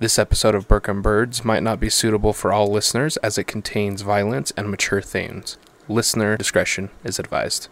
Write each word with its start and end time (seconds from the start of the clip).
This 0.00 0.16
episode 0.16 0.54
of 0.54 0.68
Burke 0.68 0.86
and 0.86 1.02
Birds 1.02 1.44
might 1.44 1.64
not 1.64 1.80
be 1.80 1.90
suitable 1.90 2.32
for 2.32 2.52
all 2.52 2.70
listeners 2.70 3.16
as 3.16 3.36
it 3.36 3.48
contains 3.48 4.02
violence 4.02 4.52
and 4.56 4.70
mature 4.70 5.02
themes. 5.02 5.58
Listener 5.88 6.36
discretion 6.36 6.90
is 7.02 7.18
advised. 7.18 7.68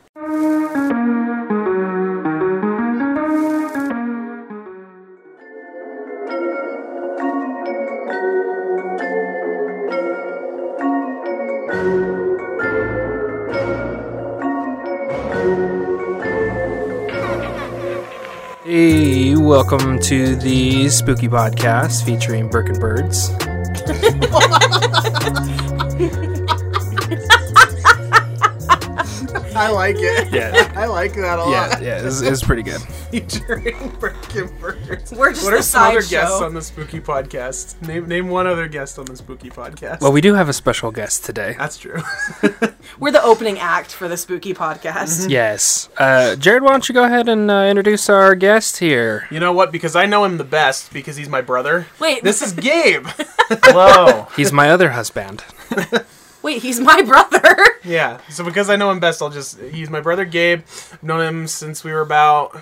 Welcome 19.56 19.98
to 19.98 20.36
the 20.36 20.86
Spooky 20.86 21.28
Podcast 21.28 22.04
featuring 22.04 22.46
Burke 22.46 22.68
and 22.68 22.78
Birds. 22.78 23.30
I 29.56 29.70
like 29.70 29.96
it. 29.98 30.30
Yeah. 30.30 30.70
I 30.76 30.84
like 30.84 31.14
that 31.14 31.38
a 31.38 31.44
lot. 31.44 31.50
Yeah, 31.50 31.80
yeah, 31.80 32.06
it's, 32.06 32.20
it's 32.20 32.42
pretty 32.42 32.62
good. 32.62 32.82
Featuring 33.10 33.96
Breaking 33.98 34.54
Birds. 34.58 35.14
We're 35.14 35.30
just 35.30 35.42
What 35.46 35.54
are 35.54 35.62
some 35.62 35.84
other 35.84 36.02
sideshow. 36.02 36.10
guests 36.10 36.42
on 36.42 36.52
the 36.52 36.60
Spooky 36.60 37.00
Podcast? 37.00 37.80
Name 37.80 38.06
name 38.06 38.28
one 38.28 38.46
other 38.46 38.68
guest 38.68 38.98
on 38.98 39.06
the 39.06 39.16
Spooky 39.16 39.48
Podcast. 39.48 40.02
Well, 40.02 40.12
we 40.12 40.20
do 40.20 40.34
have 40.34 40.50
a 40.50 40.52
special 40.52 40.90
guest 40.90 41.24
today. 41.24 41.54
That's 41.56 41.78
true. 41.78 42.02
We're 42.98 43.12
the 43.12 43.22
opening 43.22 43.58
act 43.58 43.92
for 43.92 44.08
the 44.08 44.16
spooky 44.16 44.54
podcast. 44.54 45.28
Yes. 45.30 45.88
Uh, 45.96 46.36
Jared, 46.36 46.62
why 46.62 46.70
don't 46.70 46.88
you 46.88 46.94
go 46.94 47.04
ahead 47.04 47.28
and 47.28 47.50
uh, 47.50 47.64
introduce 47.68 48.08
our 48.08 48.34
guest 48.34 48.78
here? 48.78 49.26
You 49.30 49.40
know 49.40 49.52
what? 49.52 49.72
Because 49.72 49.96
I 49.96 50.06
know 50.06 50.24
him 50.24 50.38
the 50.38 50.44
best 50.44 50.92
because 50.92 51.16
he's 51.16 51.28
my 51.28 51.40
brother. 51.40 51.86
Wait, 51.98 52.22
This 52.22 52.42
is 52.42 52.52
Gabe. 52.52 53.06
Hello. 53.48 54.28
He's 54.36 54.52
my 54.52 54.70
other 54.70 54.90
husband. 54.90 55.44
wait, 56.42 56.62
he's 56.62 56.80
my 56.80 57.02
brother. 57.02 57.56
yeah. 57.84 58.20
So 58.30 58.44
because 58.44 58.70
I 58.70 58.76
know 58.76 58.90
him 58.90 59.00
best, 59.00 59.22
I'll 59.22 59.30
just 59.30 59.60
he's 59.60 59.90
my 59.90 60.00
brother 60.00 60.24
Gabe. 60.24 60.60
I've 60.92 61.02
known 61.02 61.20
him 61.20 61.46
since 61.46 61.84
we 61.84 61.92
were 61.92 62.00
about 62.00 62.56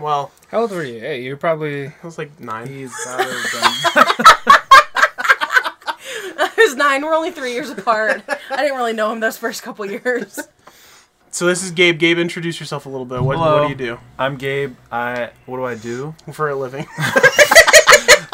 well, 0.00 0.30
How 0.48 0.60
old 0.60 0.70
were 0.72 0.84
you? 0.84 1.00
Hey, 1.00 1.22
you're 1.22 1.36
probably. 1.36 1.86
I 1.86 1.92
was 2.02 2.18
like 2.18 2.38
nine. 2.40 2.68
He's 2.68 2.92
better 3.04 3.24
than. 3.24 3.40
I 3.62 4.55
was 6.76 6.84
nine. 6.84 7.02
We're 7.02 7.14
only 7.14 7.30
three 7.30 7.52
years 7.52 7.70
apart. 7.70 8.22
I 8.50 8.56
didn't 8.62 8.76
really 8.76 8.92
know 8.92 9.12
him 9.12 9.20
those 9.20 9.36
first 9.38 9.62
couple 9.62 9.86
years. 9.86 10.38
So 11.30 11.46
this 11.46 11.62
is 11.62 11.70
Gabe. 11.70 11.98
Gabe, 11.98 12.18
introduce 12.18 12.60
yourself 12.60 12.86
a 12.86 12.88
little 12.88 13.04
bit. 13.04 13.22
What, 13.22 13.36
Hello. 13.36 13.60
what 13.60 13.64
do 13.64 13.68
you 13.70 13.74
do 13.94 14.00
I'm 14.18 14.36
Gabe. 14.36 14.74
I 14.90 15.30
what 15.46 15.58
do 15.58 15.64
I 15.64 15.74
do? 15.74 16.14
do 16.26 16.32
for 16.32 16.48
a 16.48 16.54
living? 16.56 16.86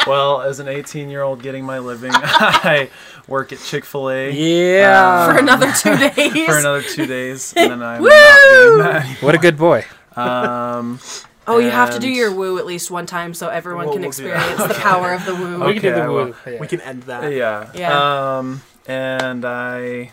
Well, 0.05 0.43
as 0.43 0.59
an 0.59 0.67
18 0.67 1.09
year 1.11 1.23
old 1.23 1.43
getting 1.45 1.65
my 1.65 1.79
living, 1.79 2.11
I 2.15 2.91
work 3.29 3.53
at 3.53 3.61
Chick 3.61 3.85
Fil 3.85 4.11
A 4.11 4.31
Yeah. 4.33 5.33
For 5.33 5.39
another 5.39 5.71
two 5.73 5.97
days. 6.11 6.45
for 6.47 6.59
another 6.59 6.83
two 6.83 7.07
days, 7.07 7.55
and 7.57 7.71
then 7.71 7.83
I'm 7.85 8.03
Woo! 8.03 8.09
not 8.09 8.51
doing 8.51 8.79
that. 8.79 9.19
what 9.23 9.37
a 9.37 9.39
good 9.39 9.57
boy. 9.57 9.85
Um, 10.17 10.99
oh, 11.47 11.59
you 11.59 11.71
have 11.71 11.91
to 11.91 11.99
do 11.99 12.09
your 12.09 12.33
woo 12.33 12.59
at 12.59 12.67
least 12.67 12.91
one 12.91 13.07
time 13.07 13.35
so 13.35 13.49
everyone 13.49 13.87
We'll- 13.87 13.95
can 13.95 14.03
we'll 14.03 14.11
do 14.11 14.25
experience 14.27 14.59
that. 14.59 14.69
the 14.69 14.75
power 14.81 15.13
of 15.13 15.25
the 15.27 15.35
woo. 15.35 15.63
Okay. 15.65 15.79
do 15.81 15.93
the 15.93 16.01
I 16.03 16.09
woo. 16.09 16.35
Yeah. 16.47 16.61
we 16.61 16.67
can 16.67 16.81
end 16.81 17.03
that. 17.05 17.33
yeah. 17.33 17.71
Yeah. 17.75 18.39
Um, 18.39 18.63
and 18.87 19.45
I 19.45 20.11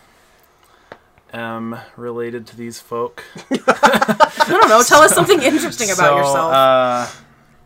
am 1.34 1.78
related 1.96 2.48
to 2.48 2.58
these 2.58 2.80
folk. 2.80 3.24
I 3.52 4.46
don't 4.48 4.70
know. 4.70 4.82
Tell 4.84 5.02
us 5.02 5.14
something 5.14 5.42
interesting 5.42 5.90
about 5.92 5.98
So, 6.10 6.18
yourself. 6.18 6.54
Uh, 6.54 7.08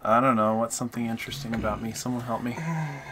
I 0.05 0.19
don't 0.19 0.35
know. 0.35 0.55
What's 0.55 0.75
something 0.75 1.05
interesting 1.05 1.55
about 1.55 1.81
me? 1.81 1.93
Someone 1.93 2.23
help 2.23 2.43
me. 2.43 2.57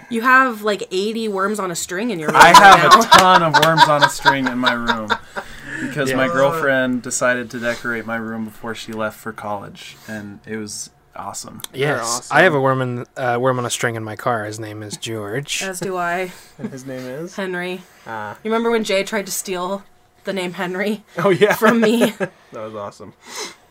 you 0.10 0.22
have 0.22 0.62
like 0.62 0.84
80 0.92 1.30
worms 1.30 1.58
on 1.60 1.72
a 1.72 1.76
string 1.76 2.12
in 2.12 2.20
your 2.20 2.28
room 2.30 2.36
I 2.38 2.52
right 2.52 2.56
have 2.58 2.92
now. 2.92 3.00
a 3.00 3.04
ton 3.06 3.44
of 3.44 3.54
worms 3.64 3.84
on 3.88 4.04
a 4.04 4.10
string 4.10 4.46
in 4.48 4.58
my 4.58 4.74
room 4.74 5.10
because 5.82 6.14
my 6.14 6.28
girlfriend 6.28 7.02
decided 7.02 7.50
to 7.52 7.60
decorate 7.60 8.06
my 8.06 8.16
room 8.18 8.46
before 8.46 8.74
she 8.76 8.94
left 8.94 9.20
for 9.20 9.32
college, 9.34 9.98
and 10.08 10.40
it 10.46 10.58
was 10.58 10.90
awesome. 11.16 11.62
Yes. 11.74 12.00
awesome. 12.02 12.38
I 12.38 12.42
have 12.44 12.54
a 12.54 12.62
worm, 12.62 12.82
in, 12.82 13.06
uh, 13.18 13.38
worm 13.42 13.60
on 13.60 13.66
a 13.66 13.70
string 13.70 13.96
in 13.96 14.04
my 14.04 14.16
car. 14.16 14.46
His 14.46 14.60
name 14.60 14.82
is 14.84 14.96
George. 14.98 15.62
As 15.64 15.80
do 15.80 15.98
I, 15.98 16.32
And 16.58 16.70
his 16.72 16.86
name 16.86 17.06
is. 17.06 17.36
Henry. 17.36 17.82
Ah. 18.08 18.38
You 18.44 18.52
remember 18.52 18.72
when 18.72 18.84
Jay 18.84 19.04
tried 19.04 19.26
to 19.26 19.32
steal 19.32 19.84
the 20.24 20.34
name 20.34 20.54
Henry 20.54 21.04
Oh 21.18 21.30
yeah. 21.30 21.56
from 21.56 21.82
me? 21.82 22.14
That 22.52 22.66
was 22.66 22.76
awesome. 22.76 23.14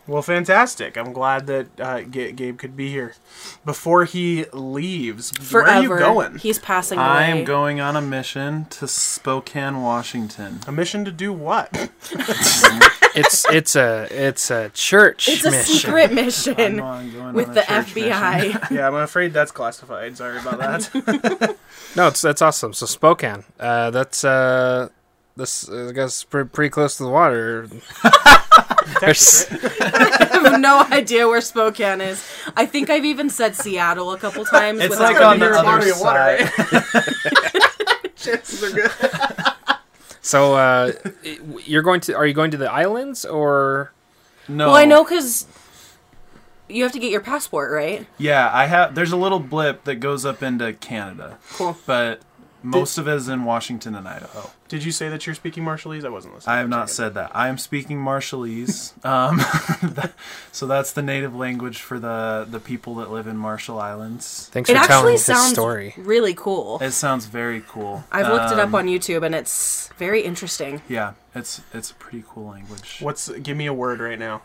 Well, 0.07 0.21
fantastic. 0.23 0.97
I'm 0.97 1.13
glad 1.13 1.47
that 1.47 1.79
uh, 1.79 2.01
Ga- 2.01 2.31
Gabe 2.31 2.57
could 2.57 2.75
be 2.75 2.89
here. 2.89 3.13
Before 3.63 4.05
he 4.05 4.45
leaves, 4.51 5.31
Forever. 5.31 5.65
where 5.89 5.97
are 5.97 5.99
you 5.99 6.05
going? 6.05 6.37
He's 6.39 6.59
passing 6.59 6.97
away. 6.97 7.07
I 7.07 7.23
am 7.25 7.43
going 7.45 7.79
on 7.79 7.95
a 7.95 8.01
mission 8.01 8.65
to 8.71 8.87
Spokane, 8.87 9.81
Washington. 9.81 10.59
A 10.67 10.71
mission 10.71 11.05
to 11.05 11.11
do 11.11 11.31
what? 11.31 11.69
it's 13.15 13.45
it's 13.49 13.75
a 13.75 14.07
it's 14.11 14.49
a 14.51 14.69
church 14.73 15.29
It's 15.29 15.45
a 15.45 15.51
mission. 15.51 15.75
secret 15.75 16.09
I'm 16.09 16.15
mission 16.15 16.79
on- 16.79 17.11
going 17.11 17.33
with 17.33 17.49
on 17.49 17.51
a 17.51 17.55
the. 17.55 17.61
FBI. 17.61 18.71
yeah, 18.71 18.87
I'm 18.87 18.95
afraid 18.95 19.33
that's 19.33 19.51
classified. 19.51 20.17
Sorry 20.17 20.39
about 20.39 20.59
that. 20.59 21.55
No, 21.95 22.07
it's 22.07 22.21
that's 22.21 22.41
awesome. 22.41 22.71
So 22.73 22.85
Spokane. 22.85 23.43
Uh, 23.59 23.91
that's 23.91 24.23
uh, 24.23 24.87
this 25.41 25.67
uh, 25.67 25.87
I 25.89 25.91
guess 25.91 26.23
pre- 26.23 26.45
pretty 26.45 26.69
close 26.69 26.95
to 26.97 27.03
the 27.03 27.09
water. 27.09 27.67
I 28.03 29.13
have 30.31 30.59
no 30.59 30.85
idea 30.91 31.27
where 31.27 31.41
Spokane 31.41 32.01
is. 32.01 32.25
I 32.55 32.65
think 32.65 32.89
I've 32.89 33.05
even 33.05 33.29
said 33.29 33.55
Seattle 33.55 34.11
a 34.11 34.17
couple 34.17 34.45
times. 34.45 34.79
It's 34.79 34.99
like 34.99 35.19
on 35.19 35.39
the 35.39 35.51
other 35.51 35.63
body 35.63 35.89
of 35.89 35.99
water, 35.99 36.47
side. 36.47 38.11
Chances 38.15 38.63
are 38.63 38.71
good. 38.71 38.91
so 40.21 40.55
uh, 40.55 40.91
you're 41.65 41.81
going 41.81 42.01
to? 42.01 42.15
Are 42.15 42.25
you 42.25 42.33
going 42.33 42.51
to 42.51 42.57
the 42.57 42.71
islands 42.71 43.25
or? 43.25 43.91
No. 44.47 44.67
Well, 44.67 44.75
I 44.75 44.85
know 44.85 45.03
because 45.03 45.47
you 46.69 46.83
have 46.83 46.91
to 46.93 46.99
get 46.99 47.11
your 47.11 47.21
passport, 47.21 47.71
right? 47.71 48.05
Yeah, 48.17 48.49
I 48.53 48.67
have. 48.67 48.95
There's 48.95 49.11
a 49.11 49.17
little 49.17 49.39
blip 49.39 49.83
that 49.85 49.95
goes 49.95 50.25
up 50.25 50.43
into 50.43 50.73
Canada, 50.73 51.37
Cool. 51.53 51.77
but 51.85 52.21
most 52.63 52.97
of 52.97 53.07
it 53.07 53.15
is 53.15 53.27
in 53.27 53.43
Washington 53.43 53.95
and 53.95 54.07
Idaho. 54.07 54.49
Did 54.67 54.83
you 54.83 54.91
say 54.91 55.09
that 55.09 55.25
you're 55.25 55.35
speaking 55.35 55.63
Marshallese? 55.63 56.05
I 56.05 56.09
wasn't 56.09 56.35
listening. 56.35 56.55
I 56.55 56.59
have 56.59 56.69
not 56.69 56.89
second. 56.89 56.95
said 56.95 57.13
that. 57.15 57.31
I 57.35 57.47
am 57.49 57.57
speaking 57.57 57.97
Marshallese. 57.97 58.93
Um, 59.05 59.37
that- 59.95 60.13
so 60.51 60.67
that's 60.67 60.91
the 60.93 61.01
native 61.01 61.35
language 61.35 61.81
for 61.81 61.97
the, 61.99 62.47
the 62.49 62.59
people 62.59 62.95
that 62.95 63.09
live 63.11 63.27
in 63.27 63.35
Marshall 63.37 63.79
Islands. 63.79 64.49
Thanks 64.51 64.69
It 64.69 64.77
for 64.77 64.85
telling 64.87 65.13
actually 65.13 65.17
sounds 65.17 65.51
story. 65.53 65.93
really 65.97 66.33
cool. 66.33 66.77
It 66.81 66.91
sounds 66.91 67.25
very 67.25 67.61
cool. 67.67 68.03
I've 68.11 68.27
looked 68.27 68.51
it 68.51 68.59
up 68.59 68.67
Um, 68.69 68.75
on 68.75 68.85
YouTube 68.87 69.25
and 69.25 69.33
it's 69.35 69.89
very 69.97 70.21
interesting. 70.21 70.81
Yeah, 70.87 71.13
it's 71.35 71.61
it's 71.73 71.91
a 71.91 71.95
pretty 71.95 72.23
cool 72.27 72.47
language. 72.47 72.97
What's? 72.99 73.29
Give 73.29 73.57
me 73.57 73.65
a 73.67 73.73
word 73.73 73.99
right 73.99 74.19
now. 74.19 74.41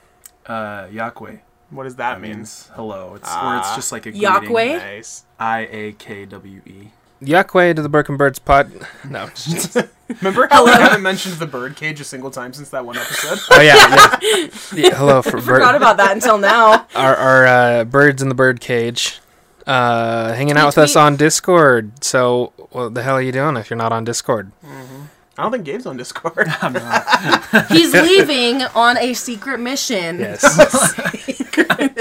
Uh, 0.47 0.87
Iakwe. 0.89 1.41
What 1.71 1.83
does 1.85 1.97
that 1.97 2.15
That 2.15 2.21
mean? 2.21 2.37
means 2.37 2.71
hello. 2.75 3.15
It's 3.17 3.29
or 3.29 3.33
Ah. 3.33 3.59
it's 3.61 3.75
just 3.75 3.91
like 3.93 4.07
a 4.07 4.13
Iakwe? 4.13 4.47
greeting. 4.47 4.77
Nice. 4.79 5.25
I 5.39 5.61
A 5.71 5.93
K 5.93 6.25
W 6.27 6.63
E. 6.65 6.89
Iakwe 7.23 7.75
to 7.75 7.83
the 7.83 7.89
Burke 7.89 8.09
Birds 8.17 8.39
pod. 8.39 8.71
No. 9.09 9.29
Remember 10.21 10.47
how 10.51 10.65
we 10.65 10.71
haven't 10.71 11.03
mentioned 11.03 11.35
the 11.37 11.47
birdcage 11.47 12.01
a 12.01 12.05
single 12.05 12.31
time 12.31 12.53
since 12.53 12.69
that 12.71 12.85
one 12.87 12.97
episode? 12.97 13.39
Oh 13.51 13.61
yeah. 13.61 13.75
yeah. 14.23 14.47
Yeah, 14.75 14.95
hello 14.97 15.21
for 15.23 15.41
Forgot 15.41 15.73
bird, 15.73 15.75
about 15.77 15.97
that 15.97 16.13
until 16.13 16.39
now. 16.39 16.87
our 16.95 17.17
our 17.17 17.47
uh, 17.47 17.85
birds 17.85 18.23
in 18.23 18.29
the 18.29 18.35
bird 18.35 18.61
cage, 18.61 19.21
uh, 19.67 20.33
hanging 20.35 20.57
out 20.57 20.67
with 20.67 20.79
us 20.79 20.95
on 20.95 21.17
Discord. 21.17 22.05
So 22.05 22.53
what 22.71 22.95
the 22.95 23.03
hell 23.03 23.15
are 23.17 23.23
you 23.23 23.33
doing 23.33 23.57
if 23.57 23.69
you're 23.71 23.77
not 23.77 23.93
on 23.93 24.05
Discord? 24.05 24.53
I 25.39 25.43
don't 25.43 25.53
think 25.53 25.65
Gabe's 25.67 25.87
on 25.87 25.97
Discord. 25.97 26.47
I'm 26.63 26.73
not. 26.75 27.67
He's 27.69 27.93
leaving 27.93 28.63
on 28.63 28.97
a 28.99 29.13
secret 29.15 29.59
mission. 29.59 30.21
Yes. 30.21 30.95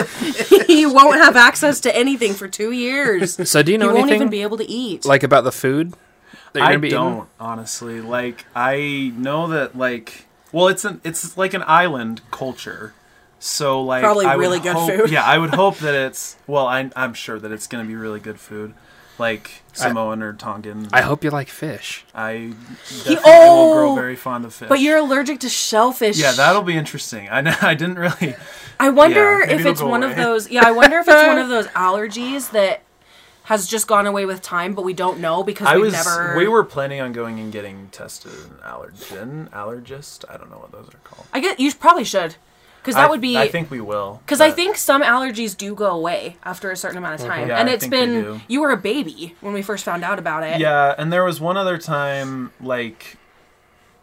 he 0.67 0.85
won't 0.85 1.17
have 1.21 1.35
access 1.35 1.79
to 1.81 1.95
anything 1.95 2.33
for 2.33 2.47
two 2.47 2.71
years. 2.71 3.49
so 3.49 3.61
do 3.63 3.71
you 3.71 3.77
He 3.79 3.85
know 3.85 3.93
won't 3.93 4.11
even 4.11 4.29
be 4.29 4.41
able 4.41 4.57
to 4.57 4.69
eat. 4.69 5.06
like 5.06 5.24
about 5.24 5.44
the 5.44 5.51
food 5.51 5.94
that 6.53 6.59
you're 6.59 6.63
I 6.63 6.69
gonna 6.69 6.80
be 6.80 6.89
don't 6.89 7.13
eating? 7.13 7.27
honestly 7.39 8.01
like. 8.01 8.45
I 8.56 9.12
know 9.15 9.47
that 9.47 9.77
like. 9.77 10.25
Well, 10.51 10.68
it's 10.69 10.85
an 10.85 11.01
it's 11.03 11.38
like 11.38 11.53
an 11.53 11.63
island 11.68 12.21
culture. 12.31 12.94
So 13.39 13.81
like 13.81 14.01
Probably 14.03 14.25
I 14.25 14.35
really 14.35 14.59
good 14.59 14.74
hope- 14.75 14.89
food. 14.89 15.09
Yeah, 15.12 15.24
I 15.24 15.38
would 15.38 15.53
hope 15.53 15.77
that 15.85 15.94
it's 15.94 16.38
well. 16.47 16.65
I, 16.68 16.89
I'm 16.95 17.13
sure 17.13 17.39
that 17.39 17.51
it's 17.51 17.68
gonna 17.68 17.83
be 17.85 17.95
really 17.95 18.19
good 18.21 18.39
food, 18.39 18.74
like 19.17 19.63
Samoan 19.73 20.21
or 20.21 20.33
Tongan. 20.33 20.88
I 20.94 21.01
hope 21.01 21.23
you 21.23 21.29
like 21.29 21.50
fish. 21.50 22.06
I 22.13 22.53
definitely 23.03 23.15
will 23.15 23.21
oh! 23.25 23.73
grow 23.73 23.95
very 23.95 24.15
fond 24.15 24.45
of 24.45 24.53
fish. 24.53 24.69
but 24.69 24.79
you're 24.79 24.97
allergic 24.97 25.39
to 25.41 25.50
shellfish. 25.50 26.17
yeah, 26.17 26.31
that'll 26.33 26.63
be 26.63 26.75
interesting. 26.77 27.27
I 27.29 27.41
know, 27.41 27.56
I 27.62 27.73
didn't 27.75 28.00
really. 28.00 28.35
I 28.79 28.89
wonder 28.89 29.39
Yeah, 29.39 29.53
if 29.56 29.65
it's 29.65 29.81
go 29.81 29.88
one 29.88 30.03
of 30.03 30.15
those. 30.15 30.50
Yeah, 30.50 30.63
I 30.65 30.71
wonder 30.71 30.97
if 31.00 31.07
it's 31.07 31.27
one 31.27 31.38
of 31.38 31.50
those 31.56 31.67
allergies 31.67 32.51
that 32.51 32.81
has 33.44 33.67
just 33.67 33.88
gone 33.88 34.07
away 34.07 34.25
with 34.25 34.41
time, 34.41 34.73
but 34.73 34.83
we 34.83 34.94
don't 34.94 35.19
know 35.19 35.44
because 35.44 35.68
I 35.68 35.75
we've 35.75 35.85
was. 35.85 35.94
never. 35.94 36.35
We 36.35 36.47
were 36.47 36.63
planning 36.63 37.00
on 37.00 37.13
going 37.13 37.39
and 37.39 37.51
getting 37.51 37.89
tested 37.91 38.31
an 38.31 38.57
allergen 38.65 39.50
allergist. 39.51 40.25
I 40.29 40.38
don't 40.38 40.50
know 40.50 40.57
what 40.57 40.71
those 40.71 40.89
are 40.94 40.97
called. 41.03 41.27
I 41.31 41.39
get 41.39 41.59
you 41.59 41.73
probably 41.73 42.03
should. 42.06 42.35
Because 42.85 42.95
that 42.95 43.07
I- 43.07 43.09
would 43.09 43.21
be 43.21 43.35
I 43.37 43.47
think 43.47 43.71
we 43.71 43.81
will. 43.81 44.21
because 44.25 44.39
I 44.41 44.51
think 44.51 44.77
some 44.77 45.01
allergies 45.01 45.57
do 45.57 45.73
go 45.73 45.89
away 45.89 46.37
after 46.43 46.69
a 46.69 46.77
certain 46.77 46.99
amount 46.99 47.19
of 47.19 47.25
time, 47.27 47.47
Yeah, 47.49 47.57
and 47.59 47.67
it's 47.67 47.87
been 47.87 48.41
you 48.47 48.61
were 48.61 48.69
a 48.71 48.77
baby 48.77 49.33
when 49.41 49.53
we 49.53 49.63
first 49.63 49.83
found 49.83 50.03
out 50.03 50.19
about 50.19 50.43
it. 50.43 50.59
Yeah, 50.59 50.93
and 50.97 51.11
there 51.11 51.23
was 51.23 51.41
one 51.41 51.57
other 51.57 51.77
time, 51.79 52.51
like, 52.61 53.17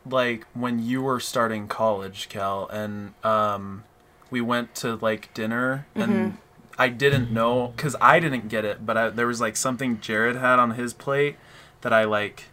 like 0.05 0.47
when 0.55 0.83
you 0.83 1.01
were 1.03 1.21
starting 1.21 1.69
college, 1.69 2.29
Cal, 2.29 2.67
and 2.69 3.15
um, 3.25 3.85
we 4.31 4.41
went 4.41 4.75
to 4.77 4.97
like 4.97 5.33
dinner, 5.33 5.87
Mm-hmm. 5.95 6.13
and 6.13 6.39
I 6.79 6.89
didn't 6.89 7.31
know 7.31 7.73
because 7.77 7.95
I 8.01 8.19
didn't 8.19 8.49
get 8.49 8.65
it, 8.65 8.85
but 8.85 8.97
I, 8.97 9.09
there 9.11 9.27
was 9.27 9.41
like 9.41 9.57
something 9.57 10.01
Jared 10.01 10.37
had 10.37 10.59
on 10.59 10.73
his 10.73 10.93
plate 10.93 11.37
that 11.83 11.93
I 11.93 12.05
like, 12.05 12.45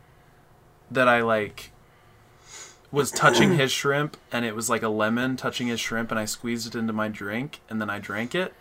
that 0.92 1.08
I 1.08 1.22
like 1.22 1.72
was 2.92 3.12
touching 3.12 3.56
his 3.56 3.72
shrimp 3.72 4.18
and 4.32 4.46
it 4.46 4.56
was 4.56 4.70
like 4.70 4.82
a 4.84 4.90
lemon 4.90 5.36
touching 5.38 5.68
his 5.68 5.80
shrimp 5.80 6.10
and 6.12 6.20
I 6.20 6.26
squeezed 6.26 6.68
it 6.68 6.78
into 6.78 6.94
my 6.94 7.08
drink 7.08 7.60
and 7.70 7.80
then 7.80 7.90
I 7.90 8.00
drank 8.00 8.34
it 8.34 8.54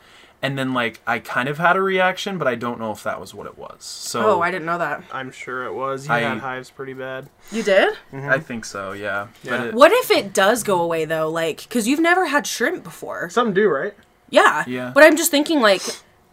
and 0.42 0.56
then 0.58 0.72
like 0.75 1.00
I 1.06 1.19
kind 1.19 1.48
of 1.48 1.56
had 1.58 1.76
a 1.76 1.80
reaction 1.82 2.36
but 2.38 2.46
I 2.46 2.54
don't 2.54 2.78
know 2.78 2.92
if 2.92 3.02
that 3.04 3.20
was 3.20 3.32
what 3.34 3.46
it 3.46 3.56
was. 3.56 3.84
So 3.84 4.20
Oh, 4.36 4.40
I 4.42 4.50
didn't 4.50 4.66
know 4.66 4.78
that. 4.78 5.02
I'm 5.12 5.30
sure 5.30 5.64
it 5.64 5.72
was. 5.72 6.06
You 6.06 6.12
I- 6.14 6.20
had 6.20 6.38
hives 6.38 6.70
pretty 6.70 6.92
bad. 6.92 7.28
You 7.50 7.62
did? 7.62 7.94
Mm-hmm. 8.12 8.28
I 8.28 8.38
think 8.38 8.64
so, 8.66 8.92
yeah. 8.92 9.28
Yeah. 9.42 9.50
But 9.58 9.66
it, 9.69 9.75
What 9.75 9.92
if 9.92 10.10
it 10.10 10.34
does 10.34 10.62
go 10.62 10.80
away 10.82 11.04
though? 11.06 11.30
Like, 11.30 11.62
because 11.62 11.88
you've 11.88 12.00
never 12.00 12.26
had 12.26 12.46
shrimp 12.46 12.84
before. 12.84 13.30
Some 13.30 13.54
do, 13.54 13.69
right? 13.69 13.94
Yeah. 14.30 14.64
Yeah. 14.66 14.92
But 14.94 15.04
I'm 15.04 15.16
just 15.16 15.30
thinking, 15.30 15.60
like, 15.60 15.80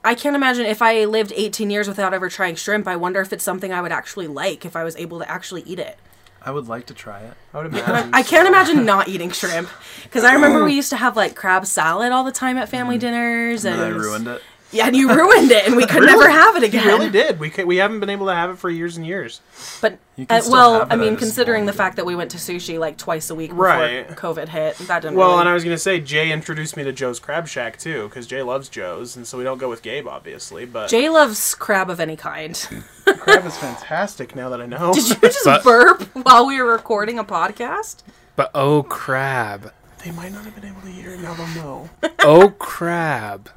I 0.04 0.14
can't 0.16 0.36
imagine 0.36 0.66
if 0.66 0.82
I 0.82 1.06
lived 1.06 1.32
18 1.36 1.70
years 1.70 1.88
without 1.88 2.14
ever 2.14 2.30
trying 2.30 2.56
shrimp. 2.56 2.88
I 2.90 2.96
wonder 2.98 3.22
if 3.22 3.32
it's 3.34 3.44
something 3.44 3.72
I 3.74 3.82
would 3.82 3.94
actually 3.94 4.28
like 4.28 4.66
if 4.66 4.76
I 4.76 4.84
was 4.84 4.96
able 4.98 5.18
to 5.20 5.32
actually 5.32 5.62
eat 5.64 5.80
it. 5.80 5.98
I 6.46 6.52
would 6.52 6.68
like 6.68 6.86
to 6.88 6.94
try 6.94 7.22
it. 7.22 7.34
I 7.54 7.58
would 7.58 7.68
imagine. 7.68 8.14
I 8.14 8.22
can't 8.22 8.48
imagine 8.48 8.86
not 8.94 9.08
eating 9.08 9.32
shrimp 9.32 9.68
because 10.04 10.24
I 10.24 10.34
remember 10.34 10.64
we 10.64 10.74
used 10.74 10.92
to 10.92 10.98
have 10.98 11.16
like 11.16 11.36
crab 11.36 11.66
salad 11.66 12.12
all 12.12 12.24
the 12.24 12.32
time 12.32 12.58
at 12.58 12.70
family 12.70 12.98
mm. 12.98 13.02
dinners, 13.02 13.66
and, 13.66 13.82
And 13.82 13.84
then 13.84 13.94
I 13.94 13.96
ruined 13.96 14.28
it. 14.28 14.42
Yeah, 14.72 14.88
and 14.88 14.96
you 14.96 15.14
ruined 15.14 15.52
it, 15.52 15.66
and 15.68 15.76
we 15.76 15.86
could 15.86 16.04
never 16.06 16.30
have 16.30 16.56
it 16.58 16.64
again. 16.64 16.84
You 16.84 16.90
really 16.90 17.10
did. 17.10 17.40
We 17.40 17.50
could, 17.50 17.66
we 17.66 17.78
haven't 17.78 18.00
been 18.00 18.10
able 18.10 18.26
to 18.28 18.36
have 18.36 18.50
it 18.50 18.58
for 18.58 18.70
years 18.70 18.98
and 18.98 19.06
years. 19.06 19.40
But 19.80 20.00
uh, 20.30 20.42
well, 20.50 20.86
I 20.90 20.96
mean, 20.96 21.16
considering 21.18 21.66
the 21.66 21.72
eat 21.72 21.76
fact 21.78 21.96
that 21.98 22.06
we 22.06 22.16
went 22.16 22.32
to 22.32 22.38
sushi 22.38 22.78
like 22.80 22.98
twice 22.98 23.30
a 23.30 23.36
week 23.36 23.52
before 23.52 23.66
Right. 23.66 24.08
COVID 24.10 24.50
hit, 24.50 24.78
that 24.80 25.02
didn't. 25.04 25.18
Well, 25.18 25.30
really... 25.30 25.42
and 25.42 25.50
I 25.50 25.54
was 25.54 25.64
gonna 25.64 25.78
say 25.78 26.00
Jay 26.00 26.32
introduced 26.32 26.76
me 26.76 26.84
to 26.84 26.92
Joe's 26.92 27.20
Crab 27.20 27.48
Shack 27.48 27.78
too, 27.78 28.08
because 28.10 28.28
Jay 28.28 28.42
loves 28.42 28.68
Joe's, 28.68 29.16
and 29.16 29.26
so 29.26 29.38
we 29.38 29.44
don't 29.44 29.58
go 29.60 29.70
with 29.70 29.82
Gabe, 29.82 30.08
obviously. 30.08 30.66
But 30.66 30.90
Jay 30.90 31.10
loves 31.10 31.56
crab 31.56 31.90
of 31.90 32.00
any 32.00 32.16
kind. 32.16 32.56
crab 33.06 33.46
is 33.46 33.58
fantastic. 33.58 34.36
Now 34.36 34.50
that 34.50 34.62
I 34.62 34.66
know, 34.66 34.94
Did 34.94 35.08
you 35.10 35.16
just 35.16 35.46
But- 35.46 35.64
burp 35.64 36.02
while 36.26 36.48
we 36.48 36.62
were 36.62 36.72
recording 36.72 37.20
a 37.20 37.24
podcast? 37.24 38.04
But 38.36 38.52
oh 38.54 38.84
crab, 38.84 39.72
they 40.04 40.12
might 40.12 40.34
not 40.34 40.44
have 40.44 40.56
been 40.56 40.70
able 40.70 40.82
to 40.82 40.88
hear 40.88 41.12
it. 41.12 41.22
Now 41.22 41.34
they'll 41.36 41.48
know. 41.56 41.90
oh 42.20 42.50
crab 42.60 43.50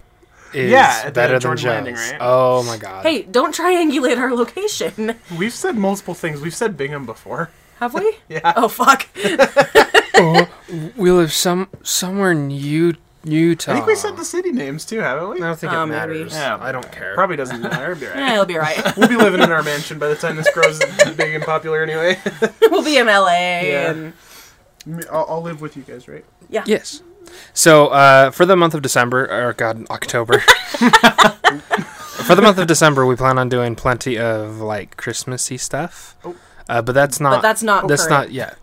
is 0.54 0.70
Yeah, 0.70 1.00
at 1.04 1.06
the 1.06 1.12
better 1.12 1.34
than 1.34 1.40
Jordan 1.40 1.56
Joe's. 1.62 1.70
Landing, 1.70 1.94
right? 1.94 2.16
Oh 2.20 2.62
my 2.64 2.76
god. 2.76 3.04
Hey, 3.04 3.22
don't 3.22 3.54
triangulate 3.54 4.18
our 4.18 4.34
location. 4.34 5.14
We've 5.38 5.52
said 5.52 5.76
multiple 5.76 6.14
things. 6.14 6.40
We've 6.40 6.54
said 6.54 6.76
Bingham 6.76 7.06
before. 7.06 7.50
Have 7.80 7.94
we? 7.94 8.16
Yeah. 8.28 8.52
Oh 8.56 8.68
fuck. 8.68 9.06
oh, 10.14 10.48
we 10.96 11.10
live 11.10 11.32
some 11.32 11.68
somewhere 11.82 12.32
in 12.32 12.50
U- 12.50 12.94
Utah. 13.24 13.72
I 13.72 13.74
think 13.76 13.86
we 13.86 13.94
said 13.94 14.16
the 14.16 14.24
city 14.24 14.52
names 14.52 14.84
too, 14.84 15.00
haven't 15.00 15.28
we? 15.30 15.36
I 15.36 15.40
don't 15.40 15.58
think 15.58 15.72
Oh, 15.72 15.76
it 15.76 15.78
um, 15.82 15.88
maybe. 15.90 15.98
matters. 16.00 16.32
Yeah, 16.32 16.58
I 16.60 16.72
don't 16.72 16.90
care. 16.90 17.14
Probably 17.14 17.36
doesn't 17.36 17.60
matter. 17.60 17.92
It'll 17.92 18.00
be 18.00 18.06
Yeah, 18.06 18.20
right. 18.22 18.32
it'll 18.32 18.46
be 18.46 18.56
right. 18.56 18.96
We'll 18.96 19.08
be 19.08 19.16
living 19.16 19.40
in 19.42 19.50
our 19.52 19.62
mansion 19.62 19.98
by 19.98 20.08
the 20.08 20.14
time 20.16 20.36
this 20.36 20.50
grows 20.52 20.78
big 21.16 21.34
and 21.34 21.44
popular 21.44 21.82
anyway. 21.82 22.18
we'll 22.70 22.84
be 22.84 22.96
in 22.96 23.06
LA 23.06 23.30
Yeah. 23.62 23.90
and 23.90 24.12
I'll, 25.10 25.26
I'll 25.28 25.42
live 25.42 25.60
with 25.60 25.76
you 25.76 25.82
guys, 25.82 26.08
right? 26.08 26.24
yeah. 26.48 26.62
Yes. 26.66 27.02
So 27.52 27.88
uh, 27.88 28.30
for 28.30 28.46
the 28.46 28.56
month 28.56 28.74
of 28.74 28.82
December, 28.82 29.26
or 29.30 29.52
God, 29.52 29.86
October. 29.90 30.38
for 32.28 32.34
the 32.34 32.42
month 32.42 32.58
of 32.58 32.66
December, 32.66 33.06
we 33.06 33.16
plan 33.16 33.38
on 33.38 33.48
doing 33.48 33.74
plenty 33.74 34.18
of 34.18 34.58
like 34.60 34.96
Christmassy 34.96 35.56
stuff. 35.56 36.16
Oh. 36.24 36.36
Uh, 36.68 36.82
but 36.82 36.92
that's 36.92 37.20
not. 37.20 37.36
But 37.36 37.42
that's 37.42 37.62
not 37.62 37.88
That's 37.88 38.06
current. 38.06 38.28
not 38.28 38.32
yet. 38.32 38.58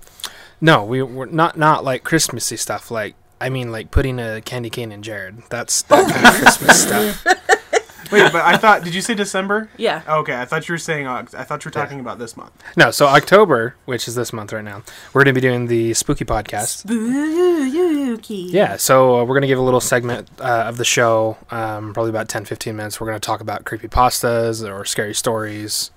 No, 0.61 0.85
we 0.85 1.01
we're 1.01 1.25
not 1.25 1.57
not 1.57 1.83
like 1.83 2.03
Christmassy 2.03 2.57
stuff. 2.57 2.91
Like 2.91 3.15
I 3.41 3.49
mean, 3.49 3.71
like 3.71 3.91
putting 3.91 4.19
a 4.19 4.41
candy 4.41 4.69
cane 4.69 4.91
in 4.91 5.01
Jared. 5.01 5.43
That's 5.49 5.81
that 5.83 6.11
kind 6.11 6.25
of 6.25 6.33
Christmas 6.41 6.81
stuff. 6.83 7.25
Wait, 8.11 8.31
but 8.31 8.43
I 8.43 8.57
thought. 8.57 8.83
Did 8.83 8.93
you 8.95 9.01
say 9.01 9.13
December? 9.13 9.69
Yeah. 9.77 10.01
Okay, 10.07 10.39
I 10.39 10.45
thought 10.45 10.67
you 10.67 10.73
were 10.73 10.77
saying. 10.79 11.05
August. 11.05 11.35
I 11.35 11.43
thought 11.43 11.63
you 11.63 11.69
were 11.69 11.73
talking 11.73 11.99
about 11.99 12.17
this 12.17 12.35
month. 12.37 12.51
No, 12.77 12.91
so 12.91 13.07
October, 13.07 13.75
which 13.85 14.07
is 14.07 14.15
this 14.15 14.31
month 14.33 14.51
right 14.53 14.63
now, 14.63 14.83
we're 15.13 15.23
going 15.23 15.33
to 15.35 15.39
be 15.39 15.45
doing 15.45 15.67
the 15.67 15.93
spooky 15.93 16.25
podcast. 16.25 16.79
Spooky. 16.79 18.33
Yeah, 18.51 18.77
so 18.77 19.19
uh, 19.19 19.23
we're 19.23 19.35
going 19.35 19.41
to 19.41 19.47
give 19.47 19.59
a 19.59 19.63
little 19.63 19.81
segment 19.81 20.29
uh, 20.39 20.63
of 20.67 20.77
the 20.77 20.85
show, 20.85 21.37
um, 21.51 21.93
probably 21.93 22.09
about 22.09 22.29
10 22.29 22.45
15 22.45 22.75
minutes. 22.75 22.99
We're 23.01 23.07
going 23.07 23.19
to 23.19 23.25
talk 23.25 23.41
about 23.41 23.65
creepy 23.65 23.87
pastas 23.87 24.67
or 24.67 24.85
scary 24.85 25.13
stories. 25.13 25.91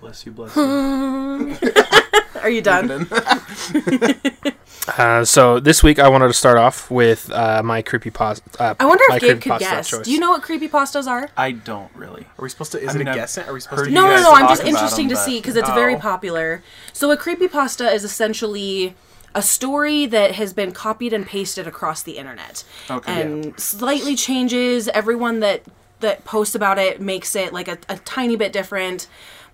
Bless 0.00 0.26
you, 0.26 0.32
bless 0.32 0.54
you. 0.56 0.62
Are 2.42 2.50
you 2.50 2.60
done? 2.62 3.08
Uh, 4.86 5.24
so 5.24 5.60
this 5.60 5.82
week 5.82 5.98
I 5.98 6.08
wanted 6.08 6.28
to 6.28 6.34
start 6.34 6.58
off 6.58 6.90
with 6.90 7.30
uh, 7.30 7.62
my 7.64 7.80
creepy 7.82 8.10
pasta. 8.10 8.42
Uh, 8.62 8.74
I 8.78 8.84
wonder 8.84 9.02
if 9.10 9.20
Gabe 9.20 9.40
could 9.40 9.58
guess. 9.58 9.88
choice. 9.88 10.04
Do 10.04 10.12
you 10.12 10.18
know 10.20 10.30
what 10.30 10.42
creepy 10.42 10.68
pastas 10.68 11.06
are? 11.06 11.30
I 11.36 11.52
don't 11.52 11.90
really. 11.94 12.22
Are 12.38 12.42
we 12.42 12.48
supposed 12.50 12.72
to? 12.72 12.80
Is 12.80 12.90
I 12.90 12.98
mean, 12.98 13.02
it 13.02 13.06
a 13.08 13.10
I've 13.12 13.16
guess? 13.16 13.38
Are 13.38 13.52
we 13.52 13.60
supposed 13.60 13.84
to? 13.86 13.90
No, 13.90 14.06
no, 14.06 14.20
no. 14.20 14.32
I'm 14.32 14.48
just 14.48 14.60
about 14.60 14.68
interesting 14.72 15.08
them, 15.08 15.16
to 15.16 15.22
see 15.22 15.38
because 15.38 15.56
it's 15.56 15.70
very 15.70 15.96
popular. 15.96 16.62
So 16.92 17.10
a 17.10 17.16
creepy 17.16 17.48
pasta 17.48 17.90
is 17.90 18.04
essentially 18.04 18.94
a 19.34 19.42
story 19.42 20.06
that 20.06 20.32
has 20.32 20.52
been 20.52 20.70
copied 20.72 21.12
and 21.12 21.26
pasted 21.26 21.66
across 21.66 22.02
the 22.02 22.18
internet, 22.18 22.62
Okay. 22.90 23.22
and 23.22 23.58
slightly 23.58 24.14
changes. 24.14 24.88
Everyone 24.88 25.40
that 25.40 25.62
that 26.00 26.24
posts 26.24 26.54
about 26.54 26.78
it 26.78 27.00
makes 27.00 27.34
it 27.34 27.52
like 27.52 27.68
a, 27.68 27.78
a 27.88 27.96
tiny 27.98 28.36
bit 28.36 28.52
different, 28.52 29.06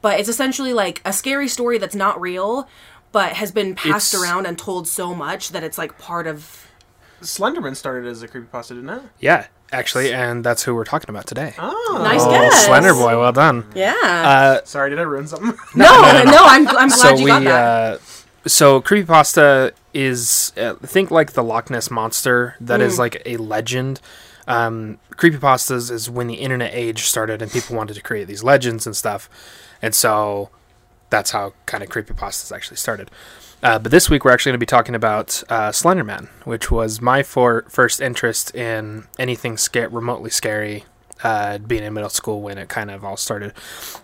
but 0.02 0.18
it's 0.18 0.28
essentially 0.28 0.72
like 0.72 1.00
a 1.04 1.12
scary 1.12 1.46
story 1.46 1.78
that's 1.78 1.94
not 1.94 2.20
real, 2.20 2.68
but 3.12 3.32
has 3.34 3.50
been 3.52 3.74
passed 3.74 4.14
It's- 4.14 4.22
around 4.22 4.46
and 4.46 4.58
told 4.58 4.86
so 4.88 5.14
much 5.14 5.50
that 5.50 5.62
it's 5.64 5.78
like 5.78 5.98
part 5.98 6.26
of. 6.26 6.66
Slenderman 7.22 7.76
started 7.76 8.08
as 8.08 8.22
a 8.22 8.28
creepypasta, 8.28 8.68
didn't 8.68 8.88
it? 8.88 9.02
Yeah, 9.18 9.46
actually, 9.72 10.10
and 10.12 10.42
that's 10.42 10.62
who 10.62 10.74
we're 10.74 10.84
talking 10.84 11.10
about 11.10 11.26
today. 11.26 11.54
Oh, 11.58 12.00
Nice 12.02 12.22
Oh, 12.22 12.30
guess. 12.30 12.64
Slender 12.64 12.94
Boy, 12.94 13.18
well 13.18 13.32
done. 13.32 13.66
Yeah. 13.74 13.94
Uh, 14.02 14.64
Sorry, 14.64 14.88
did 14.88 14.98
I 14.98 15.02
ruin 15.02 15.26
something? 15.26 15.48
no, 15.74 15.84
no, 16.24 16.44
I'm 16.46 16.66
I'm 16.68 16.88
glad 16.88 16.90
so 16.92 17.14
you 17.16 17.24
we, 17.24 17.30
got 17.30 17.44
that. 17.44 17.94
uh, 17.94 17.98
so 18.46 18.80
creepypasta 18.80 19.72
is 19.92 20.52
uh, 20.56 20.74
think 20.76 21.10
like 21.10 21.32
the 21.32 21.44
Loch 21.44 21.68
Ness 21.68 21.90
monster. 21.90 22.54
That 22.58 22.80
is 22.80 22.94
Mm. 22.94 22.98
like 23.00 23.22
a 23.26 23.36
legend. 23.36 24.00
Um, 24.48 24.98
creepypastas 25.16 25.90
is 25.90 26.08
when 26.08 26.26
the 26.26 26.34
internet 26.36 26.70
age 26.72 27.02
started 27.02 27.42
and 27.42 27.52
people 27.52 27.76
wanted 27.76 27.94
to 27.94 28.00
create 28.02 28.28
these 28.28 28.42
legends 28.42 28.86
and 28.86 28.96
stuff, 28.96 29.28
and 29.82 29.94
so 29.94 30.48
that's 31.10 31.32
how 31.32 31.52
kind 31.66 31.82
of 31.82 31.90
creepypastas 31.90 32.54
actually 32.54 32.76
started. 32.76 33.10
Uh, 33.62 33.78
but 33.78 33.92
this 33.92 34.08
week 34.08 34.24
we're 34.24 34.30
actually 34.30 34.50
going 34.50 34.60
to 34.60 34.66
be 34.66 34.66
talking 34.66 34.94
about 34.94 35.42
uh, 35.50 35.68
Slenderman, 35.70 36.28
which 36.44 36.70
was 36.70 37.00
my 37.00 37.22
for- 37.22 37.66
first 37.68 38.00
interest 38.00 38.54
in 38.54 39.06
anything 39.18 39.56
sca- 39.58 39.88
remotely 39.90 40.30
scary. 40.30 40.84
Uh, 41.22 41.58
being 41.58 41.82
in 41.84 41.92
middle 41.92 42.08
school 42.08 42.40
when 42.40 42.56
it 42.56 42.70
kind 42.70 42.90
of 42.90 43.04
all 43.04 43.14
started, 43.14 43.52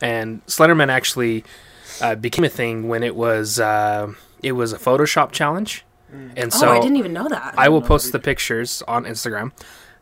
and 0.02 0.44
Slenderman 0.44 0.90
actually 0.90 1.44
uh, 2.02 2.14
became 2.14 2.44
a 2.44 2.48
thing 2.50 2.88
when 2.88 3.02
it 3.02 3.16
was 3.16 3.58
uh, 3.58 4.12
it 4.42 4.52
was 4.52 4.75
a 4.75 4.78
Photoshop 4.78 5.32
challenge, 5.32 5.82
and 6.36 6.52
so 6.52 6.68
oh, 6.68 6.72
I 6.72 6.78
didn't 6.78 6.98
even 6.98 7.14
know 7.14 7.26
that. 7.26 7.54
I 7.56 7.70
will 7.70 7.80
post 7.80 8.12
the 8.12 8.18
pictures 8.18 8.82
on 8.86 9.04
Instagram. 9.04 9.52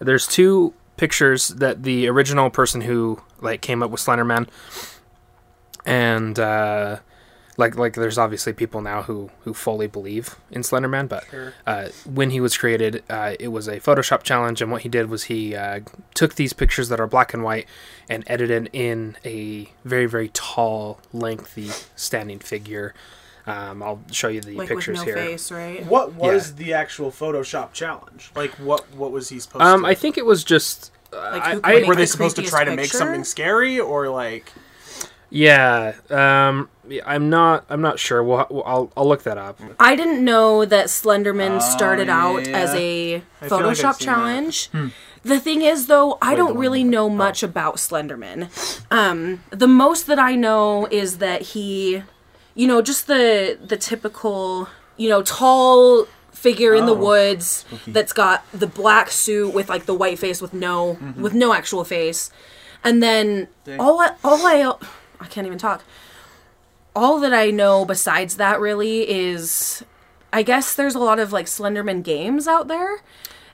There's 0.01 0.27
two 0.27 0.75
pictures 0.97 1.49
that 1.49 1.85
the 1.85 2.09
original 2.09 2.51
person 2.51 2.81
who 2.81 3.21
like 3.41 3.61
came 3.61 3.81
up 3.81 3.93
with 3.93 4.01
Slenderman, 4.01 4.49
and 5.85 6.39
uh, 6.39 6.99
like 7.57 7.77
like 7.77 7.95
there's 7.95 8.19
obviously 8.19 8.53
people 8.53 8.81
now 8.81 9.03
who 9.03 9.31
who 9.43 9.55
fully 9.55 9.87
believe 9.87 10.37
in 10.51 10.63
Slenderman, 10.63 11.09
but 11.09 11.25
uh, 11.67 11.89
when 12.05 12.31
he 12.31 12.41
was 12.41 12.57
created, 12.57 13.03
uh, 13.09 13.35
it 13.39 13.49
was 13.49 13.69
a 13.69 13.79
Photoshop 13.81 14.23
challenge, 14.23 14.61
and 14.63 14.71
what 14.73 14.83
he 14.83 14.89
did 14.89 15.09
was 15.09 15.25
he 15.25 15.55
uh, 15.55 15.81
took 16.15 16.35
these 16.35 16.53
pictures 16.53 16.89
that 16.89 16.99
are 17.01 17.07
black 17.07 17.33
and 17.35 17.43
white 17.45 17.67
and 18.09 18.25
edited 18.27 18.71
in 18.73 19.17
a 19.25 19.71
very 19.85 20.07
very 20.07 20.29
tall, 20.33 21.01
lengthy 21.13 21.71
standing 21.97 22.39
figure. 22.39 22.95
Um, 23.47 23.83
I'll 23.83 24.01
show 24.11 24.29
you 24.29 24.41
the 24.41 24.53
like 24.57 24.71
with 24.71 24.79
pictures 24.79 24.99
no 25.01 25.05
here. 25.05 25.17
face, 25.17 25.53
right? 25.53 25.85
What 25.85 26.15
was 26.15 26.51
Yeah. 26.53 26.65
the 26.65 26.73
actual 26.73 27.11
Photoshop 27.11 27.73
challenge? 27.75 28.31
Like, 28.35 28.53
what 28.53 28.87
what 28.97 29.13
was 29.13 29.29
he 29.29 29.39
supposed 29.39 29.63
Um, 29.63 29.83
to? 29.83 29.89
I 29.89 29.95
think 29.95 30.17
it 30.17 30.25
was 30.25 30.43
just. 30.45 30.91
Like, 31.13 31.43
I, 31.43 31.53
who 31.55 31.61
I- 31.63 31.79
can 31.81 31.87
were 31.89 31.95
they 31.95 32.07
supposed 32.07 32.35
to 32.37 32.43
creepiest 32.43 32.49
try 32.49 32.65
to 32.65 32.75
make 32.75 32.87
something 32.91 33.23
scary 33.23 33.79
or 33.79 34.09
like? 34.09 34.51
Yeah. 35.31 35.95
Um, 36.11 36.69
I'm 37.07 37.31
not. 37.31 37.65
I'm 37.71 37.81
not 37.81 37.99
sure. 37.99 38.23
We'll, 38.23 38.47
we'll, 38.51 38.65
I'll. 38.65 38.93
I'll 38.97 39.09
look 39.09 39.23
that 39.25 39.39
up. 39.39 39.59
I 39.81 39.97
didn't 39.97 40.25
know 40.25 40.65
that 40.65 40.87
Slenderman 40.87 41.63
started 41.63 42.09
out 42.09 42.47
yeah. 42.47 42.59
as 42.59 42.75
a 42.75 43.17
I 43.17 43.21
feel 43.49 43.59
like 43.59 43.67
I've 43.69 43.77
Photoshop 43.77 43.99
challenge. 44.01 44.71
The 45.23 45.41
thing 45.41 45.63
is, 45.63 45.87
though, 45.87 46.19
I 46.21 46.35
don't 46.35 46.59
really 46.59 46.83
one- 46.83 46.91
know 46.91 47.09
much 47.09 47.43
about 47.43 47.77
Slenderman. 47.77 48.51
Um, 48.93 49.43
the 49.51 49.67
most 49.69 50.07
that 50.07 50.19
I 50.19 50.35
know 50.37 50.87
is 50.91 51.17
that 51.19 51.41
he, 51.41 52.03
you 52.55 52.67
know, 52.67 52.83
just 52.83 53.07
the 53.07 53.59
the 53.63 53.79
typical, 53.79 54.69
you 54.99 55.09
know, 55.09 55.23
tall, 55.23 56.07
figure 56.33 56.75
in 56.75 56.85
the 56.85 56.93
Oh. 56.95 57.07
woods 57.07 57.65
that's 57.87 58.13
got 58.13 58.45
the 58.53 58.67
black 58.67 59.11
suit 59.11 59.55
with 59.55 59.71
like 59.71 59.87
the 59.87 59.95
white 59.95 60.19
face 60.19 60.43
with 60.43 60.53
no 60.53 60.99
with 61.17 61.33
no 61.33 61.55
actual 61.55 61.85
face, 61.85 62.31
and 62.85 63.03
then 63.03 63.49
Dang. 63.65 63.81
all 63.81 64.01
I, 64.01 64.11
all 64.23 64.47
I 64.47 64.75
I 65.25 65.27
can't 65.27 65.47
even 65.47 65.59
talk. 65.59 65.83
All 66.95 67.19
that 67.21 67.35
I 67.35 67.51
know 67.51 67.85
besides 67.85 68.37
that 68.37 68.61
really 68.61 69.09
is, 69.11 69.83
I 70.33 70.43
guess 70.43 70.75
there's 70.75 70.95
a 70.95 70.99
lot 71.01 71.19
of 71.19 71.33
like 71.33 71.47
Slenderman 71.47 72.05
games 72.05 72.47
out 72.47 72.69
there, 72.69 73.03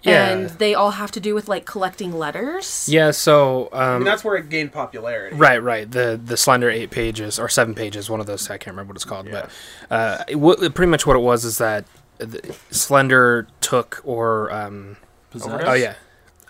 Yeah. 0.03 0.29
and 0.29 0.51
they 0.59 0.75
all 0.75 0.91
have 0.93 1.11
to 1.13 1.21
do 1.21 1.35
with 1.35 1.49
like 1.49 1.65
collecting 1.65 2.13
letters. 2.13 2.87
Yeah, 2.91 3.13
so 3.13 3.71
I 3.73 3.95
um, 3.95 4.01
mean, 4.01 4.05
that's 4.05 4.25
where 4.25 4.37
it 4.37 4.51
gained 4.51 4.73
popularity. 4.73 5.37
Right, 5.37 5.63
right. 5.63 5.91
The 5.91 6.21
the 6.23 6.37
slender 6.37 6.69
eight 6.69 6.91
pages 6.91 7.39
or 7.39 7.49
seven 7.49 7.75
pages, 7.75 8.11
one 8.11 8.21
of 8.21 8.27
those. 8.27 8.51
I 8.51 8.59
can't 8.59 8.75
remember 8.75 8.91
what 8.91 8.97
it's 8.97 9.05
called, 9.07 9.31
but 9.31 9.49
uh, 9.91 10.25
it, 10.29 10.37
wa- 10.37 10.57
pretty 10.57 10.91
much 10.91 11.07
what 11.07 11.17
it 11.17 11.21
was 11.21 11.45
is 11.47 11.57
that 11.59 11.87
the, 12.19 12.55
Slender 12.71 13.47
took 13.63 14.03
or 14.05 14.53
um, 14.53 14.99
Possessed? 15.31 15.65
oh 15.67 15.73
yeah, 15.73 15.95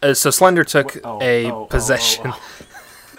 uh, 0.03 0.15
so 0.15 0.31
Slender 0.31 0.65
took 0.65 0.97
Oh, 1.05 1.21
a 1.23 1.47
oh, 1.47 1.51
oh, 1.55 1.61
oh, 1.63 1.65
possession. 1.67 2.23
oh. 2.27 2.41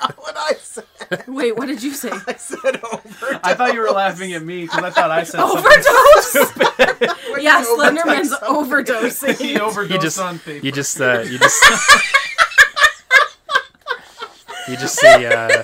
what 0.17 0.36
I 0.36 0.53
said, 0.60 0.84
Wait, 1.27 1.56
what 1.58 1.65
did 1.68 1.84
you 1.84 1.91
say? 1.94 2.10
I 2.27 2.34
said 2.36 2.82
over. 2.91 3.39
I 3.44 3.53
thought 3.53 3.74
you 3.74 3.82
were 3.82 3.89
laughing 3.91 4.34
at 4.34 4.44
me 4.44 4.62
because 4.63 4.84
I 4.84 4.89
thought 4.91 5.12
I 5.12 5.24
said 5.24 5.39
something. 5.39 5.58
Overdose. 5.58 7.13
yeah, 7.44 7.63
Slenderman's 7.63 8.34
overdosing. 8.41 9.38
He 9.41 9.60
overdosed 9.60 9.91
You 9.91 10.00
just 10.00 10.20
on 10.20 10.39
paper. 10.39 10.65
you 10.65 10.72
just 10.72 11.00
uh, 11.01 11.22
you 11.22 11.38
just 11.39 11.63
you 14.68 14.77
just 14.77 14.96
see 15.00 15.25
uh, 15.25 15.63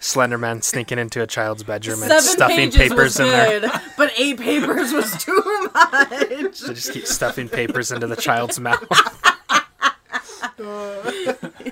Slenderman 0.00 0.62
sneaking 0.62 0.98
into 0.98 1.22
a 1.22 1.26
child's 1.26 1.62
bedroom 1.62 2.02
and 2.02 2.08
Seven 2.10 2.22
stuffing 2.22 2.70
papers 2.70 3.18
was 3.18 3.20
in 3.20 3.26
there. 3.26 3.82
but 3.98 4.12
eight 4.16 4.38
papers 4.38 4.92
was 4.92 5.12
too 5.22 5.42
much. 5.74 6.60
They 6.60 6.72
just 6.74 6.92
keep 6.92 7.06
stuffing 7.06 7.48
papers 7.48 7.92
into 7.92 8.06
the 8.06 8.16
child's 8.16 8.58
mouth. 8.60 8.82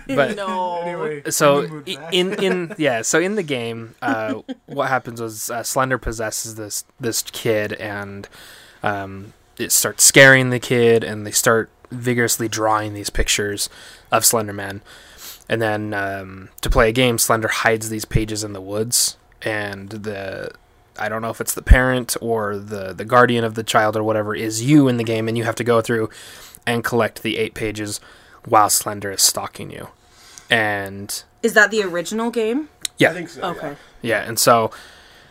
But 0.08 0.36
no. 0.36 0.80
Anyway, 0.82 1.22
so 1.30 1.60
we 1.62 1.66
moved 1.68 1.88
i- 1.90 1.94
back. 1.96 2.14
in 2.14 2.32
in 2.42 2.74
yeah 2.78 3.02
so 3.02 3.20
in 3.20 3.34
the 3.36 3.42
game 3.42 3.94
uh 4.02 4.34
what 4.66 4.88
happens 4.88 5.20
was 5.20 5.50
uh, 5.50 5.62
slender 5.62 5.98
possesses 5.98 6.54
this 6.56 6.84
this 6.98 7.22
kid 7.22 7.72
and 7.74 8.28
um 8.82 9.32
it 9.58 9.72
starts 9.72 10.04
scaring 10.04 10.50
the 10.50 10.60
kid 10.60 11.02
and 11.04 11.26
they 11.26 11.30
start 11.30 11.70
vigorously 11.90 12.48
drawing 12.48 12.94
these 12.94 13.10
pictures 13.10 13.68
of 14.12 14.22
slenderman 14.22 14.80
and 15.48 15.62
then 15.62 15.94
um, 15.94 16.50
to 16.60 16.68
play 16.68 16.90
a 16.90 16.92
game 16.92 17.16
slender 17.18 17.48
hides 17.48 17.88
these 17.88 18.04
pages 18.04 18.44
in 18.44 18.52
the 18.52 18.60
woods 18.60 19.16
and 19.42 19.88
the 19.90 20.50
i 20.98 21.08
don't 21.08 21.22
know 21.22 21.30
if 21.30 21.40
it's 21.40 21.54
the 21.54 21.62
parent 21.62 22.16
or 22.20 22.58
the 22.58 22.92
the 22.92 23.04
guardian 23.04 23.42
of 23.44 23.54
the 23.54 23.62
child 23.64 23.96
or 23.96 24.02
whatever 24.02 24.34
is 24.34 24.62
you 24.62 24.86
in 24.88 24.96
the 24.98 25.04
game 25.04 25.26
and 25.28 25.38
you 25.38 25.44
have 25.44 25.54
to 25.54 25.64
go 25.64 25.80
through 25.80 26.08
and 26.66 26.84
collect 26.84 27.22
the 27.22 27.38
eight 27.38 27.54
pages 27.54 28.00
while 28.44 28.68
slender 28.70 29.10
is 29.10 29.22
stalking 29.22 29.70
you 29.70 29.88
and 30.50 31.22
Is 31.42 31.54
that 31.54 31.70
the 31.70 31.82
original 31.82 32.30
game? 32.30 32.68
yeah 32.98 33.10
I 33.10 33.14
think 33.14 33.28
so. 33.28 33.42
Okay. 33.42 33.76
yeah 34.02 34.26
and 34.26 34.38
so 34.38 34.70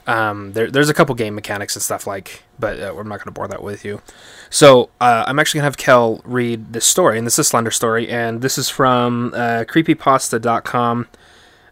um, 0.07 0.53
there, 0.53 0.71
there's 0.71 0.88
a 0.88 0.93
couple 0.93 1.13
game 1.15 1.36
mechanics 1.36 1.75
and 1.75 1.83
stuff 1.83 2.07
like 2.07 2.43
but 2.57 2.79
uh, 2.79 2.93
we're 2.95 3.03
not 3.03 3.17
going 3.19 3.25
to 3.25 3.31
bore 3.31 3.47
that 3.50 3.62
with 3.62 3.83
you 3.83 4.01
so 4.50 4.89
uh, 5.01 5.25
i'm 5.27 5.38
actually 5.38 5.59
going 5.59 5.63
to 5.63 5.71
have 5.71 5.77
kel 5.77 6.21
read 6.24 6.71
this 6.71 6.86
story 6.86 7.17
and 7.17 7.27
this 7.27 7.33
is 7.33 7.39
a 7.39 7.43
slender 7.43 7.71
story 7.71 8.07
and 8.07 8.41
this 8.41 8.57
is 8.57 8.69
from 8.69 9.33
uh, 9.36 9.65
creepypasta.com 9.67 11.07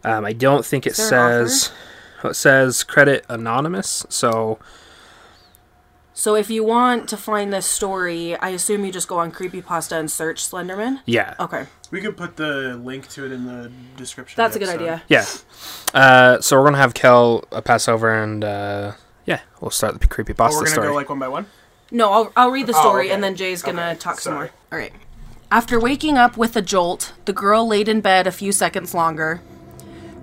um, 0.04 0.24
i 0.26 0.32
don't 0.34 0.66
think 0.66 0.86
it 0.86 0.90
Is 0.90 0.96
there 0.98 1.08
says 1.46 1.72
it 2.24 2.34
says 2.34 2.84
credit 2.84 3.24
anonymous 3.30 4.04
so 4.10 4.58
So 6.12 6.34
if 6.34 6.50
you 6.50 6.64
want 6.64 7.08
to 7.10 7.16
find 7.18 7.52
this 7.52 7.66
story, 7.66 8.36
I 8.36 8.48
assume 8.50 8.84
you 8.86 8.90
just 8.92 9.06
go 9.06 9.18
on 9.18 9.30
Creepypasta 9.30 9.92
and 10.00 10.10
search 10.10 10.42
Slenderman? 10.48 11.00
yeah 11.06 11.34
Okay. 11.38 11.66
We 11.90 12.00
could 12.00 12.16
put 12.16 12.36
the 12.36 12.76
link 12.82 13.08
to 13.10 13.24
it 13.26 13.32
in 13.32 13.46
the 13.46 13.70
description. 13.96 14.36
That's 14.36 14.56
the 14.56 14.62
a 14.62 14.66
good 14.66 14.74
idea. 14.74 15.02
yeah 15.08 15.24
uh, 15.94 16.40
so 16.40 16.56
we're 16.56 16.62
going 16.64 16.74
to 16.74 16.78
have 16.80 16.94
kel 16.94 17.44
uh, 17.52 17.60
pass 17.60 17.86
over 17.88 18.12
and 18.22 18.42
uh, 18.44 18.92
yeah 19.24 19.40
we'll 19.60 19.70
start 19.70 20.00
the 20.00 20.06
creepypasta 20.06 20.50
Oh, 20.52 20.54
we're 20.56 20.60
gonna 20.64 20.70
story 20.70 20.88
go 20.88 20.94
like 20.94 21.08
one 21.08 21.18
by 21.18 21.28
one. 21.28 21.46
No, 21.92 22.12
I'll, 22.12 22.32
I'll 22.36 22.50
read 22.50 22.66
the 22.66 22.74
Oh, 22.76 22.80
story 22.80 23.06
okay. 23.06 23.14
and 23.14 23.22
then 23.22 23.36
Jay's 23.36 23.62
gonna 23.62 23.90
Okay, 23.90 23.98
talk 23.98 24.18
some 24.20 24.32
sorry. 24.32 24.46
more. 24.46 24.52
All 24.72 24.78
right. 24.78 24.92
After 25.50 25.78
waking 25.78 26.18
up 26.18 26.36
with 26.36 26.56
a 26.56 26.62
jolt, 26.62 27.12
the 27.24 27.32
girl 27.32 27.66
laid 27.68 27.88
in 27.88 28.00
bed 28.00 28.26
a 28.26 28.32
few 28.32 28.50
seconds 28.50 28.92
longer. 28.92 29.40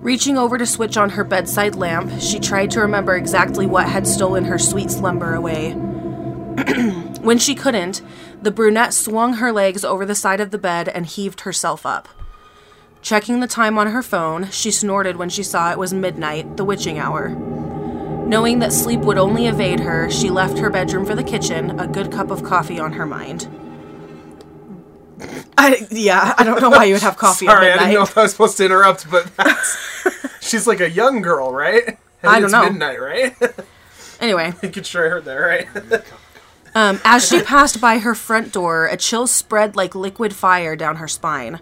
Reaching 0.00 0.36
over 0.36 0.58
to 0.58 0.66
switch 0.66 0.98
on 0.98 1.10
her 1.10 1.24
bedside 1.24 1.74
lamp, 1.74 2.20
she 2.20 2.38
tried 2.38 2.70
to 2.72 2.80
remember 2.80 3.16
exactly 3.16 3.64
what 3.64 3.88
had 3.88 4.06
stolen 4.06 4.44
her 4.44 4.58
sweet 4.58 4.90
slumber 4.90 5.34
away. 5.34 5.72
when 7.22 7.38
she 7.38 7.54
couldn't, 7.54 8.02
the 8.44 8.50
brunette 8.50 8.92
swung 8.92 9.34
her 9.34 9.50
legs 9.50 9.84
over 9.84 10.04
the 10.04 10.14
side 10.14 10.40
of 10.40 10.50
the 10.50 10.58
bed 10.58 10.88
and 10.88 11.06
heaved 11.06 11.40
herself 11.40 11.86
up. 11.86 12.08
Checking 13.00 13.40
the 13.40 13.46
time 13.46 13.78
on 13.78 13.88
her 13.88 14.02
phone, 14.02 14.50
she 14.50 14.70
snorted 14.70 15.16
when 15.16 15.28
she 15.28 15.42
saw 15.42 15.70
it 15.70 15.78
was 15.78 15.92
midnight, 15.92 16.56
the 16.56 16.64
witching 16.64 16.98
hour. 16.98 17.30
Knowing 17.30 18.58
that 18.58 18.72
sleep 18.72 19.00
would 19.00 19.18
only 19.18 19.46
evade 19.46 19.80
her, 19.80 20.10
she 20.10 20.30
left 20.30 20.58
her 20.58 20.70
bedroom 20.70 21.04
for 21.04 21.14
the 21.14 21.22
kitchen, 21.22 21.78
a 21.78 21.86
good 21.86 22.10
cup 22.10 22.30
of 22.30 22.42
coffee 22.42 22.78
on 22.78 22.92
her 22.92 23.04
mind. 23.04 23.48
I 25.56 25.86
yeah, 25.90 26.34
I 26.36 26.44
don't 26.44 26.60
know 26.60 26.70
why 26.70 26.84
you 26.84 26.94
would 26.94 27.02
have 27.02 27.16
coffee 27.16 27.46
Sorry, 27.46 27.70
I 27.70 27.78
didn't 27.78 27.94
know 27.94 28.02
if 28.02 28.16
I 28.16 28.22
was 28.22 28.32
supposed 28.32 28.56
to 28.56 28.64
interrupt, 28.64 29.10
but 29.10 29.34
that's, 29.36 29.76
she's 30.40 30.66
like 30.66 30.80
a 30.80 30.90
young 30.90 31.22
girl, 31.22 31.52
right? 31.52 31.86
And 31.86 31.96
I 32.22 32.40
don't 32.40 32.44
it's 32.44 32.52
know. 32.52 32.64
Midnight, 32.64 33.00
right? 33.00 33.36
Anyway, 34.20 34.54
Making 34.62 34.84
sure 34.84 35.04
I 35.04 35.08
heard 35.10 35.24
that 35.24 35.34
right. 35.34 35.66
Um, 36.74 37.00
as 37.04 37.28
she 37.28 37.42
passed 37.42 37.80
by 37.80 37.98
her 37.98 38.14
front 38.14 38.52
door, 38.52 38.86
a 38.86 38.96
chill 38.96 39.26
spread 39.26 39.76
like 39.76 39.94
liquid 39.94 40.34
fire 40.34 40.76
down 40.76 40.96
her 40.96 41.08
spine. 41.08 41.60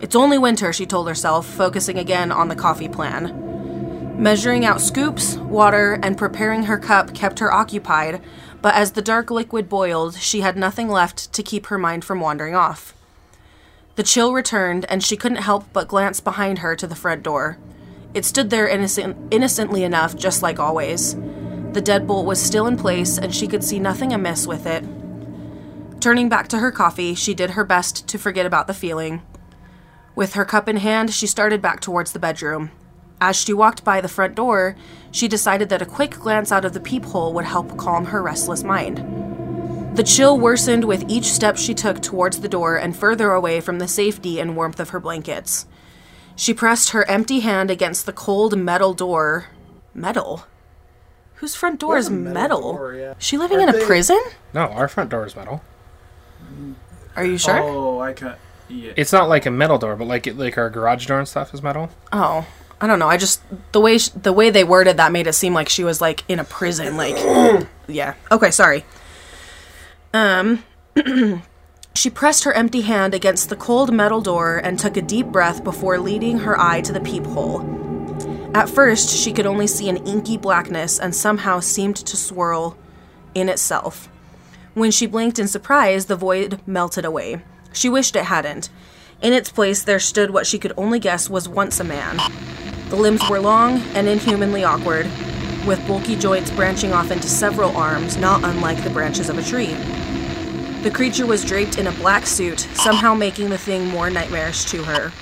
It's 0.00 0.16
only 0.16 0.38
winter, 0.38 0.72
she 0.72 0.86
told 0.86 1.08
herself, 1.08 1.46
focusing 1.46 1.98
again 1.98 2.30
on 2.30 2.48
the 2.48 2.56
coffee 2.56 2.88
plan. 2.88 4.14
Measuring 4.20 4.64
out 4.64 4.80
scoops, 4.80 5.36
water, 5.36 5.98
and 6.02 6.18
preparing 6.18 6.64
her 6.64 6.78
cup 6.78 7.14
kept 7.14 7.38
her 7.38 7.52
occupied, 7.52 8.20
but 8.60 8.74
as 8.74 8.92
the 8.92 9.02
dark 9.02 9.30
liquid 9.30 9.68
boiled, 9.68 10.16
she 10.16 10.40
had 10.40 10.56
nothing 10.56 10.88
left 10.88 11.32
to 11.32 11.42
keep 11.42 11.66
her 11.66 11.78
mind 11.78 12.04
from 12.04 12.20
wandering 12.20 12.54
off. 12.54 12.94
The 13.94 14.02
chill 14.02 14.32
returned, 14.32 14.84
and 14.88 15.02
she 15.02 15.16
couldn't 15.16 15.38
help 15.38 15.66
but 15.72 15.88
glance 15.88 16.20
behind 16.20 16.58
her 16.60 16.74
to 16.76 16.86
the 16.86 16.96
front 16.96 17.22
door. 17.22 17.58
It 18.14 18.24
stood 18.24 18.50
there 18.50 18.68
innocent, 18.68 19.16
innocently 19.32 19.84
enough, 19.84 20.16
just 20.16 20.42
like 20.42 20.58
always. 20.58 21.14
The 21.72 21.82
deadbolt 21.82 22.24
was 22.24 22.40
still 22.40 22.66
in 22.66 22.76
place, 22.76 23.18
and 23.18 23.34
she 23.34 23.46
could 23.46 23.62
see 23.62 23.78
nothing 23.78 24.12
amiss 24.12 24.46
with 24.46 24.66
it. 24.66 24.84
Turning 26.00 26.28
back 26.28 26.48
to 26.48 26.58
her 26.58 26.70
coffee, 26.70 27.14
she 27.14 27.34
did 27.34 27.50
her 27.50 27.64
best 27.64 28.06
to 28.08 28.18
forget 28.18 28.46
about 28.46 28.66
the 28.66 28.74
feeling. 28.74 29.22
With 30.14 30.34
her 30.34 30.44
cup 30.44 30.68
in 30.68 30.78
hand, 30.78 31.12
she 31.12 31.26
started 31.26 31.60
back 31.60 31.80
towards 31.80 32.12
the 32.12 32.18
bedroom. 32.18 32.70
As 33.20 33.36
she 33.36 33.52
walked 33.52 33.84
by 33.84 34.00
the 34.00 34.08
front 34.08 34.34
door, 34.34 34.76
she 35.10 35.28
decided 35.28 35.68
that 35.68 35.82
a 35.82 35.86
quick 35.86 36.12
glance 36.12 36.52
out 36.52 36.64
of 36.64 36.72
the 36.72 36.80
peephole 36.80 37.32
would 37.34 37.44
help 37.44 37.76
calm 37.76 38.06
her 38.06 38.22
restless 38.22 38.62
mind. 38.62 38.98
The 39.96 40.04
chill 40.04 40.38
worsened 40.38 40.84
with 40.84 41.04
each 41.08 41.24
step 41.24 41.56
she 41.56 41.74
took 41.74 42.00
towards 42.00 42.40
the 42.40 42.48
door 42.48 42.76
and 42.76 42.96
further 42.96 43.32
away 43.32 43.60
from 43.60 43.80
the 43.80 43.88
safety 43.88 44.38
and 44.38 44.54
warmth 44.54 44.78
of 44.78 44.90
her 44.90 45.00
blankets. 45.00 45.66
She 46.36 46.54
pressed 46.54 46.90
her 46.90 47.08
empty 47.10 47.40
hand 47.40 47.70
against 47.70 48.06
the 48.06 48.12
cold 48.12 48.56
metal 48.56 48.94
door. 48.94 49.46
Metal? 49.94 50.46
Whose 51.40 51.54
front 51.54 51.80
door 51.80 51.90
What 51.90 51.98
is 51.98 52.06
is 52.06 52.10
metal 52.10 52.32
metal? 52.32 52.72
door, 52.74 52.94
yeah. 52.94 53.14
She 53.18 53.38
living 53.38 53.58
Aren't 53.58 53.70
in 53.70 53.74
a 53.76 53.78
they- 53.78 53.86
prison? 53.86 54.20
no 54.54 54.62
our 54.62 54.88
front 54.88 55.10
door 55.10 55.24
is 55.26 55.34
metal 55.36 55.62
Are 57.16 57.24
you 57.24 57.38
sure? 57.38 57.58
Oh, 57.60 58.00
I 58.00 58.12
can 58.12 58.34
Yeah. 58.68 58.92
it's 58.96 59.12
not 59.12 59.28
like 59.28 59.46
a 59.46 59.50
metal 59.50 59.78
door 59.78 59.96
but 59.96 60.06
like 60.06 60.26
it, 60.26 60.36
like 60.38 60.56
our 60.58 60.68
garage 60.70 61.06
door 61.06 61.18
and 61.18 61.28
stuff 61.28 61.52
is 61.54 61.62
metal 61.62 61.90
Oh, 62.12 62.46
I 62.80 62.86
don't 62.86 63.00
know. 63.00 63.08
I 63.08 63.16
just 63.16 63.42
the 63.72 63.80
way 63.80 63.98
sh- 63.98 64.10
the 64.10 64.32
way 64.32 64.50
they 64.50 64.62
worded 64.62 64.98
that 64.98 65.10
made 65.10 65.26
it 65.26 65.32
seem 65.32 65.52
like 65.52 65.68
she 65.68 65.82
was 65.82 66.00
like 66.00 66.22
in 66.28 66.38
a 66.38 66.44
prison. 66.44 66.96
Like, 66.96 67.16
yeah. 67.88 68.14
Okay, 68.30 68.52
sorry. 68.52 68.84
Um, 70.14 70.62
she 71.94 72.08
pressed 72.08 72.44
her 72.44 72.52
empty 72.52 72.82
hand 72.82 73.14
against 73.14 73.48
the 73.48 73.56
cold 73.56 73.92
metal 73.92 74.20
door 74.20 74.58
and 74.58 74.78
took 74.78 74.96
a 74.96 75.02
deep 75.02 75.26
breath 75.26 75.64
before 75.64 75.98
leading 75.98 76.38
her 76.40 76.58
eye 76.60 76.80
to 76.82 76.92
the 76.92 77.00
peephole. 77.00 77.60
At 78.58 78.68
first, 78.68 79.16
she 79.16 79.32
could 79.32 79.46
only 79.46 79.68
see 79.68 79.88
an 79.88 79.98
inky 79.98 80.36
blackness 80.36 80.98
and 80.98 81.14
somehow 81.14 81.60
seemed 81.60 81.94
to 81.94 82.16
swirl 82.16 82.76
in 83.32 83.48
itself. 83.48 84.08
When 84.74 84.90
she 84.90 85.06
blinked 85.06 85.38
in 85.38 85.46
surprise, 85.46 86.06
the 86.06 86.16
void 86.16 86.60
melted 86.66 87.04
away. 87.04 87.40
She 87.72 87.88
wished 87.88 88.16
it 88.16 88.24
hadn't. 88.24 88.68
In 89.22 89.32
its 89.32 89.48
place, 89.48 89.84
there 89.84 90.00
stood 90.00 90.32
what 90.32 90.44
she 90.44 90.58
could 90.58 90.72
only 90.76 90.98
guess 90.98 91.30
was 91.30 91.48
once 91.48 91.78
a 91.78 91.84
man. 91.84 92.16
The 92.88 92.96
limbs 92.96 93.22
were 93.30 93.38
long 93.38 93.78
and 93.94 94.08
inhumanly 94.08 94.64
awkward, 94.64 95.06
with 95.64 95.86
bulky 95.86 96.16
joints 96.16 96.50
branching 96.50 96.92
off 96.92 97.12
into 97.12 97.28
several 97.28 97.76
arms, 97.76 98.16
not 98.16 98.42
unlike 98.42 98.82
the 98.82 98.90
branches 98.90 99.28
of 99.28 99.38
a 99.38 99.42
tree. 99.44 99.74
The 100.82 100.90
creature 100.92 101.26
was 101.26 101.44
draped 101.44 101.78
in 101.78 101.86
a 101.86 101.92
black 101.92 102.26
suit, 102.26 102.66
somehow 102.74 103.14
making 103.14 103.50
the 103.50 103.58
thing 103.58 103.86
more 103.86 104.10
nightmarish 104.10 104.64
to 104.64 104.82
her. 104.82 105.12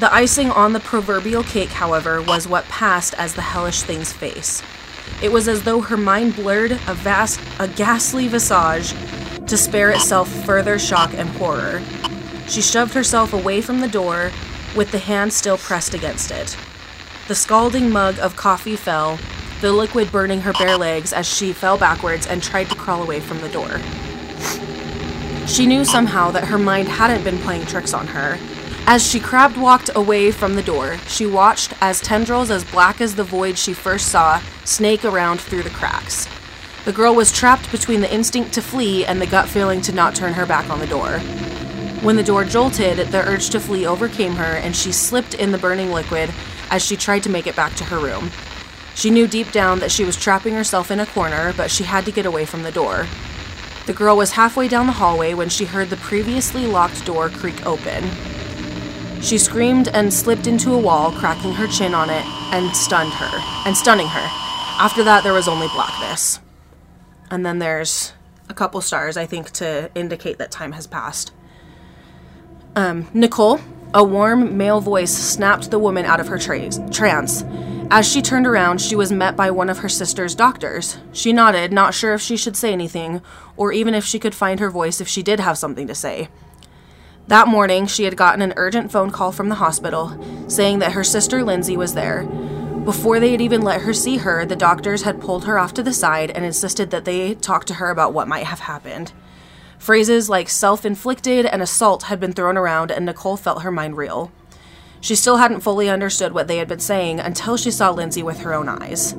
The 0.00 0.12
icing 0.12 0.50
on 0.50 0.72
the 0.72 0.80
proverbial 0.80 1.44
cake, 1.44 1.70
however, 1.70 2.20
was 2.20 2.48
what 2.48 2.64
passed 2.64 3.14
as 3.14 3.34
the 3.34 3.42
hellish 3.42 3.82
thing's 3.82 4.12
face. 4.12 4.60
It 5.22 5.30
was 5.30 5.46
as 5.46 5.62
though 5.62 5.80
her 5.82 5.96
mind 5.96 6.34
blurred 6.34 6.72
a 6.72 6.94
vast, 6.94 7.40
a 7.60 7.68
ghastly 7.68 8.26
visage 8.26 8.92
to 9.46 9.56
spare 9.56 9.90
itself 9.90 10.28
further 10.44 10.80
shock 10.80 11.14
and 11.14 11.28
horror. 11.28 11.80
She 12.48 12.60
shoved 12.60 12.94
herself 12.94 13.32
away 13.32 13.60
from 13.60 13.80
the 13.80 13.88
door 13.88 14.32
with 14.74 14.90
the 14.90 14.98
hand 14.98 15.32
still 15.32 15.58
pressed 15.58 15.94
against 15.94 16.32
it. 16.32 16.56
The 17.28 17.36
scalding 17.36 17.90
mug 17.90 18.18
of 18.18 18.34
coffee 18.34 18.76
fell, 18.76 19.20
the 19.60 19.72
liquid 19.72 20.10
burning 20.10 20.40
her 20.40 20.52
bare 20.54 20.76
legs 20.76 21.12
as 21.12 21.26
she 21.26 21.52
fell 21.52 21.78
backwards 21.78 22.26
and 22.26 22.42
tried 22.42 22.68
to 22.70 22.76
crawl 22.76 23.02
away 23.02 23.20
from 23.20 23.40
the 23.40 23.48
door. 23.48 23.80
She 25.46 25.66
knew 25.66 25.84
somehow 25.84 26.32
that 26.32 26.48
her 26.48 26.58
mind 26.58 26.88
hadn't 26.88 27.22
been 27.22 27.38
playing 27.38 27.66
tricks 27.66 27.94
on 27.94 28.08
her. 28.08 28.38
As 28.86 29.06
she 29.06 29.18
crab 29.18 29.56
walked 29.56 29.88
away 29.94 30.30
from 30.30 30.54
the 30.54 30.62
door, 30.62 30.98
she 31.08 31.24
watched 31.24 31.72
as 31.80 32.02
tendrils 32.02 32.50
as 32.50 32.64
black 32.64 33.00
as 33.00 33.14
the 33.14 33.24
void 33.24 33.56
she 33.56 33.72
first 33.72 34.08
saw 34.08 34.42
snake 34.64 35.06
around 35.06 35.40
through 35.40 35.62
the 35.62 35.70
cracks. 35.70 36.28
The 36.84 36.92
girl 36.92 37.14
was 37.14 37.32
trapped 37.32 37.72
between 37.72 38.02
the 38.02 38.12
instinct 38.12 38.52
to 38.52 38.62
flee 38.62 39.06
and 39.06 39.22
the 39.22 39.26
gut 39.26 39.48
feeling 39.48 39.80
to 39.82 39.92
not 39.92 40.14
turn 40.14 40.34
her 40.34 40.44
back 40.44 40.68
on 40.68 40.80
the 40.80 40.86
door. 40.86 41.18
When 42.02 42.16
the 42.16 42.22
door 42.22 42.44
jolted, 42.44 43.08
the 43.08 43.26
urge 43.26 43.48
to 43.50 43.58
flee 43.58 43.86
overcame 43.86 44.34
her 44.34 44.56
and 44.56 44.76
she 44.76 44.92
slipped 44.92 45.32
in 45.32 45.50
the 45.50 45.58
burning 45.58 45.90
liquid 45.90 46.30
as 46.68 46.84
she 46.84 46.94
tried 46.94 47.22
to 47.22 47.30
make 47.30 47.46
it 47.46 47.56
back 47.56 47.74
to 47.76 47.84
her 47.84 47.98
room. 47.98 48.30
She 48.94 49.08
knew 49.08 49.26
deep 49.26 49.50
down 49.50 49.78
that 49.78 49.92
she 49.92 50.04
was 50.04 50.14
trapping 50.14 50.52
herself 50.52 50.90
in 50.90 51.00
a 51.00 51.06
corner, 51.06 51.54
but 51.56 51.70
she 51.70 51.84
had 51.84 52.04
to 52.04 52.12
get 52.12 52.26
away 52.26 52.44
from 52.44 52.62
the 52.62 52.70
door. 52.70 53.06
The 53.86 53.94
girl 53.94 54.14
was 54.14 54.32
halfway 54.32 54.68
down 54.68 54.86
the 54.86 54.92
hallway 54.92 55.32
when 55.32 55.48
she 55.48 55.64
heard 55.64 55.88
the 55.88 55.96
previously 55.96 56.66
locked 56.66 57.06
door 57.06 57.30
creak 57.30 57.64
open. 57.64 58.10
She 59.22 59.38
screamed 59.38 59.88
and 59.88 60.12
slipped 60.12 60.46
into 60.46 60.74
a 60.74 60.78
wall, 60.78 61.10
cracking 61.12 61.52
her 61.52 61.66
chin 61.66 61.94
on 61.94 62.10
it 62.10 62.24
and 62.52 62.74
stunned 62.76 63.12
her, 63.12 63.40
and 63.66 63.76
stunning 63.76 64.08
her. 64.08 64.26
After 64.78 65.02
that, 65.04 65.22
there 65.24 65.32
was 65.32 65.48
only 65.48 65.68
blackness. 65.68 66.40
And 67.30 67.44
then 67.44 67.58
there's 67.58 68.12
a 68.48 68.54
couple 68.54 68.80
stars, 68.80 69.16
I 69.16 69.26
think, 69.26 69.50
to 69.52 69.90
indicate 69.94 70.38
that 70.38 70.50
time 70.50 70.72
has 70.72 70.86
passed. 70.86 71.32
Um, 72.76 73.08
Nicole, 73.14 73.60
a 73.94 74.02
warm 74.02 74.56
male 74.56 74.80
voice 74.80 75.12
snapped 75.12 75.70
the 75.70 75.78
woman 75.78 76.04
out 76.04 76.20
of 76.20 76.28
her 76.28 76.38
tra- 76.38 76.90
trance. 76.90 77.44
As 77.90 78.10
she 78.10 78.20
turned 78.20 78.46
around, 78.46 78.80
she 78.80 78.96
was 78.96 79.12
met 79.12 79.36
by 79.36 79.50
one 79.50 79.70
of 79.70 79.78
her 79.78 79.88
sister's 79.88 80.34
doctors. 80.34 80.98
She 81.12 81.32
nodded, 81.32 81.72
not 81.72 81.94
sure 81.94 82.14
if 82.14 82.20
she 82.20 82.36
should 82.36 82.56
say 82.56 82.72
anything, 82.72 83.22
or 83.56 83.72
even 83.72 83.94
if 83.94 84.04
she 84.04 84.18
could 84.18 84.34
find 84.34 84.58
her 84.58 84.70
voice 84.70 85.00
if 85.00 85.08
she 85.08 85.22
did 85.22 85.38
have 85.38 85.56
something 85.56 85.86
to 85.86 85.94
say. 85.94 86.28
That 87.28 87.48
morning, 87.48 87.86
she 87.86 88.04
had 88.04 88.16
gotten 88.16 88.42
an 88.42 88.52
urgent 88.56 88.92
phone 88.92 89.10
call 89.10 89.32
from 89.32 89.48
the 89.48 89.54
hospital 89.54 90.18
saying 90.46 90.80
that 90.80 90.92
her 90.92 91.02
sister 91.02 91.42
Lindsay 91.42 91.76
was 91.76 91.94
there. 91.94 92.24
Before 92.84 93.18
they 93.18 93.30
had 93.32 93.40
even 93.40 93.62
let 93.62 93.80
her 93.80 93.94
see 93.94 94.18
her, 94.18 94.44
the 94.44 94.54
doctors 94.54 95.02
had 95.02 95.22
pulled 95.22 95.46
her 95.46 95.58
off 95.58 95.72
to 95.74 95.82
the 95.82 95.94
side 95.94 96.30
and 96.30 96.44
insisted 96.44 96.90
that 96.90 97.06
they 97.06 97.34
talk 97.34 97.64
to 97.66 97.74
her 97.74 97.88
about 97.88 98.12
what 98.12 98.28
might 98.28 98.44
have 98.44 98.60
happened. 98.60 99.12
Phrases 99.78 100.28
like 100.28 100.50
self 100.50 100.84
inflicted 100.84 101.46
and 101.46 101.62
assault 101.62 102.04
had 102.04 102.20
been 102.20 102.34
thrown 102.34 102.58
around, 102.58 102.90
and 102.90 103.06
Nicole 103.06 103.38
felt 103.38 103.62
her 103.62 103.70
mind 103.70 103.96
reel. 103.96 104.30
She 105.00 105.14
still 105.14 105.38
hadn't 105.38 105.60
fully 105.60 105.88
understood 105.88 106.32
what 106.32 106.46
they 106.46 106.58
had 106.58 106.68
been 106.68 106.80
saying 106.80 107.20
until 107.20 107.56
she 107.56 107.70
saw 107.70 107.90
Lindsay 107.90 108.22
with 108.22 108.40
her 108.40 108.52
own 108.52 108.68
eyes. 108.68 109.12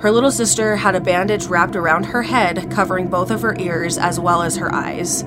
Her 0.00 0.10
little 0.10 0.30
sister 0.30 0.76
had 0.76 0.94
a 0.94 1.00
bandage 1.00 1.46
wrapped 1.46 1.76
around 1.76 2.06
her 2.06 2.22
head, 2.22 2.70
covering 2.70 3.08
both 3.08 3.30
of 3.30 3.40
her 3.40 3.56
ears 3.58 3.96
as 3.96 4.20
well 4.20 4.42
as 4.42 4.56
her 4.56 4.74
eyes. 4.74 5.24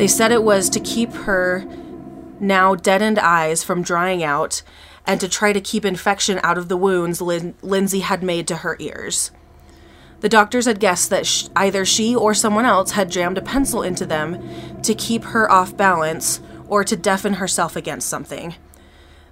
They 0.00 0.08
said 0.08 0.32
it 0.32 0.42
was 0.42 0.70
to 0.70 0.80
keep 0.80 1.12
her 1.12 1.66
now 2.40 2.74
deadened 2.74 3.18
eyes 3.18 3.62
from 3.62 3.82
drying 3.82 4.24
out 4.24 4.62
and 5.06 5.20
to 5.20 5.28
try 5.28 5.52
to 5.52 5.60
keep 5.60 5.84
infection 5.84 6.40
out 6.42 6.56
of 6.56 6.70
the 6.70 6.76
wounds 6.78 7.20
Lin- 7.20 7.54
Lindsay 7.60 8.00
had 8.00 8.22
made 8.22 8.48
to 8.48 8.56
her 8.56 8.78
ears. 8.78 9.30
The 10.20 10.30
doctors 10.30 10.64
had 10.64 10.80
guessed 10.80 11.10
that 11.10 11.26
sh- 11.26 11.48
either 11.54 11.84
she 11.84 12.16
or 12.16 12.32
someone 12.32 12.64
else 12.64 12.92
had 12.92 13.10
jammed 13.10 13.36
a 13.36 13.42
pencil 13.42 13.82
into 13.82 14.06
them 14.06 14.80
to 14.84 14.94
keep 14.94 15.22
her 15.22 15.52
off 15.52 15.76
balance 15.76 16.40
or 16.66 16.82
to 16.82 16.96
deafen 16.96 17.34
herself 17.34 17.76
against 17.76 18.08
something. 18.08 18.54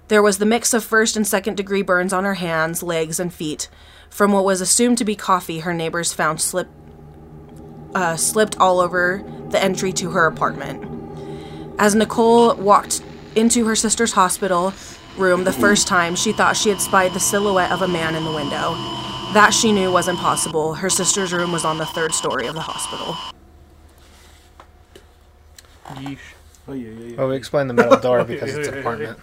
There 0.07 0.21
was 0.21 0.37
the 0.37 0.45
mix 0.45 0.75
of 0.75 0.83
first 0.83 1.17
and 1.17 1.25
second 1.25 1.57
degree 1.57 1.81
burns 1.81 2.13
on 2.13 2.25
her 2.25 2.35
hands, 2.35 2.83
legs, 2.83 3.19
and 3.19 3.33
feet 3.33 3.69
from 4.07 4.31
what 4.31 4.45
was 4.45 4.61
assumed 4.61 4.99
to 4.99 5.03
be 5.05 5.15
coffee 5.15 5.61
her 5.61 5.73
neighbors 5.73 6.13
found 6.13 6.39
slip, 6.39 6.69
uh, 7.95 8.15
slipped 8.15 8.57
all 8.59 8.79
over 8.79 9.23
the 9.49 9.61
entry 9.61 9.91
to 9.93 10.11
her 10.11 10.25
apartment. 10.25 10.85
As 11.79 11.95
Nicole 11.95 12.55
walked 12.55 13.01
into 13.35 13.65
her 13.65 13.75
sister's 13.75 14.13
hospital 14.13 14.73
room 15.17 15.43
the 15.43 15.53
first 15.53 15.87
time, 15.87 16.15
she 16.15 16.31
thought 16.31 16.57
she 16.57 16.69
had 16.69 16.81
spied 16.81 17.13
the 17.13 17.19
silhouette 17.19 17.71
of 17.71 17.81
a 17.81 17.87
man 17.87 18.15
in 18.15 18.23
the 18.23 18.31
window. 18.31 18.73
That 19.33 19.51
she 19.53 19.71
knew 19.71 19.91
was 19.91 20.07
impossible. 20.07 20.73
Her 20.73 20.89
sister's 20.89 21.31
room 21.31 21.51
was 21.51 21.63
on 21.63 21.77
the 21.77 21.85
third 21.85 22.13
story 22.13 22.47
of 22.47 22.55
the 22.55 22.61
hospital. 22.61 23.15
Yeesh. 25.95 26.19
Oh, 26.67 26.73
yeah, 26.73 26.89
yeah, 26.89 27.05
yeah. 27.05 27.17
Well, 27.17 27.29
we 27.29 27.35
explained 27.35 27.69
the 27.69 27.73
metal 27.73 27.99
door 27.99 28.23
because 28.25 28.53
it's 28.53 28.67
an 28.67 28.79
apartment. 28.79 29.19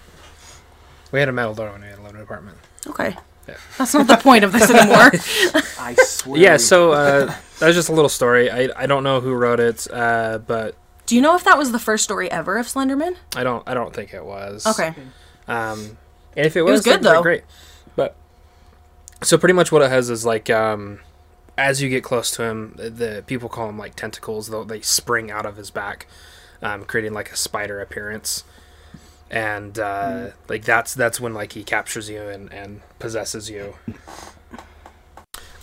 We 1.13 1.21
had 1.21 1.29
a 1.29 1.33
metal 1.33 1.55
door 1.55 1.71
when 1.73 1.83
we 1.83 1.87
had 1.89 1.99
a 1.99 2.03
living 2.03 2.21
apartment. 2.21 2.59
Okay. 2.87 3.17
Yeah. 3.49 3.55
That's 3.79 3.95
not 3.95 4.09
the 4.09 4.17
point 4.17 4.45
of 4.45 4.53
this 4.53 4.69
anymore. 4.69 5.11
I 5.79 5.95
swear. 5.99 6.41
Yeah, 6.41 6.57
so 6.57 6.93
uh, 6.93 7.35
that 7.59 7.67
was 7.67 7.77
just 7.77 7.89
a 7.89 7.93
little 7.93 8.09
story. 8.09 8.51
I, 8.51 8.69
I 8.77 8.87
don't 8.87 9.03
know 9.03 9.21
who 9.21 9.33
wrote 9.35 9.61
it, 9.61 9.87
uh, 9.93 10.39
but 10.39 10.77
Do 11.07 11.15
you 11.15 11.21
know 11.23 11.35
if 11.37 11.45
that 11.45 11.57
was 11.59 11.73
the 11.73 11.79
first 11.79 12.05
story 12.05 12.31
ever 12.31 12.59
of 12.59 12.67
Slenderman? 12.67 13.17
I 13.35 13.45
don't 13.45 13.63
I 13.67 13.75
don't 13.75 13.95
think 13.95 14.13
it 14.13 14.25
was. 14.25 14.67
Okay. 14.67 14.95
Um, 15.49 15.97
and 16.37 16.47
if 16.47 16.57
it 16.57 16.63
was, 16.63 16.73
was 16.73 16.81
good, 16.83 17.03
that'd 17.03 17.03
be 17.03 17.09
though. 17.09 17.23
Great. 17.23 17.45
But 17.95 18.17
so 19.23 19.39
pretty 19.39 19.55
much 19.55 19.73
what 19.73 19.83
it 19.83 19.91
has 19.91 20.11
is 20.11 20.25
like 20.27 20.51
um, 20.51 21.01
as 21.57 21.81
you 21.81 21.89
get 21.89 22.05
close 22.05 22.31
to 22.33 22.43
him, 22.43 22.75
the 22.77 23.25
people 23.27 23.49
call 23.49 23.69
him 23.69 23.79
like 23.79 23.95
tentacles. 23.95 24.49
Though 24.49 24.65
they 24.65 24.81
spring 24.81 25.31
out 25.31 25.47
of 25.47 25.57
his 25.57 25.71
back, 25.71 26.07
um, 26.63 26.85
creating 26.85 27.13
like 27.13 27.31
a 27.33 27.37
spider 27.37 27.81
appearance. 27.81 28.45
And 29.29 29.77
uh, 29.79 30.29
like 30.49 30.65
that's 30.65 30.95
that's 30.95 31.19
when 31.21 31.35
like 31.35 31.53
he 31.55 31.65
captures 31.65 32.09
you 32.09 32.29
and, 32.29 32.53
and 32.53 32.83
possesses 33.01 33.51
you. 33.51 33.75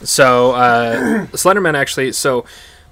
So 0.04 0.52
uh, 0.52 1.26
Slenderman 1.32 1.76
actually 1.76 2.12
so 2.14 2.46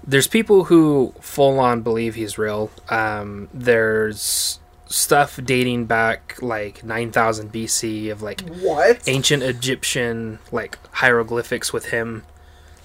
there's 0.06 0.28
people 0.28 0.66
who 0.66 1.14
full 1.22 1.60
on 1.60 1.82
believe 1.82 2.16
he's 2.16 2.38
real. 2.38 2.72
Um, 2.90 3.50
there's 3.54 4.60
stuff 4.88 5.40
dating 5.44 5.86
back 5.86 6.38
like 6.42 6.84
9000 6.84 7.52
BC 7.54 8.12
of 8.12 8.22
like 8.22 8.42
What? 8.50 9.08
ancient 9.08 9.42
Egyptian 9.44 10.40
like 10.52 10.78
hieroglyphics 10.96 11.72
with 11.72 11.86
him 11.86 12.24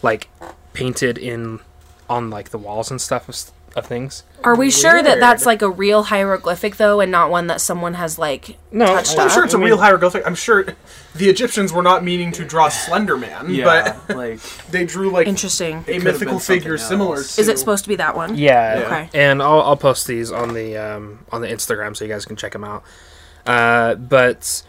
like 0.03 0.29
painted 0.73 1.19
in 1.19 1.59
on 2.09 2.31
like 2.31 2.51
the 2.51 2.59
walls 2.59 2.91
and 2.93 3.01
stuff 3.01 3.29
of, 3.29 3.37
of 3.77 3.87
things. 3.87 4.23
Are 4.47 4.55
we 4.57 4.71
sure 4.71 5.03
that 5.03 5.05
Weird. 5.05 5.23
that's 5.23 5.45
like 5.45 5.61
a 5.61 5.69
real 5.69 6.05
hieroglyphic 6.05 6.77
though, 6.77 7.01
and 7.01 7.11
not 7.13 7.31
one 7.31 7.49
that 7.49 7.61
someone 7.61 7.95
has 7.95 8.19
like 8.19 8.57
No, 8.73 8.87
touched 8.87 9.19
I'm 9.19 9.27
up? 9.27 9.33
sure 9.33 9.45
it's 9.45 9.53
a 9.55 9.57
I 9.57 9.61
mean- 9.61 9.67
real 9.69 9.79
hieroglyphic. 9.79 10.27
I'm 10.27 10.35
sure 10.37 10.65
the 11.15 11.29
Egyptians 11.29 11.73
were 11.73 11.83
not 11.83 12.05
meaning 12.05 12.31
to 12.33 12.45
draw 12.45 12.69
Slender 12.69 13.17
Man, 13.19 13.51
Yeah, 13.51 13.99
but 14.07 14.17
like 14.17 14.41
they 14.71 14.87
drew 14.87 15.11
like 15.11 15.27
Interesting. 15.27 15.79
a 15.79 15.83
could've 15.85 16.05
mythical 16.05 16.35
been 16.35 16.41
something 16.41 16.61
figure 16.63 16.79
similar 16.79 17.17
else. 17.17 17.35
to. 17.37 17.41
Is 17.43 17.49
it 17.49 17.59
supposed 17.59 17.85
to 17.85 17.89
be 17.89 17.97
that 17.97 18.17
one? 18.17 18.37
Yeah. 18.39 18.83
Okay. 18.87 19.11
And 19.15 19.43
I'll, 19.43 19.61
I'll 19.63 19.77
post 19.77 20.07
these 20.07 20.31
on 20.33 20.55
the 20.55 20.77
um, 20.77 21.27
on 21.33 21.41
the 21.43 21.49
Instagram 21.49 21.97
so 21.97 22.05
you 22.05 22.11
guys 22.13 22.25
can 22.25 22.37
check 22.37 22.53
them 22.53 22.65
out. 22.65 22.85
Uh, 23.47 23.95
but 23.97 24.63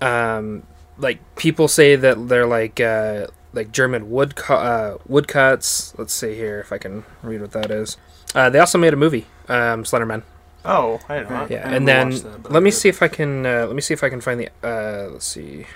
um, 0.00 0.62
like 0.98 1.18
people 1.36 1.68
say 1.68 1.96
that 1.96 2.28
they're 2.28 2.46
like 2.46 2.80
uh, 2.80 3.26
like 3.52 3.72
German 3.72 4.10
wood 4.10 4.36
cu- 4.36 4.52
uh, 4.54 4.98
woodcuts. 5.06 5.94
Let's 5.98 6.12
see 6.12 6.34
here 6.34 6.60
if 6.60 6.72
I 6.72 6.78
can 6.78 7.04
read 7.22 7.40
what 7.40 7.52
that 7.52 7.70
is. 7.70 7.96
Uh, 8.34 8.50
they 8.50 8.58
also 8.58 8.78
made 8.78 8.92
a 8.92 8.96
movie, 8.96 9.26
um, 9.48 9.84
Slenderman. 9.84 10.22
Oh, 10.64 11.00
I 11.08 11.16
don't 11.16 11.30
know. 11.30 11.46
Yeah, 11.48 11.68
I 11.68 11.74
and 11.74 11.88
then 11.88 12.10
that, 12.10 12.50
let 12.50 12.62
me 12.62 12.70
see 12.70 12.88
if 12.88 13.02
I 13.02 13.08
can 13.08 13.46
uh, 13.46 13.66
let 13.66 13.74
me 13.74 13.80
see 13.80 13.94
if 13.94 14.02
I 14.04 14.08
can 14.08 14.20
find 14.20 14.40
the 14.40 14.48
uh, 14.62 15.08
let's 15.12 15.26
see. 15.26 15.66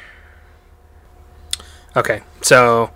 Okay, 1.97 2.23
so 2.43 2.91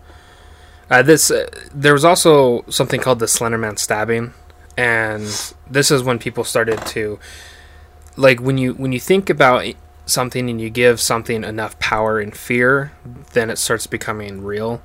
uh, 0.90 1.03
this 1.03 1.31
uh, 1.31 1.49
there 1.75 1.92
was 1.92 2.05
also 2.05 2.64
something 2.69 3.01
called 3.01 3.19
the 3.19 3.27
Slenderman 3.27 3.79
stabbing, 3.79 4.35
and 4.77 5.25
this 5.71 5.90
is 5.90 6.03
when 6.03 6.19
people 6.19 6.45
started 6.45 6.85
to 6.88 7.19
like 8.16 8.40
when 8.40 8.59
you 8.59 8.75
when 8.75 8.92
you 8.92 9.01
think 9.01 9.31
about 9.31 9.64
something 10.07 10.49
and 10.49 10.61
you 10.61 10.71
give 10.71 11.01
something 11.01 11.45
enough 11.45 11.79
power 11.79 12.19
and 12.19 12.37
fear, 12.37 12.92
then 13.33 13.51
it 13.51 13.59
starts 13.59 13.87
becoming 13.87 14.42
real. 14.42 14.83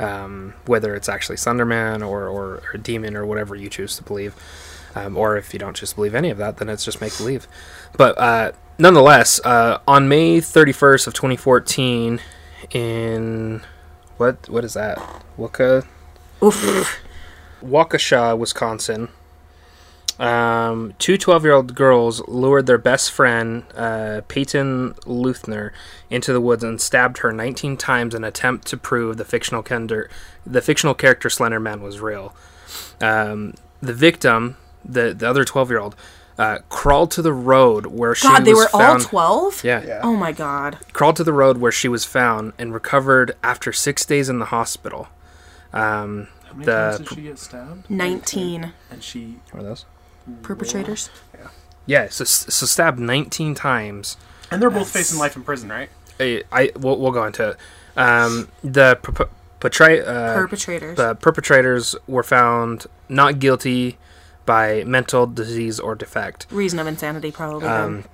Um, 0.00 0.54
whether 0.64 0.94
it's 0.94 1.08
actually 1.10 1.36
Slenderman 1.36 2.00
or, 2.00 2.26
or, 2.26 2.56
or 2.56 2.62
a 2.72 2.78
demon 2.78 3.14
or 3.16 3.26
whatever 3.26 3.54
you 3.54 3.68
choose 3.68 3.96
to 3.96 4.02
believe, 4.02 4.34
um, 4.94 5.16
or 5.16 5.36
if 5.36 5.52
you 5.52 5.58
don't 5.58 5.76
just 5.76 5.94
believe 5.94 6.14
any 6.14 6.30
of 6.30 6.38
that, 6.38 6.56
then 6.56 6.68
it's 6.70 6.84
just 6.84 7.00
make 7.02 7.16
believe. 7.18 7.46
But 7.96 8.18
uh, 8.18 8.52
nonetheless, 8.78 9.40
uh, 9.44 9.78
on 9.86 10.08
May 10.08 10.38
31st 10.38 11.06
of 11.06 11.14
2014, 11.14 12.20
in 12.70 13.62
what 14.16 14.48
what 14.48 14.64
is 14.64 14.74
that? 14.74 15.00
Waka 15.36 15.84
Oof. 16.42 17.00
Waukesha, 17.62 18.36
Wisconsin. 18.38 19.08
Um, 20.20 20.92
two 20.98 21.16
12 21.16 21.44
year 21.44 21.54
old 21.54 21.74
girls 21.74 22.20
lured 22.28 22.66
their 22.66 22.76
best 22.78 23.10
friend, 23.10 23.64
uh, 23.74 24.20
Payton 24.28 24.92
Leutner, 25.06 25.70
into 26.10 26.32
the 26.34 26.40
woods 26.42 26.62
and 26.62 26.78
stabbed 26.80 27.18
her 27.18 27.32
19 27.32 27.76
times 27.78 28.14
in 28.14 28.22
an 28.22 28.28
attempt 28.28 28.66
to 28.68 28.76
prove 28.76 29.16
the 29.16 29.24
fictional, 29.24 29.62
kender, 29.62 30.08
the 30.44 30.60
fictional 30.60 30.92
character 30.94 31.30
Slender 31.30 31.58
Man 31.58 31.80
was 31.82 32.00
real. 32.00 32.34
Um, 33.00 33.54
the 33.80 33.94
victim, 33.94 34.56
the 34.84 35.14
the 35.14 35.26
other 35.28 35.42
twelve 35.44 35.70
year 35.70 35.80
old, 35.80 35.96
uh, 36.38 36.58
crawled 36.68 37.10
to 37.12 37.22
the 37.22 37.32
road 37.32 37.86
where 37.86 38.14
she 38.14 38.26
was 38.26 38.32
found. 38.34 38.44
God, 38.44 38.44
they 38.46 38.52
was 38.52 38.64
were 38.72 38.78
found. 38.78 39.02
all 39.04 39.08
12? 39.08 39.64
Yeah, 39.64 39.82
Yeah. 39.86 40.00
Oh 40.02 40.16
my 40.16 40.32
god. 40.32 40.78
crawled 40.92 41.16
to 41.16 41.24
the 41.24 41.32
road 41.32 41.56
where 41.58 41.72
she 41.72 41.88
was 41.88 42.04
found 42.04 42.52
and 42.58 42.74
recovered 42.74 43.34
after 43.42 43.72
six 43.72 44.04
days 44.04 44.28
in 44.28 44.38
the 44.38 44.44
hospital. 44.46 45.08
Um, 45.72 46.28
How 46.44 46.52
many 46.52 46.66
The 46.66 46.72
times 46.72 46.98
did 46.98 47.08
she 47.08 47.22
get 47.22 47.38
stabbed? 47.38 47.88
19 47.88 48.72
And 48.90 49.02
she. 49.02 49.36
what 49.50 49.60
are 49.60 49.62
those? 49.64 49.86
Perpetrators. 50.42 51.10
Yeah, 51.34 51.48
Yeah. 51.86 52.08
so 52.08 52.24
so 52.24 52.66
stabbed 52.66 52.98
nineteen 52.98 53.54
times. 53.54 54.16
And 54.50 54.60
they're 54.60 54.70
both 54.70 54.90
facing 54.90 55.18
life 55.18 55.36
in 55.36 55.44
prison, 55.44 55.68
right? 55.68 55.88
I, 56.18 56.42
I 56.52 56.70
we'll, 56.76 56.98
we'll 56.98 57.12
go 57.12 57.24
into 57.24 57.50
it. 57.50 57.56
Um, 57.96 58.48
the 58.64 58.96
per- 59.02 59.28
portray, 59.60 60.00
uh, 60.00 60.34
Perpetrators. 60.34 60.96
the 60.96 61.14
perpetrators 61.14 61.94
were 62.06 62.22
found 62.22 62.86
not 63.08 63.38
guilty 63.38 63.98
by 64.46 64.82
mental 64.84 65.26
disease 65.26 65.78
or 65.78 65.94
defect. 65.94 66.46
Reason 66.50 66.78
of 66.78 66.86
insanity, 66.86 67.30
probably. 67.30 67.68
um, 67.68 68.04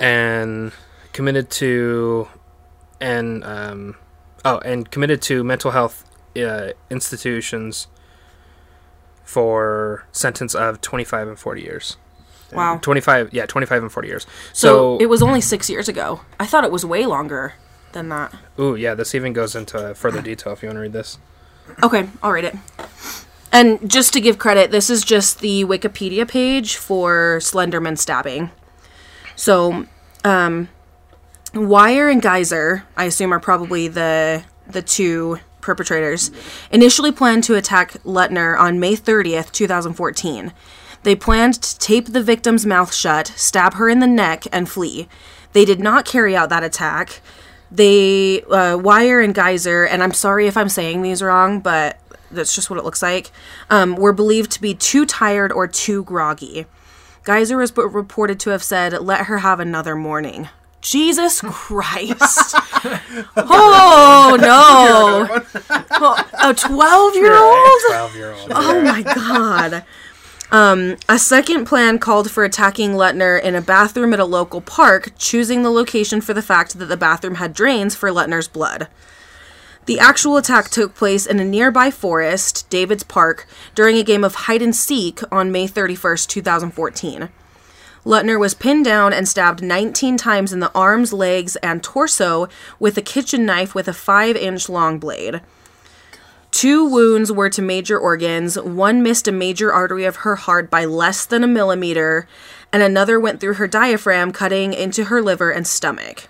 and 0.00 0.72
committed 1.12 1.50
to 1.50 2.28
and 3.00 3.44
um, 3.44 3.96
oh 4.44 4.58
and 4.58 4.90
committed 4.90 5.22
to 5.22 5.44
mental 5.44 5.70
health 5.70 6.04
uh, 6.36 6.70
institutions 6.90 7.86
for 9.24 10.04
sentence 10.12 10.54
of 10.54 10.80
25 10.80 11.28
and 11.28 11.38
40 11.38 11.62
years 11.62 11.96
wow. 12.52 12.78
25 12.82 13.32
yeah 13.32 13.46
25 13.46 13.82
and 13.82 13.92
40 13.92 14.08
years 14.08 14.26
So, 14.52 14.68
so, 14.68 14.98
it 14.98 15.06
was 15.06 15.22
only 15.22 15.40
six 15.40 15.70
years 15.70 15.88
ago. 15.88 16.20
I 16.38 16.46
thought 16.46 16.64
it 16.64 16.72
was 16.72 16.84
way 16.84 17.06
longer 17.06 17.54
than 17.92 18.08
that. 18.08 18.34
ooh 18.58 18.74
yeah 18.74 18.94
this 18.94 19.14
even 19.14 19.32
goes 19.32 19.54
into 19.54 19.94
further 19.94 20.20
detail 20.22 20.52
if 20.52 20.62
you 20.62 20.68
want 20.68 20.76
to 20.76 20.80
read 20.80 20.92
this 20.92 21.18
Okay, 21.82 22.08
I'll 22.22 22.32
read 22.32 22.44
it. 22.44 22.56
And 23.52 23.88
just 23.88 24.12
to 24.14 24.20
give 24.20 24.38
credit, 24.38 24.70
this 24.72 24.90
is 24.90 25.04
just 25.04 25.40
the 25.40 25.64
Wikipedia 25.64 26.26
page 26.26 26.76
for 26.76 27.38
Slenderman 27.40 27.96
stabbing. 27.98 28.50
So, 29.36 29.86
um, 30.24 30.68
Weier 31.52 32.10
and 32.10 32.20
Geyser, 32.20 32.84
I 32.96 33.04
assume, 33.04 33.32
are 33.32 33.40
probably 33.40 33.86
the 33.88 34.42
the 34.66 34.82
two 34.82 35.38
perpetrators. 35.62 36.30
Initially 36.70 37.10
planned 37.10 37.44
to 37.44 37.54
attack 37.54 37.92
Leutner 38.04 38.58
on 38.58 38.78
May 38.78 38.94
30th, 38.94 39.50
2014. 39.52 40.52
They 41.02 41.16
planned 41.16 41.54
to 41.54 41.78
tape 41.78 42.08
the 42.08 42.22
victim's 42.22 42.66
mouth 42.66 42.94
shut, 42.94 43.28
stab 43.36 43.74
her 43.74 43.88
in 43.88 44.00
the 44.00 44.06
neck, 44.06 44.44
and 44.52 44.68
flee. 44.68 45.08
They 45.52 45.64
did 45.64 45.80
not 45.80 46.04
carry 46.04 46.36
out 46.36 46.50
that 46.50 46.62
attack. 46.62 47.20
They, 47.70 48.42
uh, 48.42 48.76
Weier 48.76 49.24
and 49.24 49.34
Geyser, 49.34 49.84
and 49.84 50.02
I'm 50.02 50.12
sorry 50.12 50.46
if 50.46 50.56
I'm 50.56 50.68
saying 50.68 51.02
these 51.02 51.22
wrong, 51.22 51.60
but 51.60 51.98
that's 52.30 52.54
just 52.54 52.70
what 52.70 52.78
it 52.78 52.84
looks 52.84 53.02
like, 53.02 53.30
um, 53.70 53.96
were 53.96 54.12
believed 54.12 54.50
to 54.52 54.60
be 54.60 54.74
too 54.74 55.06
tired 55.06 55.52
or 55.52 55.66
too 55.66 56.04
groggy. 56.04 56.66
Geyser 57.24 57.56
was 57.56 57.74
reported 57.76 58.40
to 58.40 58.50
have 58.50 58.62
said, 58.62 59.00
let 59.00 59.26
her 59.26 59.38
have 59.38 59.60
another 59.60 59.94
morning. 59.94 60.48
Jesus 60.82 61.40
Christ. 61.44 62.54
oh, 63.36 64.36
no. 64.38 65.42
Oh, 65.92 66.30
a 66.42 66.52
12 66.52 67.14
year 67.14 67.34
old? 67.34 67.80
12 67.88 68.16
year 68.16 68.32
old 68.32 68.52
Oh 68.54 68.82
my 68.82 69.02
god. 69.02 69.84
Um, 70.50 70.96
a 71.08 71.18
second 71.18 71.64
plan 71.64 71.98
called 71.98 72.30
for 72.30 72.44
attacking 72.44 72.90
Letner 72.90 73.42
in 73.42 73.54
a 73.54 73.62
bathroom 73.62 74.12
at 74.12 74.20
a 74.20 74.26
local 74.26 74.60
park, 74.60 75.12
choosing 75.16 75.62
the 75.62 75.70
location 75.70 76.20
for 76.20 76.34
the 76.34 76.42
fact 76.42 76.78
that 76.78 76.86
the 76.86 76.96
bathroom 76.96 77.36
had 77.36 77.54
drains 77.54 77.94
for 77.94 78.10
Letner's 78.10 78.48
blood. 78.48 78.88
The 79.86 79.98
actual 79.98 80.36
attack 80.36 80.68
took 80.68 80.94
place 80.94 81.24
in 81.26 81.40
a 81.40 81.44
nearby 81.44 81.90
forest, 81.90 82.68
David's 82.68 83.02
Park, 83.02 83.48
during 83.74 83.96
a 83.96 84.04
game 84.04 84.22
of 84.22 84.34
hide 84.34 84.62
and 84.62 84.76
seek 84.76 85.20
on 85.32 85.50
May 85.50 85.66
31st, 85.66 86.28
2014. 86.28 87.30
Leutner 88.04 88.38
was 88.38 88.54
pinned 88.54 88.84
down 88.84 89.12
and 89.12 89.28
stabbed 89.28 89.62
19 89.62 90.16
times 90.16 90.52
in 90.52 90.60
the 90.60 90.72
arms, 90.74 91.12
legs, 91.12 91.56
and 91.56 91.82
torso 91.82 92.48
with 92.80 92.98
a 92.98 93.02
kitchen 93.02 93.46
knife 93.46 93.74
with 93.74 93.86
a 93.86 93.92
5 93.92 94.36
inch 94.36 94.68
long 94.68 94.98
blade. 94.98 95.40
Two 96.50 96.84
wounds 96.84 97.32
were 97.32 97.48
to 97.48 97.62
major 97.62 97.98
organs. 97.98 98.58
One 98.58 99.02
missed 99.02 99.26
a 99.26 99.32
major 99.32 99.72
artery 99.72 100.04
of 100.04 100.16
her 100.16 100.36
heart 100.36 100.70
by 100.70 100.84
less 100.84 101.24
than 101.24 101.42
a 101.42 101.48
millimeter, 101.48 102.28
and 102.72 102.82
another 102.82 103.18
went 103.18 103.40
through 103.40 103.54
her 103.54 103.66
diaphragm, 103.66 104.32
cutting 104.32 104.74
into 104.74 105.04
her 105.04 105.22
liver 105.22 105.50
and 105.50 105.66
stomach. 105.66 106.28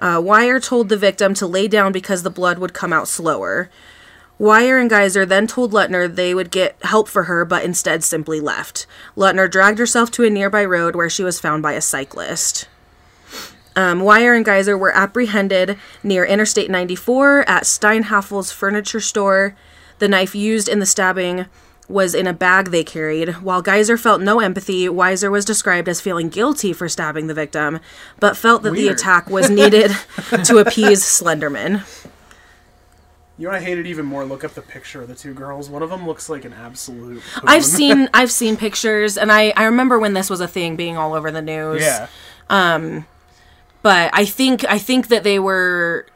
Uh, 0.00 0.18
Weier 0.18 0.62
told 0.62 0.88
the 0.88 0.96
victim 0.96 1.32
to 1.34 1.46
lay 1.46 1.66
down 1.66 1.92
because 1.92 2.22
the 2.22 2.30
blood 2.30 2.58
would 2.58 2.74
come 2.74 2.92
out 2.92 3.08
slower. 3.08 3.70
Weier 4.40 4.80
and 4.80 4.88
Geyser 4.88 5.26
then 5.26 5.46
told 5.46 5.72
Leutner 5.72 6.12
they 6.12 6.32
would 6.32 6.50
get 6.50 6.76
help 6.82 7.08
for 7.08 7.24
her, 7.24 7.44
but 7.44 7.64
instead 7.64 8.04
simply 8.04 8.40
left. 8.40 8.86
Leutner 9.16 9.50
dragged 9.50 9.78
herself 9.78 10.10
to 10.12 10.24
a 10.24 10.30
nearby 10.30 10.64
road 10.64 10.94
where 10.94 11.10
she 11.10 11.24
was 11.24 11.40
found 11.40 11.62
by 11.62 11.72
a 11.72 11.80
cyclist. 11.80 12.68
Um, 13.74 14.00
Weier 14.00 14.36
and 14.36 14.44
Geyser 14.44 14.76
were 14.76 14.96
apprehended 14.96 15.78
near 16.02 16.24
Interstate 16.24 16.70
94 16.70 17.48
at 17.48 17.64
Steinhafels 17.64 18.52
furniture 18.52 19.00
store. 19.00 19.56
The 19.98 20.08
knife 20.08 20.34
used 20.34 20.68
in 20.68 20.78
the 20.78 20.86
stabbing 20.86 21.46
was 21.88 22.14
in 22.14 22.26
a 22.26 22.32
bag 22.32 22.70
they 22.70 22.84
carried. 22.84 23.30
While 23.36 23.62
Geyser 23.62 23.96
felt 23.96 24.20
no 24.20 24.40
empathy, 24.40 24.88
Weiser 24.88 25.30
was 25.30 25.44
described 25.44 25.88
as 25.88 26.00
feeling 26.00 26.28
guilty 26.28 26.72
for 26.72 26.88
stabbing 26.88 27.26
the 27.26 27.34
victim, 27.34 27.80
but 28.20 28.36
felt 28.36 28.62
that 28.62 28.74
the 28.74 28.88
attack 28.88 29.30
was 29.30 29.48
needed 29.48 29.90
to 30.44 30.58
appease 30.58 31.02
Slenderman. 31.02 31.82
You 33.38 33.46
want 33.48 33.60
to 33.60 33.64
hate 33.64 33.78
it 33.78 33.86
even 33.86 34.04
more? 34.04 34.24
Look 34.24 34.42
up 34.42 34.52
the 34.54 34.62
picture 34.62 35.00
of 35.02 35.08
the 35.08 35.14
two 35.14 35.32
girls. 35.32 35.70
One 35.70 35.82
of 35.82 35.90
them 35.90 36.06
looks 36.06 36.28
like 36.28 36.44
an 36.44 36.52
absolute. 36.52 37.22
I've 37.44 37.64
seen 37.64 38.08
I've 38.14 38.32
seen 38.32 38.56
pictures, 38.56 39.16
and 39.16 39.30
I 39.30 39.52
I 39.56 39.64
remember 39.64 39.98
when 39.98 40.12
this 40.14 40.28
was 40.28 40.40
a 40.40 40.48
thing 40.48 40.74
being 40.76 40.96
all 40.96 41.14
over 41.14 41.30
the 41.30 41.42
news. 41.42 41.82
Yeah. 41.82 42.08
Um, 42.50 43.06
but 43.82 44.10
I 44.12 44.24
think 44.24 44.64
I 44.68 44.78
think 44.78 45.08
that 45.08 45.22
they 45.22 45.38
were 45.38 46.06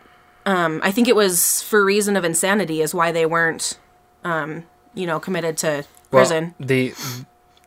um 0.47 0.81
I 0.83 0.91
think 0.91 1.07
it 1.07 1.15
was 1.15 1.63
for 1.63 1.85
reason 1.85 2.17
of 2.17 2.25
insanity 2.25 2.83
is 2.83 2.93
why 2.93 3.13
they 3.13 3.25
weren't 3.27 3.79
um 4.25 4.65
you 4.95 5.07
know 5.07 5.21
committed 5.21 5.57
to 5.59 5.85
Well, 6.11 6.23
prison. 6.25 6.55
the 6.59 6.93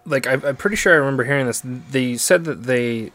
like 0.06 0.28
I, 0.28 0.34
I'm 0.34 0.58
pretty 0.58 0.76
sure 0.76 0.94
I 0.94 0.98
remember 0.98 1.24
hearing 1.24 1.46
this. 1.48 1.62
They 1.64 2.18
said 2.18 2.44
that 2.46 2.64
they 2.64 3.12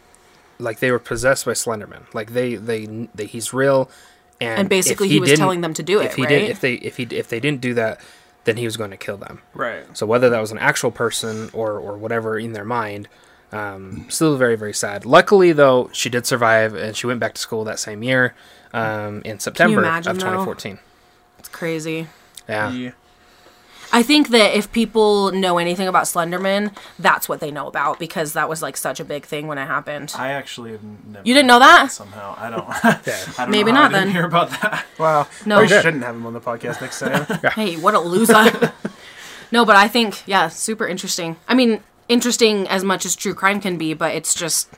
like 0.59 0.79
they 0.79 0.91
were 0.91 0.99
possessed 0.99 1.45
by 1.45 1.53
Slenderman. 1.53 2.13
Like 2.15 2.33
they 2.33 2.55
they, 2.55 2.87
they 3.15 3.27
he's 3.27 3.53
real, 3.53 3.91
and 4.41 4.61
And 4.61 4.69
basically 4.69 5.07
if 5.09 5.13
he 5.13 5.21
was 5.21 5.33
telling 5.39 5.61
them 5.61 5.75
to 5.75 5.83
do 5.83 6.01
if 6.01 6.13
it, 6.13 6.17
he 6.17 6.23
right? 6.23 6.29
did, 6.29 6.51
if 6.51 6.61
they 6.61 6.75
if 6.75 6.97
he 6.97 7.05
if 7.11 7.29
they 7.29 7.41
didn't 7.41 7.61
do 7.61 7.75
that, 7.75 8.01
then 8.45 8.57
he 8.57 8.65
was 8.65 8.77
going 8.77 8.91
to 8.91 8.97
kill 8.97 9.17
them. 9.17 9.43
Right. 9.55 9.85
So 9.97 10.07
whether 10.07 10.31
that 10.31 10.41
was 10.41 10.51
an 10.53 10.59
actual 10.59 10.91
person 10.91 11.51
or 11.53 11.79
or 11.79 11.97
whatever 11.99 12.39
in 12.39 12.53
their 12.53 12.65
mind, 12.65 13.09
um, 13.53 14.07
still 14.09 14.37
very 14.37 14.57
very 14.57 14.73
sad. 14.75 15.05
Luckily 15.05 15.53
though, 15.53 15.91
she 15.93 16.09
did 16.09 16.27
survive 16.27 16.75
and 16.75 16.97
she 16.97 17.07
went 17.07 17.21
back 17.21 17.35
to 17.35 17.41
school 17.41 17.65
that 17.65 17.79
same 17.79 18.03
year, 18.03 18.35
um, 18.73 19.23
in 19.25 19.39
September 19.41 19.81
imagine, 19.81 20.11
of 20.13 20.17
though? 20.19 20.27
2014. 20.27 20.79
It's 21.39 21.49
crazy. 21.49 22.07
Yeah. 22.49 22.71
Yeah. 22.73 22.91
I 23.93 24.03
think 24.03 24.29
that 24.29 24.57
if 24.57 24.71
people 24.73 25.33
know 25.33 25.59
anything 25.59 25.89
about 25.89 26.05
Slenderman, 26.05 26.77
that's 26.99 27.29
what 27.29 27.41
they 27.41 27.51
know 27.51 27.67
about 27.67 27.99
because 27.99 28.35
that 28.35 28.49
was 28.49 28.63
like 28.63 28.77
such 28.77 29.01
a 29.01 29.05
big 29.05 29.25
thing 29.25 29.49
when 29.49 29.59
it 29.59 29.67
happened. 29.67 30.13
I 30.17 30.31
actually 30.33 30.73
have 30.73 30.83
never. 30.83 31.27
You 31.27 31.35
didn't 31.35 31.49
know 31.49 31.59
that? 31.59 31.91
Somehow 31.91 32.35
I 32.39 32.51
don't. 32.51 32.67
Yeah. 33.07 33.19
I 33.39 33.43
don't 33.45 33.51
Maybe 33.51 33.73
know 33.73 33.81
not 33.81 33.95
I 33.95 33.99
didn't 33.99 34.07
then. 34.07 34.15
Hear 34.15 34.27
about 34.27 34.51
that? 34.51 34.87
Wow. 34.99 35.27
No. 35.45 35.61
we 35.61 35.69
Good. 35.69 35.83
shouldn't 35.83 36.05
have 36.05 36.15
him 36.15 36.25
on 36.27 36.33
the 36.35 36.41
podcast 36.41 36.81
next 36.81 37.01
time. 37.01 37.27
Hey, 37.53 37.77
what 37.77 37.95
a 37.95 38.01
loser. 38.01 38.35
no, 39.53 39.65
but 39.65 39.75
I 39.77 39.89
think, 39.89 40.23
yeah, 40.27 40.49
super 40.49 40.87
interesting. 40.87 41.37
I 41.49 41.55
mean, 41.55 41.83
interesting 42.09 42.69
as 42.69 42.85
much 42.85 43.05
as 43.05 43.17
true 43.17 43.35
crime 43.35 43.61
can 43.61 43.77
be, 43.77 43.93
but 43.95 44.15
it's 44.15 44.35
just, 44.35 44.69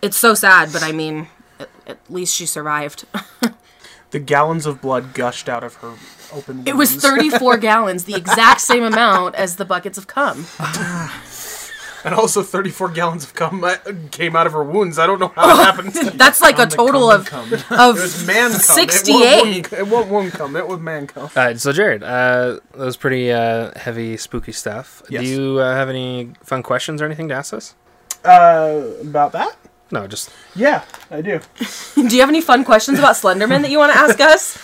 it's 0.00 0.16
so 0.16 0.34
sad, 0.34 0.72
but 0.72 0.82
I 0.82 0.92
mean, 0.92 1.28
at, 1.58 1.68
at 1.86 1.98
least 2.08 2.34
she 2.36 2.46
survived. 2.46 3.04
The 4.10 4.18
gallons 4.18 4.66
of 4.66 4.80
blood 4.80 5.14
gushed 5.14 5.48
out 5.48 5.64
of 5.64 5.74
her 5.76 5.94
open. 6.32 6.56
wounds. 6.56 6.68
It 6.68 6.76
was 6.76 6.94
34 7.02 7.58
gallons, 7.58 8.04
the 8.04 8.14
exact 8.14 8.60
same 8.60 8.82
amount 8.82 9.34
as 9.34 9.56
the 9.56 9.64
buckets 9.64 9.98
of 9.98 10.06
cum. 10.06 10.46
and 12.04 12.14
also 12.14 12.42
34 12.42 12.90
gallons 12.90 13.24
of 13.24 13.34
cum 13.34 13.62
uh, 13.64 13.76
came 14.10 14.36
out 14.36 14.46
of 14.46 14.52
her 14.52 14.62
wounds. 14.62 14.98
I 14.98 15.06
don't 15.06 15.18
know 15.18 15.32
how 15.34 15.50
it 15.50 15.56
happened. 15.64 15.92
That's 16.18 16.40
like 16.40 16.58
a 16.58 16.66
total 16.66 17.10
cum 17.10 17.20
of, 17.20 17.26
cum. 17.26 17.52
It 17.52 17.72
of 17.72 17.96
was 17.96 18.26
man 18.26 18.50
68. 18.50 19.72
It 19.72 19.86
wasn't, 19.88 19.90
wound, 19.90 20.06
it 20.08 20.08
wasn't 20.12 20.34
cum. 20.34 20.56
It 20.56 20.68
was 20.68 20.80
man 20.80 21.06
cum. 21.06 21.30
Uh, 21.34 21.54
so 21.54 21.72
Jared, 21.72 22.02
uh, 22.02 22.60
that 22.72 22.84
was 22.84 22.96
pretty 22.96 23.32
uh, 23.32 23.72
heavy, 23.78 24.16
spooky 24.16 24.52
stuff. 24.52 25.02
Yes. 25.08 25.22
Do 25.22 25.28
you 25.28 25.58
uh, 25.58 25.74
have 25.74 25.88
any 25.88 26.32
fun 26.42 26.62
questions 26.62 27.02
or 27.02 27.04
anything 27.06 27.28
to 27.28 27.34
ask 27.34 27.52
us? 27.52 27.74
Uh, 28.24 28.82
about 29.02 29.32
that? 29.32 29.56
No, 29.90 30.06
just 30.06 30.30
Yeah, 30.54 30.84
I 31.10 31.20
do. 31.22 31.40
do 31.94 32.14
you 32.14 32.20
have 32.20 32.28
any 32.28 32.40
fun 32.40 32.64
questions 32.64 32.98
about 32.98 33.14
Slenderman 33.16 33.62
that 33.62 33.70
you 33.70 33.78
want 33.78 33.92
to 33.92 33.98
ask 33.98 34.20
us? 34.20 34.58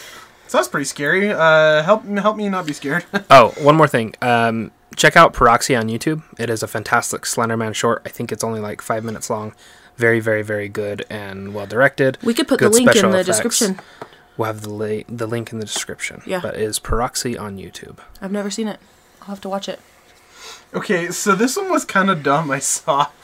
So 0.49 0.59
that's 0.59 0.69
pretty 0.69 0.85
scary. 0.85 1.31
Uh, 1.33 1.83
help 1.83 2.05
help 2.07 2.37
me 2.37 2.49
not 2.49 2.67
be 2.67 2.73
scared. 2.73 3.05
oh, 3.31 3.55
one 3.61 3.75
more 3.77 3.89
thing. 3.89 4.15
Um, 4.21 4.71
check 4.95 5.17
out 5.17 5.33
Paroxy 5.33 5.75
on 5.75 5.89
YouTube. 5.89 6.23
It 6.39 6.51
is 6.51 6.63
a 6.63 6.67
fantastic 6.69 7.23
Slenderman 7.23 7.75
short. 7.75 8.03
I 8.05 8.11
think 8.11 8.31
it's 8.31 8.45
only 8.45 8.61
like 8.61 8.83
five 8.83 9.03
minutes 9.05 9.31
long. 9.31 9.55
Very, 9.97 10.21
very, 10.21 10.43
very 10.43 10.69
good 10.69 11.07
and 11.09 11.55
well 11.55 11.67
directed. 11.67 12.19
We 12.23 12.35
could 12.35 12.49
put 12.49 12.59
Good 12.59 12.73
the 12.73 12.77
link 12.77 12.95
in 12.97 13.03
the 13.11 13.21
effects. 13.21 13.27
description. 13.27 13.81
We'll 14.37 14.47
have 14.47 14.63
the 14.63 14.71
li- 14.71 15.05
the 15.09 15.27
link 15.27 15.53
in 15.53 15.61
the 15.61 15.67
description. 15.67 16.23
Yeah. 16.27 16.41
but 16.41 16.55
it 16.57 16.61
is 16.61 16.79
Paroxy 16.79 17.39
on 17.39 17.57
YouTube. 17.57 17.99
I've 18.21 18.33
never 18.33 18.51
seen 18.51 18.69
it. 18.69 18.81
I'll 19.23 19.29
have 19.29 19.41
to 19.43 19.49
watch 19.49 19.69
it. 19.69 19.81
Okay, 20.75 21.11
so 21.13 21.37
this 21.37 21.57
one 21.57 21.71
was 21.71 21.85
kind 21.85 22.11
of 22.11 22.23
dumb. 22.23 22.51
I 22.51 22.59
saw. 22.59 23.09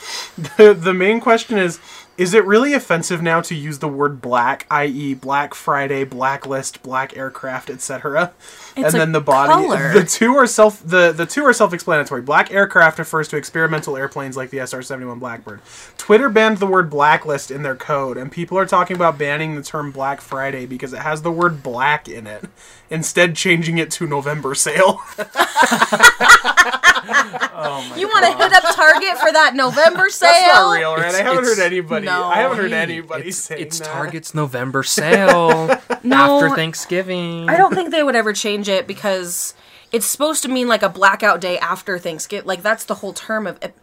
The 0.56 0.72
the 0.72 0.94
main 0.94 1.20
question 1.20 1.58
is: 1.58 1.80
Is 2.16 2.32
it 2.32 2.44
really 2.46 2.72
offensive 2.74 3.22
now 3.22 3.40
to 3.42 3.54
use 3.54 3.80
the 3.80 3.88
word 3.88 4.20
black, 4.20 4.66
i.e., 4.70 5.14
Black 5.14 5.54
Friday, 5.54 6.04
blacklist, 6.04 6.82
black 6.82 7.16
aircraft, 7.16 7.68
etc.? 7.68 8.32
It's 8.80 8.94
And 8.94 8.96
a 8.96 8.98
then 8.98 9.12
the 9.12 9.20
body. 9.20 9.52
color. 9.52 9.92
The 9.92 10.04
two 10.04 10.34
are 10.36 10.46
self. 10.46 10.82
The 10.84 11.12
the 11.12 11.26
two 11.26 11.44
are 11.44 11.52
self-explanatory. 11.52 12.22
Black 12.22 12.52
aircraft 12.52 12.98
refers 12.98 13.28
to 13.28 13.36
experimental 13.36 13.96
airplanes 13.96 14.36
like 14.36 14.50
the 14.50 14.58
SR-71 14.58 15.20
Blackbird. 15.20 15.60
Twitter 15.96 16.28
banned 16.28 16.58
the 16.58 16.66
word 16.66 16.90
blacklist 16.90 17.50
in 17.50 17.62
their 17.62 17.76
code, 17.76 18.16
and 18.16 18.32
people 18.32 18.58
are 18.58 18.66
talking 18.66 18.96
about 18.96 19.18
banning 19.18 19.54
the 19.54 19.62
term 19.62 19.90
Black 19.92 20.20
Friday 20.20 20.66
because 20.66 20.92
it 20.92 21.00
has 21.00 21.22
the 21.22 21.30
word 21.30 21.62
black 21.62 22.08
in 22.08 22.26
it. 22.26 22.44
Instead, 22.90 23.36
changing 23.36 23.78
it 23.78 23.90
to 23.92 24.06
November 24.06 24.54
sale. 24.54 25.00
Oh 27.62 27.94
You 27.96 28.08
want 28.08 28.24
to 28.26 28.32
hit 28.32 28.52
up 28.52 28.74
Target 28.74 29.18
for 29.18 29.32
that 29.32 29.54
November 29.54 30.08
sale? 30.08 30.30
That's 30.30 30.54
not 30.54 30.76
real, 30.76 30.94
right? 30.96 31.14
I 31.14 31.22
haven't 31.22 31.44
heard 31.44 31.58
anybody. 31.58 32.06
No. 32.06 32.24
I 32.24 32.36
haven't 32.36 32.58
heard 32.58 32.72
anybody 32.72 33.28
it's, 33.28 33.38
saying 33.38 33.62
it's 33.62 33.78
that. 33.78 33.88
Target's 33.88 34.34
November 34.34 34.82
sale 34.82 35.80
No, 36.02 36.42
after 36.42 36.54
Thanksgiving. 36.56 37.48
I 37.48 37.56
don't 37.56 37.74
think 37.74 37.90
they 37.90 38.02
would 38.02 38.16
ever 38.16 38.32
change 38.32 38.68
it 38.68 38.86
because 38.86 39.54
it's 39.92 40.06
supposed 40.06 40.42
to 40.42 40.48
mean 40.48 40.68
like 40.68 40.82
a 40.82 40.88
blackout 40.88 41.40
day 41.40 41.58
after 41.58 41.98
Thanksgiving. 41.98 42.46
Like 42.46 42.62
that's 42.62 42.84
the 42.84 42.96
whole 42.96 43.12
term 43.12 43.46
of 43.46 43.58
it, 43.62 43.74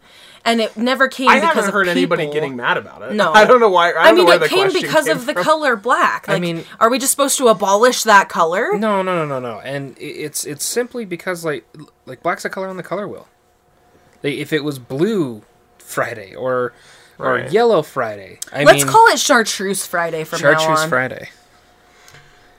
and 0.46 0.62
it 0.62 0.78
never 0.78 1.08
came 1.08 1.28
I 1.28 1.36
because 1.36 1.56
haven't 1.56 1.68
of 1.70 1.74
heard 1.74 1.88
anybody 1.88 2.32
getting 2.32 2.56
mad 2.56 2.78
about 2.78 3.02
it. 3.02 3.14
No. 3.14 3.32
I 3.34 3.46
don't 3.46 3.60
know 3.60 3.70
why. 3.70 3.90
I, 3.90 3.92
don't 3.92 4.06
I 4.06 4.12
mean, 4.14 4.26
know 4.26 4.32
it 4.32 4.40
the 4.40 4.48
came 4.48 4.72
because 4.72 5.06
came 5.06 5.18
of 5.18 5.26
the 5.26 5.34
color 5.34 5.76
black. 5.76 6.28
Like, 6.28 6.42
mean- 6.42 6.64
are 6.80 6.90
we 6.90 7.00
just 7.00 7.12
supposed 7.12 7.38
to 7.40 7.48
abolish 7.50 8.04
that 8.04 8.30
color? 8.30 8.78
No, 8.78 9.02
no, 9.02 9.26
no, 9.26 9.26
no, 9.26 9.40
no. 9.40 9.60
And 9.60 9.96
it's 10.00 10.46
it's 10.46 10.66
simply 10.66 11.06
because 11.06 11.44
like 11.44 11.66
like 12.06 12.24
black's 12.24 12.46
a 12.46 12.50
color 12.50 12.68
on 12.68 12.78
the 12.78 12.84
color 12.84 13.08
wheel. 13.08 13.28
Like, 14.24 14.34
if 14.34 14.52
it 14.54 14.64
was 14.64 14.80
blue 14.80 15.44
Friday 15.78 16.34
or 16.36 16.74
or 17.20 17.34
Right. 17.34 17.52
yellow 17.52 17.82
Friday, 17.82 18.40
I 18.54 18.64
Let's 18.64 18.84
mean 18.84 18.92
call 18.94 19.08
it 19.08 19.20
Chartreuse 19.20 19.86
Friday 19.86 20.24
from 20.24 20.42
now 20.42 20.52
Chartreuse 20.54 20.80
on. 20.82 20.90
Friday. 20.90 21.30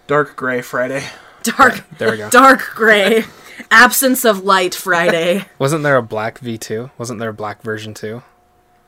Dark 0.06 0.36
gray 0.36 0.62
Friday. 0.62 1.04
Dark, 1.42 1.84
There 1.98 2.10
we 2.10 2.16
go. 2.16 2.30
dark 2.30 2.72
gray, 2.74 3.24
absence 3.70 4.24
of 4.24 4.42
light 4.44 4.74
Friday. 4.74 5.44
Wasn't 5.58 5.82
there 5.82 5.96
a 5.96 6.02
black 6.02 6.38
V 6.38 6.58
two? 6.58 6.90
Wasn't 6.98 7.20
there 7.20 7.28
a 7.30 7.34
black 7.34 7.62
version 7.62 7.94
two? 7.94 8.22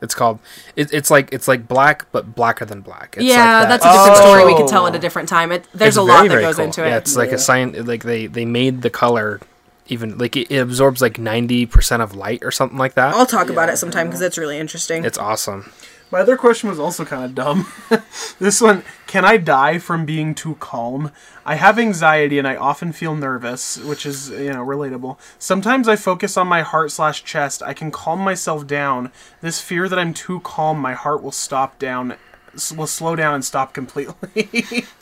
It's 0.02 0.14
called. 0.14 0.38
It, 0.76 0.92
it's 0.94 1.10
like 1.10 1.28
it's 1.30 1.46
like 1.46 1.68
black, 1.68 2.06
but 2.10 2.34
blacker 2.34 2.64
than 2.64 2.80
black. 2.80 3.16
It's 3.18 3.26
yeah, 3.26 3.60
like 3.60 3.68
that. 3.68 3.82
that's 3.82 3.84
a 3.84 3.92
different 3.92 4.16
oh. 4.18 4.20
story. 4.22 4.44
We 4.46 4.54
Oh. 4.54 4.56
could 4.56 4.68
tell 4.68 4.86
at 4.86 4.94
a 4.96 4.98
different 4.98 5.28
time. 5.28 5.52
It 5.52 5.68
there's 5.74 5.88
It's 5.88 5.96
a 5.98 6.02
lot 6.02 6.26
very, 6.26 6.40
that 6.42 6.48
goes 6.48 6.56
cool. 6.56 6.64
into 6.64 6.84
it. 6.86 6.88
Yeah, 6.88 6.96
it's 6.96 7.16
like 7.16 7.28
Yeah. 7.28 7.34
a 7.34 7.38
sign. 7.38 7.84
Like 7.86 8.02
they 8.02 8.26
they 8.26 8.46
made 8.46 8.80
the 8.80 8.88
color 8.90 9.40
even 9.90 10.18
like 10.18 10.36
it, 10.36 10.50
it 10.50 10.58
absorbs 10.58 11.00
like 11.00 11.18
ninety 11.18 11.66
percent 11.66 12.02
of 12.02 12.14
light 12.14 12.42
or 12.42 12.50
something 12.50 12.78
like 12.78 12.94
that. 12.94 13.14
I'll 13.14 13.26
talk 13.26 13.50
about 13.50 13.68
it 13.68 13.76
sometime 13.76 14.06
because 14.06 14.20
it's 14.20 14.38
really 14.38 14.58
interesting. 14.58 15.04
It's 15.04 15.18
awesome. 15.18 15.72
My 16.10 16.18
other 16.18 16.36
question 16.36 16.68
was 16.68 16.80
also 16.80 17.04
kind 17.04 17.24
of 17.24 17.36
dumb. 17.36 17.68
this 18.40 18.60
one, 18.60 18.82
can 19.06 19.24
I 19.24 19.36
die 19.36 19.78
from 19.78 20.04
being 20.04 20.34
too 20.34 20.56
calm? 20.56 21.12
I 21.46 21.54
have 21.54 21.78
anxiety 21.78 22.36
and 22.36 22.48
I 22.48 22.56
often 22.56 22.92
feel 22.92 23.14
nervous, 23.14 23.78
which 23.78 24.04
is, 24.04 24.28
you 24.28 24.52
know, 24.52 24.64
relatable. 24.64 25.18
Sometimes 25.38 25.86
I 25.86 25.94
focus 25.94 26.36
on 26.36 26.48
my 26.48 26.62
heart 26.62 26.90
slash 26.90 27.22
chest. 27.22 27.62
I 27.62 27.74
can 27.74 27.92
calm 27.92 28.18
myself 28.18 28.66
down. 28.66 29.12
This 29.40 29.60
fear 29.60 29.88
that 29.88 30.00
I'm 30.00 30.12
too 30.12 30.40
calm, 30.40 30.80
my 30.80 30.94
heart 30.94 31.22
will 31.22 31.30
stop 31.30 31.78
down, 31.78 32.16
will 32.76 32.88
slow 32.88 33.14
down 33.14 33.34
and 33.34 33.44
stop 33.44 33.72
completely. 33.72 34.86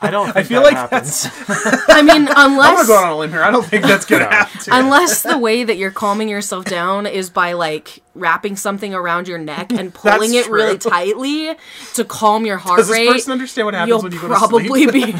I 0.00 0.10
don't. 0.10 0.26
Think 0.26 0.36
I 0.36 0.42
feel 0.44 0.62
that 0.62 0.72
like 0.72 0.90
happens. 0.90 1.26
I 1.88 2.00
mean, 2.02 2.28
unless 2.34 2.70
I'm 2.70 2.76
gonna 2.76 2.86
go 2.86 2.96
on 2.96 3.10
a 3.12 3.16
limb 3.18 3.30
here. 3.30 3.42
I 3.42 3.50
don't 3.50 3.64
think 3.66 3.84
that's 3.84 4.06
gonna 4.06 4.24
happen. 4.24 4.60
unless 4.72 5.22
the 5.22 5.36
way 5.38 5.64
that 5.64 5.76
you're 5.76 5.90
calming 5.90 6.28
yourself 6.28 6.64
down 6.64 7.06
is 7.06 7.30
by 7.30 7.52
like 7.54 8.02
wrapping 8.14 8.56
something 8.56 8.94
around 8.94 9.28
your 9.28 9.38
neck 9.38 9.72
and 9.72 9.92
pulling 10.02 10.32
it 10.34 10.36
That's 10.38 10.48
really 10.48 10.78
tightly 10.78 11.54
to 11.94 12.04
calm 12.04 12.46
your 12.46 12.58
heart 12.58 12.78
Does 12.78 12.88
this 12.88 12.96
rate. 12.96 13.08
person 13.10 13.32
understand 13.32 13.66
what 13.66 13.74
happens 13.74 13.88
You'll 13.88 14.02
when 14.02 14.12
you 14.12 14.20
go 14.20 14.28
probably 14.28 14.62
to 14.64 14.68
sleep? 14.68 14.92
be. 14.92 15.12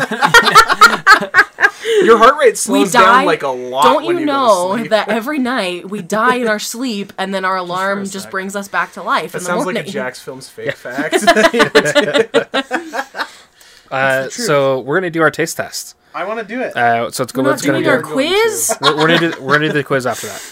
Your 2.02 2.18
heart 2.18 2.36
rate 2.38 2.50
we 2.50 2.54
slows 2.56 2.92
die. 2.92 3.00
down 3.00 3.24
like 3.26 3.42
a 3.42 3.48
lot. 3.48 3.84
Don't 3.84 4.04
when 4.06 4.16
you 4.16 4.20
you 4.22 4.26
go 4.26 4.32
to 4.32 4.38
know 4.38 4.76
sleep. 4.76 4.90
that 4.90 5.08
every 5.08 5.38
night 5.38 5.88
we 5.88 6.02
die 6.02 6.36
in 6.36 6.48
our 6.48 6.58
sleep 6.58 7.12
and 7.16 7.32
then 7.32 7.44
our 7.44 7.56
alarm 7.56 8.04
just 8.04 8.24
sec. 8.24 8.30
brings 8.30 8.54
us 8.56 8.66
back 8.68 8.92
to 8.94 9.02
life 9.02 9.32
That 9.32 9.38
in 9.38 9.44
the 9.44 9.46
sounds 9.48 9.64
morning? 9.64 9.84
like 9.86 9.94
a 9.94 9.98
Jacksfilms 9.98 10.50
fake 10.50 10.74
fact. 10.74 11.14
Uh, 13.96 14.28
so 14.30 14.80
we're 14.80 14.96
gonna 14.98 15.10
do 15.10 15.22
our 15.22 15.30
taste 15.30 15.56
test. 15.56 15.94
I 16.14 16.24
want 16.24 16.40
to 16.40 16.46
do 16.46 16.60
it. 16.62 16.74
Uh, 16.76 17.10
so 17.10 17.22
let's 17.24 17.32
go. 17.32 17.42
We're 17.42 17.48
not 17.48 17.50
Let's 17.52 17.62
gonna 17.66 17.78
doing 17.78 17.84
do 17.84 17.90
our 17.90 17.96
our 17.96 18.02
quiz. 18.02 18.76
we're, 18.80 18.96
we're 18.96 19.06
gonna 19.08 19.32
do 19.32 19.40
we're 19.42 19.52
gonna 19.54 19.66
do 19.68 19.72
the 19.74 19.84
quiz 19.84 20.06
after 20.06 20.26
that. 20.28 20.42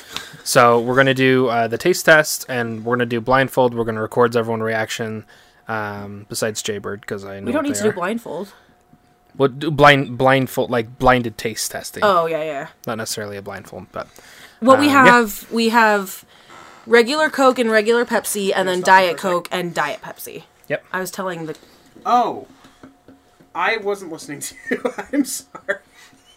So 0.44 0.78
we're 0.80 0.96
gonna 0.96 1.14
do 1.14 1.46
uh, 1.48 1.68
the 1.68 1.78
taste 1.78 2.04
test, 2.04 2.44
and 2.48 2.84
we're 2.84 2.96
gonna 2.96 3.06
do 3.06 3.20
blindfold. 3.20 3.74
We're 3.74 3.84
gonna 3.84 4.02
record 4.02 4.36
everyone's 4.36 4.62
reaction, 4.62 5.24
um, 5.68 6.26
besides 6.28 6.62
Jaybird 6.62 7.00
because 7.00 7.24
I 7.24 7.40
know 7.40 7.46
We 7.46 7.52
don't 7.52 7.62
need 7.64 7.74
they 7.76 7.78
to 7.78 7.84
do 7.84 7.92
blindfold. 7.92 8.52
Well, 9.36 9.48
do 9.48 9.70
blind 9.70 10.16
blindfold 10.18 10.70
like 10.70 10.98
blinded 10.98 11.38
taste 11.38 11.70
testing, 11.72 12.02
Oh 12.04 12.26
yeah, 12.26 12.42
yeah. 12.44 12.68
not 12.86 12.98
necessarily 12.98 13.36
a 13.36 13.42
blindfold, 13.42 13.86
but 13.90 14.06
What 14.60 14.78
we 14.78 14.86
Um, 14.88 14.92
yeah. 14.92 15.04
have, 15.06 15.50
we 15.50 15.70
have 15.70 16.24
regular 16.86 17.30
Coke 17.30 17.58
and 17.58 17.70
regular 17.70 18.04
Pepsi, 18.04 18.52
and 18.54 18.68
then 18.68 18.80
Diet 18.82 19.12
for 19.12 19.14
a 19.16 19.18
sec. 19.18 19.32
Coke 19.32 19.48
and 19.50 19.74
Diet 19.74 20.02
Pepsi. 20.02 20.44
Yep. 20.68 20.84
I 20.92 21.00
was 21.00 21.10
telling 21.10 21.46
the. 21.46 21.56
Oh, 22.06 22.46
I 23.54 23.76
wasn't 23.78 24.12
listening 24.12 24.40
to 24.40 24.54
you. 24.70 24.82
I'm 25.12 25.24
sorry. 25.24 25.78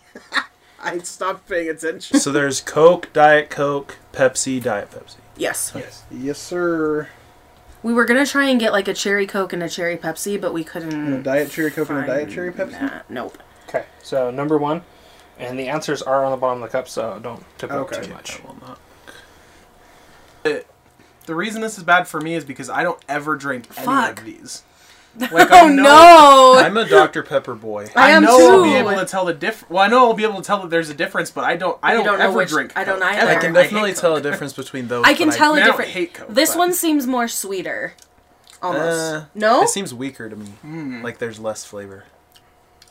I 0.79 0.99
stopped 0.99 1.49
paying 1.49 1.69
attention. 1.69 2.19
so 2.19 2.31
there's 2.31 2.61
Coke, 2.61 3.11
Diet 3.13 3.49
Coke, 3.49 3.97
Pepsi, 4.13 4.61
Diet 4.61 4.91
Pepsi. 4.91 5.15
Yes. 5.35 5.71
Yes, 5.75 6.03
yes, 6.11 6.37
sir. 6.39 7.09
We 7.83 7.93
were 7.93 8.05
gonna 8.05 8.25
try 8.25 8.45
and 8.49 8.59
get 8.59 8.71
like 8.71 8.87
a 8.87 8.93
cherry 8.93 9.27
Coke 9.27 9.53
and 9.53 9.61
a 9.63 9.69
cherry 9.69 9.97
Pepsi, 9.97 10.39
but 10.39 10.53
we 10.53 10.63
couldn't. 10.63 10.93
And 10.93 11.13
a 11.15 11.23
diet 11.23 11.51
cherry 11.51 11.71
coke 11.71 11.89
and 11.89 11.99
a 11.99 12.07
diet 12.07 12.29
cherry 12.29 12.51
Pepsi. 12.51 12.71
that. 12.79 13.09
Nope. 13.09 13.37
okay. 13.67 13.85
So 14.01 14.31
number 14.31 14.57
one, 14.57 14.81
and 15.37 15.59
the 15.59 15.67
answers 15.67 16.01
are 16.01 16.23
on 16.25 16.31
the 16.31 16.37
bottom 16.37 16.61
of 16.63 16.69
the 16.71 16.77
cup, 16.77 16.87
so 16.87 17.19
don't 17.21 17.43
tip 17.57 17.71
it 17.71 17.75
Okay. 17.75 18.01
too 18.03 18.13
much. 18.13 18.39
I 18.41 18.47
will 18.47 18.57
not. 18.61 18.79
The 21.25 21.35
reason 21.35 21.61
this 21.61 21.77
is 21.77 21.83
bad 21.83 22.07
for 22.07 22.21
me 22.21 22.35
is 22.35 22.45
because 22.45 22.69
I 22.69 22.83
don't 22.83 23.03
ever 23.09 23.35
drink 23.35 23.67
any 23.75 23.85
Fuck. 23.85 24.19
of 24.19 24.25
these. 24.25 24.63
Like, 25.31 25.49
Oh 25.51 25.67
no! 25.67 26.55
I'm 26.59 26.77
a 26.77 26.87
Dr 26.87 27.23
Pepper 27.23 27.55
boy. 27.55 27.87
I 27.95 28.07
I, 28.07 28.11
am 28.11 28.23
know 28.23 28.37
I'll 28.37 28.63
be 28.63 28.75
able 28.75 28.95
to 28.99 29.05
tell 29.05 29.25
the 29.25 29.33
diff. 29.33 29.67
Well, 29.69 29.83
I 29.83 29.87
know 29.87 30.05
I'll 30.07 30.13
be 30.13 30.23
able 30.23 30.37
to 30.37 30.43
tell 30.43 30.61
that 30.61 30.69
there's 30.69 30.89
a 30.89 30.93
difference, 30.93 31.31
but 31.31 31.43
I 31.43 31.55
don't. 31.55 31.77
I 31.81 31.93
don't, 31.93 32.05
don't 32.05 32.21
ever 32.21 32.37
which- 32.37 32.49
drink. 32.49 32.73
I 32.75 32.83
don't 32.83 32.99
Coke. 32.99 33.11
either. 33.13 33.31
I 33.31 33.35
can 33.35 33.53
definitely 33.53 33.89
hate 33.89 33.97
tell 33.97 34.15
a 34.15 34.21
difference 34.21 34.53
between 34.53 34.87
those. 34.87 35.05
I 35.05 35.13
can 35.15 35.31
tell 35.31 35.53
I 35.53 35.57
a 35.57 35.59
don't 35.61 35.67
different. 35.71 35.91
hate 35.91 36.13
Coke, 36.13 36.27
this 36.29 36.51
but- 36.51 36.59
one 36.59 36.73
seems 36.73 37.07
more 37.07 37.27
sweeter. 37.27 37.93
Almost. 38.61 39.13
Uh, 39.13 39.25
no. 39.35 39.63
It 39.63 39.69
seems 39.69 39.93
weaker 39.93 40.29
to 40.29 40.35
me. 40.35 40.47
Hmm. 40.61 41.01
Like 41.03 41.17
there's 41.19 41.39
less 41.39 41.63
flavor. 41.65 42.05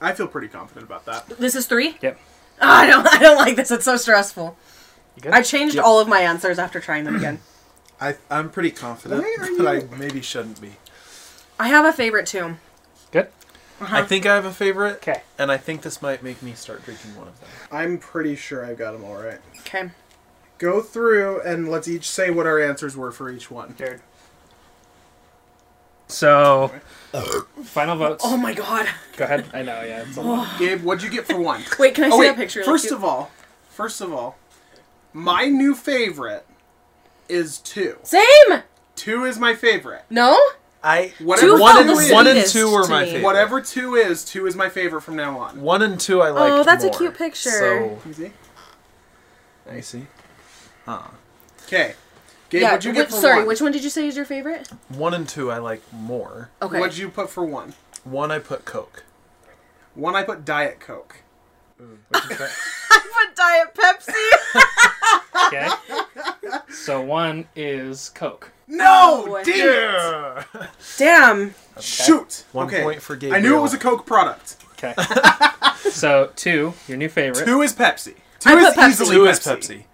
I 0.00 0.12
feel 0.12 0.26
pretty 0.28 0.48
confident 0.48 0.84
about 0.86 1.06
that. 1.06 1.28
This 1.38 1.54
is 1.54 1.66
three. 1.66 1.96
Yep. 2.02 2.18
Oh, 2.60 2.68
I 2.68 2.86
don't. 2.86 3.06
I 3.12 3.18
don't 3.18 3.36
like 3.36 3.56
this. 3.56 3.70
It's 3.70 3.84
so 3.84 3.96
stressful. 3.96 4.56
I 5.30 5.42
changed 5.42 5.76
Yep. 5.76 5.84
all 5.84 5.98
of 6.00 6.08
my 6.08 6.20
answers 6.20 6.58
after 6.58 6.80
trying 6.80 7.04
them 7.04 7.16
again. 7.16 7.40
I 8.00 8.16
I'm 8.30 8.50
pretty 8.50 8.70
confident, 8.72 9.24
but 9.56 9.66
I 9.66 9.84
maybe 9.96 10.20
shouldn't 10.20 10.60
be. 10.60 10.72
I 11.58 11.68
have 11.68 11.84
a 11.84 11.92
favorite 11.92 12.26
too. 12.26 12.56
Good. 13.12 13.28
Uh-huh. 13.80 13.96
I 13.98 14.02
think 14.02 14.24
I 14.26 14.34
have 14.34 14.44
a 14.46 14.52
favorite, 14.52 14.96
Okay. 14.96 15.22
and 15.38 15.52
I 15.52 15.58
think 15.58 15.82
this 15.82 16.00
might 16.00 16.22
make 16.22 16.42
me 16.42 16.54
start 16.54 16.84
drinking 16.84 17.14
one 17.16 17.28
of 17.28 17.38
them. 17.40 17.48
I'm 17.70 17.98
pretty 17.98 18.34
sure 18.34 18.64
I've 18.64 18.78
got 18.78 18.92
them 18.92 19.04
all 19.04 19.16
right. 19.16 19.38
Okay. 19.60 19.90
Go 20.58 20.80
through 20.80 21.42
and 21.42 21.70
let's 21.70 21.86
each 21.86 22.08
say 22.08 22.30
what 22.30 22.46
our 22.46 22.58
answers 22.60 22.96
were 22.96 23.12
for 23.12 23.30
each 23.30 23.50
one. 23.50 23.74
Jared. 23.76 24.00
So, 26.08 26.72
final 27.64 27.96
votes. 27.96 28.22
Oh 28.26 28.36
my 28.36 28.54
god. 28.54 28.88
Go 29.16 29.24
ahead. 29.24 29.46
I 29.52 29.62
know. 29.62 29.82
Yeah. 29.82 30.04
It's 30.06 30.16
a 30.16 30.22
lot. 30.22 30.58
Gabe, 30.58 30.82
what'd 30.82 31.02
you 31.02 31.10
get 31.10 31.26
for 31.26 31.38
one? 31.38 31.62
Wait, 31.78 31.94
can 31.94 32.04
I 32.04 32.08
see 32.10 32.14
oh 32.14 32.18
wait, 32.18 32.26
that 32.28 32.36
picture? 32.36 32.62
first 32.62 32.92
of 32.92 33.02
all, 33.04 33.30
first 33.68 34.00
of 34.00 34.12
all, 34.12 34.38
my 35.12 35.46
new 35.46 35.74
favorite 35.74 36.46
is 37.28 37.58
two. 37.58 37.98
Same. 38.04 38.62
Two 38.94 39.24
is 39.24 39.38
my 39.38 39.54
favorite. 39.54 40.04
No. 40.08 40.38
I 40.87 41.12
Whatever 41.18 41.57
Two 41.57 41.61
one 41.61 41.77
and 41.88 42.12
one 42.12 42.27
and 42.29 42.46
two 42.46 42.70
were 42.70 42.87
my 42.87 43.01
me. 43.05 43.07
favorite. 43.07 43.25
Whatever 43.25 43.61
two 43.61 43.96
is, 43.96 44.25
two 44.25 44.46
is 44.46 44.55
my 44.55 44.68
favorite 44.68 45.01
from 45.03 45.16
now 45.16 45.38
on. 45.38 45.61
One 45.61 45.83
and 45.83 45.99
two 45.99 46.22
I 46.22 46.31
like. 46.31 46.53
Oh, 46.53 46.62
that's 46.64 46.85
a 46.85 46.90
cute 46.90 47.16
picture. 47.18 47.51
So 47.51 47.99
You 48.07 48.12
see? 48.14 48.33
I 49.70 49.81
see. 49.81 50.07
Uh, 50.87 51.03
Okay. 51.64 51.94
Gabe, 52.49 52.61
yeah. 52.62 52.68
what'd 52.70 52.85
you 52.85 52.92
get 52.92 53.07
which- 53.07 53.14
for 53.16 53.20
sorry, 53.20 53.38
one? 53.38 53.46
which 53.49 53.61
one 53.61 53.72
did 53.72 53.83
you 53.83 53.90
say 53.90 54.07
is 54.07 54.14
your 54.14 54.25
favorite? 54.25 54.68
one 54.88 55.12
and 55.14 55.29
two 55.29 55.51
I 55.51 55.59
like 55.59 55.83
more. 55.92 56.51
Okay. 56.62 56.79
What'd 56.79 56.96
you 56.96 57.09
put 57.09 57.29
for 57.31 57.44
one? 57.44 57.75
One 58.05 58.31
I 58.31 58.38
put 58.38 58.64
Coke. 58.64 59.03
One 59.96 60.14
I 60.14 60.22
put 60.22 60.44
Diet 60.44 60.79
Coke. 60.79 61.16
What'd 61.79 62.31
you 62.31 62.37
put? 62.37 62.51
I 62.92 63.27
put 63.27 63.35
Diet 63.37 63.75
Pepsi. 63.75 64.62
Okay. 65.46 65.68
So 66.70 67.01
one 67.01 67.46
is 67.55 68.09
Coke. 68.11 68.51
No! 68.68 69.24
Oh, 69.29 69.42
Damn 69.44 70.44
it! 70.62 70.68
Damn. 70.98 71.55
Shoot! 71.81 72.44
One 72.52 72.66
okay. 72.66 72.83
point 72.83 73.02
for 73.02 73.16
Gabriel. 73.16 73.35
I 73.37 73.40
knew 73.40 73.59
it 73.59 73.61
was 73.62 73.74
a 73.74 73.79
Coke 73.79 74.07
product. 74.07 74.57
Okay. 74.72 74.94
so 75.90 76.31
two, 76.37 76.74
your 76.88 76.96
new 76.96 77.09
favorite. 77.09 77.44
Two 77.44 77.62
is 77.62 77.72
Pepsi. 77.72 78.14
Two 78.40 78.50
I 78.50 78.55
is 78.55 78.74
Pepsi. 78.74 78.88
easily 78.88 79.16
Two 79.16 79.26
is 79.26 79.38
Pepsi. 79.40 79.57
Pepsi. 79.57 79.85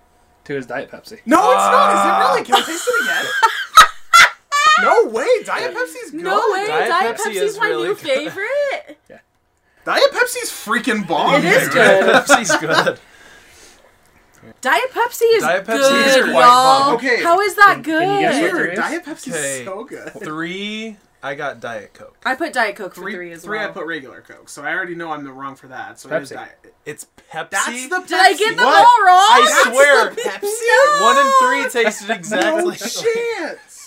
Two 0.45 0.57
is 0.57 0.67
Diet 0.67 0.91
Pepsi. 0.91 1.21
No, 1.25 1.53
it's 1.53 1.65
not. 1.65 1.93
Is 1.93 2.05
it 2.05 2.19
really? 2.19 2.45
Can 2.45 2.55
I 2.55 2.67
taste 2.67 2.89
it 2.89 3.05
again? 3.05 3.25
no 4.83 5.05
way. 5.11 5.27
Diet 5.45 5.75
Pepsi's 5.75 6.11
good. 6.11 6.23
No 6.23 6.43
way, 6.53 6.67
Diet 6.67 6.89
Diet, 6.89 7.17
Pepsi 7.17 7.31
Pepsi's 7.31 7.37
is 7.37 7.59
my 7.59 7.67
really 7.69 7.89
new 7.89 7.95
good. 7.95 8.05
favorite. 8.05 8.99
Diet 9.85 10.13
Pepsi's 10.13 10.51
freaking 10.51 11.07
bomb. 11.07 11.35
It 11.35 11.45
is 11.45 11.65
dude. 11.65 11.73
good. 11.73 12.25
Pepsi's 12.25 12.57
good. 12.57 12.99
Diet 14.61 14.91
Pepsi 14.91 15.23
is 15.37 15.43
Diet 15.43 15.65
Pepsi 15.67 15.79
good, 15.79 16.07
is 16.07 16.15
quite 16.25 16.33
y'all. 16.33 16.85
bomb. 16.91 16.95
Okay. 16.97 17.23
How 17.23 17.41
is 17.41 17.55
that 17.57 17.75
Can- 17.77 17.85
can 17.85 18.15
you 18.15 18.21
guess 18.21 18.41
good? 18.41 18.53
what 18.53 18.55
Weird. 18.55 18.77
Three 18.77 19.13
is? 19.13 19.29
Okay. 19.29 19.65
so 19.65 19.85
good. 19.85 20.13
Three. 20.25 20.97
I 21.25 21.37
got 21.37 21.61
Diet 21.61 21.95
Coke. 21.95 22.17
I 22.27 22.35
put 22.35 22.53
Diet 22.53 22.75
Coke 22.75 22.97
for 22.97 23.03
Three, 23.03 23.13
three 23.15 23.33
as 23.33 23.45
three 23.45 23.59
well. 23.59 23.69
I 23.69 23.73
put 23.73 23.87
regular 23.87 24.23
Coke, 24.23 24.49
so 24.49 24.65
I 24.65 24.73
already 24.75 24.97
know 24.97 25.13
I'm 25.13 25.23
the 25.25 25.31
wrong 25.33 25.55
for 25.55 25.69
that. 25.69 26.01
So 26.01 26.11
it 26.13 26.21
is 26.23 26.31
Pepsi. 26.31 26.35
Diet. 26.35 26.75
It's 26.85 27.07
Pepsi. 27.31 27.51
That's 27.51 27.89
the 27.89 27.97
Pepsi. 27.97 28.09
Did 28.09 28.19
I 28.19 28.33
get 28.35 28.57
them 28.57 28.67
What? 28.67 28.77
all 28.77 29.07
wrong? 29.07 29.29
I 29.31 29.63
That's 29.65 29.77
swear. 29.77 30.11
the 30.11 30.21
Pepsi. 30.21 31.03
One 31.03 31.19
and 31.19 31.73
three 31.73 31.83
tasted 31.83 32.11
exactly. 32.17 32.65
No 32.65 32.73
chance. 32.73 33.82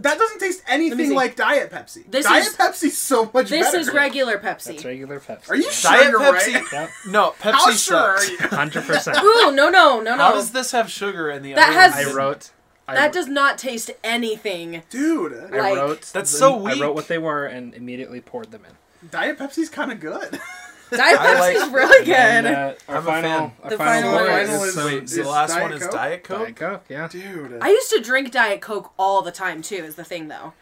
That 0.00 0.18
doesn't 0.18 0.38
taste 0.38 0.62
anything 0.68 1.14
like 1.14 1.36
Diet 1.36 1.70
Pepsi. 1.70 2.10
This 2.10 2.26
Diet 2.26 2.46
is- 2.46 2.56
Pepsi's 2.56 2.96
so 2.98 3.24
much 3.24 3.32
better. 3.32 3.48
This 3.48 3.66
better. 3.68 3.78
is 3.78 3.90
regular 3.92 4.38
Pepsi. 4.38 4.64
That's 4.66 4.84
regular 4.84 5.20
Pepsi. 5.20 5.50
Are 5.50 5.56
you 5.56 5.70
sure 5.70 5.90
Diet 5.90 6.10
you're 6.10 6.20
Pepsi. 6.20 6.54
right? 6.54 6.72
Yep. 6.72 6.90
No, 7.08 7.30
Pepsi 7.40 7.52
How 7.52 7.70
sure 7.72 7.96
are 7.96 8.18
sucks. 8.18 8.30
you? 8.30 8.36
Hundred 8.48 8.84
percent. 8.84 9.18
Ooh, 9.18 9.52
no, 9.52 9.68
no, 9.68 9.70
no, 9.70 10.00
no. 10.00 10.16
How 10.16 10.32
does 10.32 10.50
this 10.52 10.72
have 10.72 10.90
sugar 10.90 11.30
in 11.30 11.42
the 11.42 11.54
That 11.54 11.70
other 11.70 11.80
has- 11.80 11.94
I 11.94 12.06
one? 12.08 12.16
wrote. 12.16 12.50
I 12.88 12.94
that 12.94 13.12
does 13.12 13.26
not 13.26 13.58
taste 13.58 13.90
anything. 14.04 14.82
Dude, 14.90 15.32
I 15.52 15.58
like- 15.58 15.76
wrote. 15.76 16.02
That's 16.12 16.30
the- 16.30 16.38
so 16.38 16.54
I 16.66 16.72
weak. 16.74 16.82
wrote 16.82 16.94
what 16.94 17.08
they 17.08 17.18
were 17.18 17.44
and 17.46 17.74
immediately 17.74 18.20
poured 18.20 18.52
them 18.52 18.62
in. 18.68 19.08
Diet 19.10 19.38
Pepsi's 19.38 19.68
kind 19.68 19.90
of 19.92 19.98
good. 20.00 20.40
Diet 20.90 21.20
I 21.20 21.40
like- 21.40 21.56
Pepsi's 21.56 21.72
really 21.72 22.04
good. 22.06 22.14
And, 22.14 22.46
uh, 22.46 22.74
our 22.88 22.96
I'm 22.96 23.02
a 23.02 23.06
final, 23.06 23.30
fan. 23.30 23.52
our 23.64 23.70
The 23.70 23.76
final, 23.78 24.12
final 24.18 24.32
word 24.32 24.42
is- 24.42 24.76
is 24.76 24.84
Wait, 24.84 25.02
Is 25.04 25.14
the 25.16 25.24
last 25.24 25.50
Diet 25.50 25.62
one 25.62 25.72
is 25.72 25.82
Coke? 25.82 25.92
Diet 25.92 26.24
Coke. 26.24 26.38
Diet 26.38 26.56
Coke. 26.56 26.84
Yeah. 26.88 27.08
Dude. 27.08 27.58
I 27.60 27.68
used 27.70 27.90
to 27.90 28.00
drink 28.00 28.30
Diet 28.30 28.60
Coke 28.60 28.92
all 28.98 29.22
the 29.22 29.32
time 29.32 29.62
too. 29.62 29.76
Is 29.76 29.96
the 29.96 30.04
thing 30.04 30.28
though. 30.28 30.52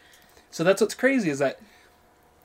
So 0.51 0.63
that's 0.63 0.81
what's 0.81 0.95
crazy 0.95 1.29
is 1.29 1.39
that 1.39 1.59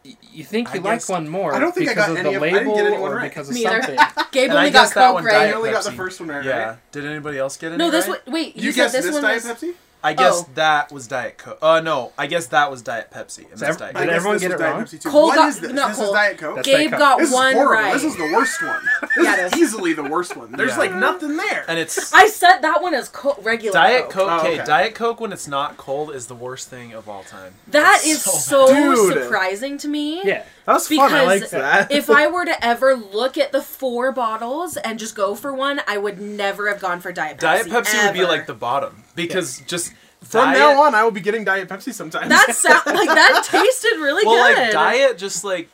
y- 0.04 0.16
you 0.32 0.44
think 0.44 0.70
I 0.70 0.74
you 0.74 0.80
like 0.80 0.94
guess- 1.00 1.08
one 1.08 1.28
more 1.28 1.54
I 1.54 1.58
don't 1.60 1.72
think 1.74 1.88
I 1.88 1.92
because 1.94 2.06
got 2.08 2.10
of 2.12 2.16
any 2.18 2.30
the 2.30 2.36
of- 2.36 2.42
I 2.42 2.46
didn't 2.50 2.68
label 2.68 2.90
get 2.92 3.00
or 3.00 3.14
right. 3.16 3.28
because 3.30 3.48
of 3.48 3.54
Me 3.54 3.62
something. 3.62 3.98
Gabe 4.32 4.50
I 4.50 4.56
only 4.56 4.70
got 4.70 4.82
guess 4.84 4.94
that 4.94 5.06
Coke 5.06 5.14
one 5.14 5.24
right. 5.24 5.36
I 5.36 5.52
only 5.52 5.70
got 5.70 5.84
the 5.84 5.92
first 5.92 6.20
one 6.20 6.28
right. 6.28 6.44
Yeah. 6.44 6.76
Did 6.92 7.06
anybody 7.06 7.38
else 7.38 7.56
get 7.56 7.72
it? 7.72 7.78
No, 7.78 7.90
this 7.90 8.06
one. 8.08 8.18
Wait, 8.26 8.56
you, 8.56 8.64
You, 8.64 8.72
said 8.72 8.76
guessed 8.82 8.94
this, 8.94 9.04
this, 9.06 9.14
one 9.14 9.22
Diet. 9.22 9.42
Pepsi? 9.42 9.74
I 10.02 10.14
guess 10.14 10.42
Oh. 10.44 10.48
that 10.54 10.90
was 10.90 11.06
Diet 11.06 11.36
Coke. 11.38 11.58
Uh, 11.60 11.80
no, 11.80 12.12
I 12.16 12.26
guess 12.26 12.46
that 12.46 12.70
was 12.70 12.80
Diet 12.82 13.10
Pepsi. 13.10 13.50
And 13.50 13.58
So 13.58 13.66
that's 13.66 13.76
Diet 13.76 13.94
Coke. 13.94 14.04
guess 14.06 14.16
everyone 14.16 14.38
get 14.38 14.50
it 14.52 14.58
Diet 14.58 14.74
wrong? 14.74 14.84
Pepsi 14.84 15.00
too. 15.00 15.10
Cole 15.10 15.26
What 15.28 15.34
got- 15.36 15.48
is 15.50 15.60
this? 15.60 15.72
not 15.72 15.88
this 15.88 15.96
Cole. 15.98 16.06
is 16.06 16.12
Diet 16.12 16.38
Coke. 16.38 16.54
That's 16.56 16.66
Gabe 16.66 16.90
Diet 16.90 16.98
got 16.98 17.18
this 17.18 17.32
one 17.32 17.52
horrible. 17.54 17.72
right. 17.74 17.92
This 17.92 18.04
is 18.04 18.16
the 18.16 18.32
worst 18.32 18.62
one. 18.62 18.80
This 19.16 19.24
Yeah, 19.26 19.34
it 19.34 19.46
is 19.46 19.52
is. 19.52 19.58
easily 19.58 19.92
the 19.92 20.04
worst 20.04 20.36
one. 20.36 20.52
There's 20.52 20.70
Yeah. 20.72 20.78
like 20.78 20.94
nothing 20.94 21.36
there. 21.36 21.64
And 21.68 21.78
it's 21.78 22.12
I 22.14 22.26
said 22.28 22.60
that 22.60 22.80
one 22.80 22.94
is 22.94 23.08
co- 23.08 23.36
regular 23.42 23.72
Diet 23.74 24.02
Coke. 24.04 24.12
Coke. 24.12 24.30
Oh, 24.30 24.38
okay, 24.40 24.54
okay. 24.54 24.64
Diet 24.64 24.94
Coke 24.94 25.20
when 25.20 25.32
it's 25.32 25.48
not 25.48 25.76
cold 25.76 26.14
is 26.14 26.26
the 26.26 26.34
worst 26.34 26.68
thing 26.68 26.92
of 26.92 27.08
all 27.08 27.22
time. 27.24 27.54
That 27.68 27.98
It's 28.02 28.26
is 28.26 28.44
so 28.44 28.66
so, 28.68 29.10
surprising 29.10 29.76
to 29.78 29.88
me. 29.88 30.22
Yeah. 30.24 30.44
That 30.70 30.74
was 30.74 30.88
Because 30.88 31.10
fun. 31.10 31.20
I 31.20 31.24
liked 31.24 31.50
that. 31.50 31.90
if 31.90 32.08
I 32.10 32.26
were 32.28 32.44
to 32.44 32.64
ever 32.64 32.94
look 32.94 33.36
at 33.36 33.50
the 33.52 33.60
four 33.62 34.12
bottles 34.12 34.76
and 34.76 34.98
just 34.98 35.14
go 35.16 35.34
for 35.34 35.52
one, 35.52 35.80
I 35.88 35.98
would 35.98 36.20
never 36.20 36.68
have 36.68 36.80
gone 36.80 37.00
for 37.00 37.12
Diet 37.12 37.38
Pepsi. 37.38 37.40
Diet 37.40 37.66
Pepsi 37.66 38.04
would 38.04 38.14
be 38.14 38.24
like 38.24 38.46
the 38.46 38.54
bottom 38.54 39.02
because 39.16 39.60
just 39.66 39.92
From 40.20 40.46
Diet, 40.52 40.58
now 40.58 40.82
on, 40.82 40.94
I 40.94 41.02
will 41.02 41.10
be 41.10 41.20
getting 41.20 41.44
Diet 41.44 41.68
Pepsi 41.68 41.92
sometimes. 41.92 42.28
That 42.28 42.54
sound 42.54 42.86
like 42.86 43.08
that 43.08 43.42
tasted 43.44 44.00
really 44.00 44.24
Well, 44.24 44.46
good. 44.54 44.62
like 44.62 44.72
Diet 44.72 45.18
just 45.18 45.42
like 45.44 45.68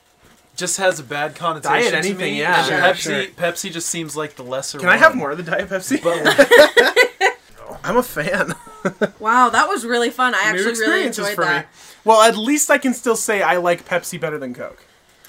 just 0.56 0.78
has 0.78 0.98
a 0.98 1.02
bad 1.04 1.34
connotation. 1.34 1.92
Diet 1.92 2.04
to 2.04 2.14
me, 2.14 2.38
yeah. 2.38 2.58
and 2.58 2.66
Sure, 2.66 2.78
Pepsi, 3.20 3.24
sure. 3.26 3.32
Pepsi 3.34 3.70
just 3.72 3.88
seems 3.90 4.16
like 4.16 4.36
the 4.36 4.42
lesser. 4.42 4.78
Can 4.78 4.88
I 4.88 4.96
have 4.96 5.14
more 5.14 5.30
of 5.32 5.36
the 5.36 5.42
Diet 5.42 5.68
Pepsi? 5.68 6.02
But 6.02 7.36
I'm 7.84 7.96
a 7.98 8.02
fan. 8.02 8.54
wow, 9.20 9.48
that 9.50 9.68
was 9.68 9.84
really 9.84 10.10
fun. 10.10 10.34
I 10.34 10.52
New 10.52 10.58
actually 10.58 10.80
really 10.80 11.06
enjoyed 11.06 11.34
for 11.34 11.44
that. 11.44 11.64
me. 11.66 11.70
Well, 12.04 12.22
at 12.22 12.36
least 12.36 12.70
I 12.70 12.78
can 12.78 12.94
still 12.94 13.16
say 13.16 13.42
I 13.42 13.56
like 13.58 13.84
Pepsi 13.84 14.20
better 14.20 14.38
than 14.38 14.54
Coke. 14.54 14.82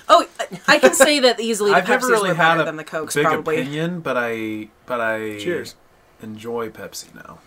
Oh, 0.09 0.25
I 0.67 0.79
can 0.79 0.93
say 0.93 1.19
that 1.19 1.39
easily. 1.39 1.71
The 1.71 1.77
I've 1.77 1.87
never 1.87 2.05
Pepsis 2.07 2.09
really 2.11 2.29
were 2.29 2.35
had 2.35 2.49
better 2.53 2.61
a 2.61 2.65
than 2.65 2.75
the 2.77 2.83
Cokes, 2.83 3.15
big 3.15 3.25
probably. 3.25 3.59
opinion, 3.59 3.99
but 3.99 4.15
I 4.17 4.69
but 4.85 5.01
I 5.01 5.37
Cheers. 5.39 5.75
enjoy 6.21 6.69
Pepsi 6.69 7.13
now. 7.13 7.39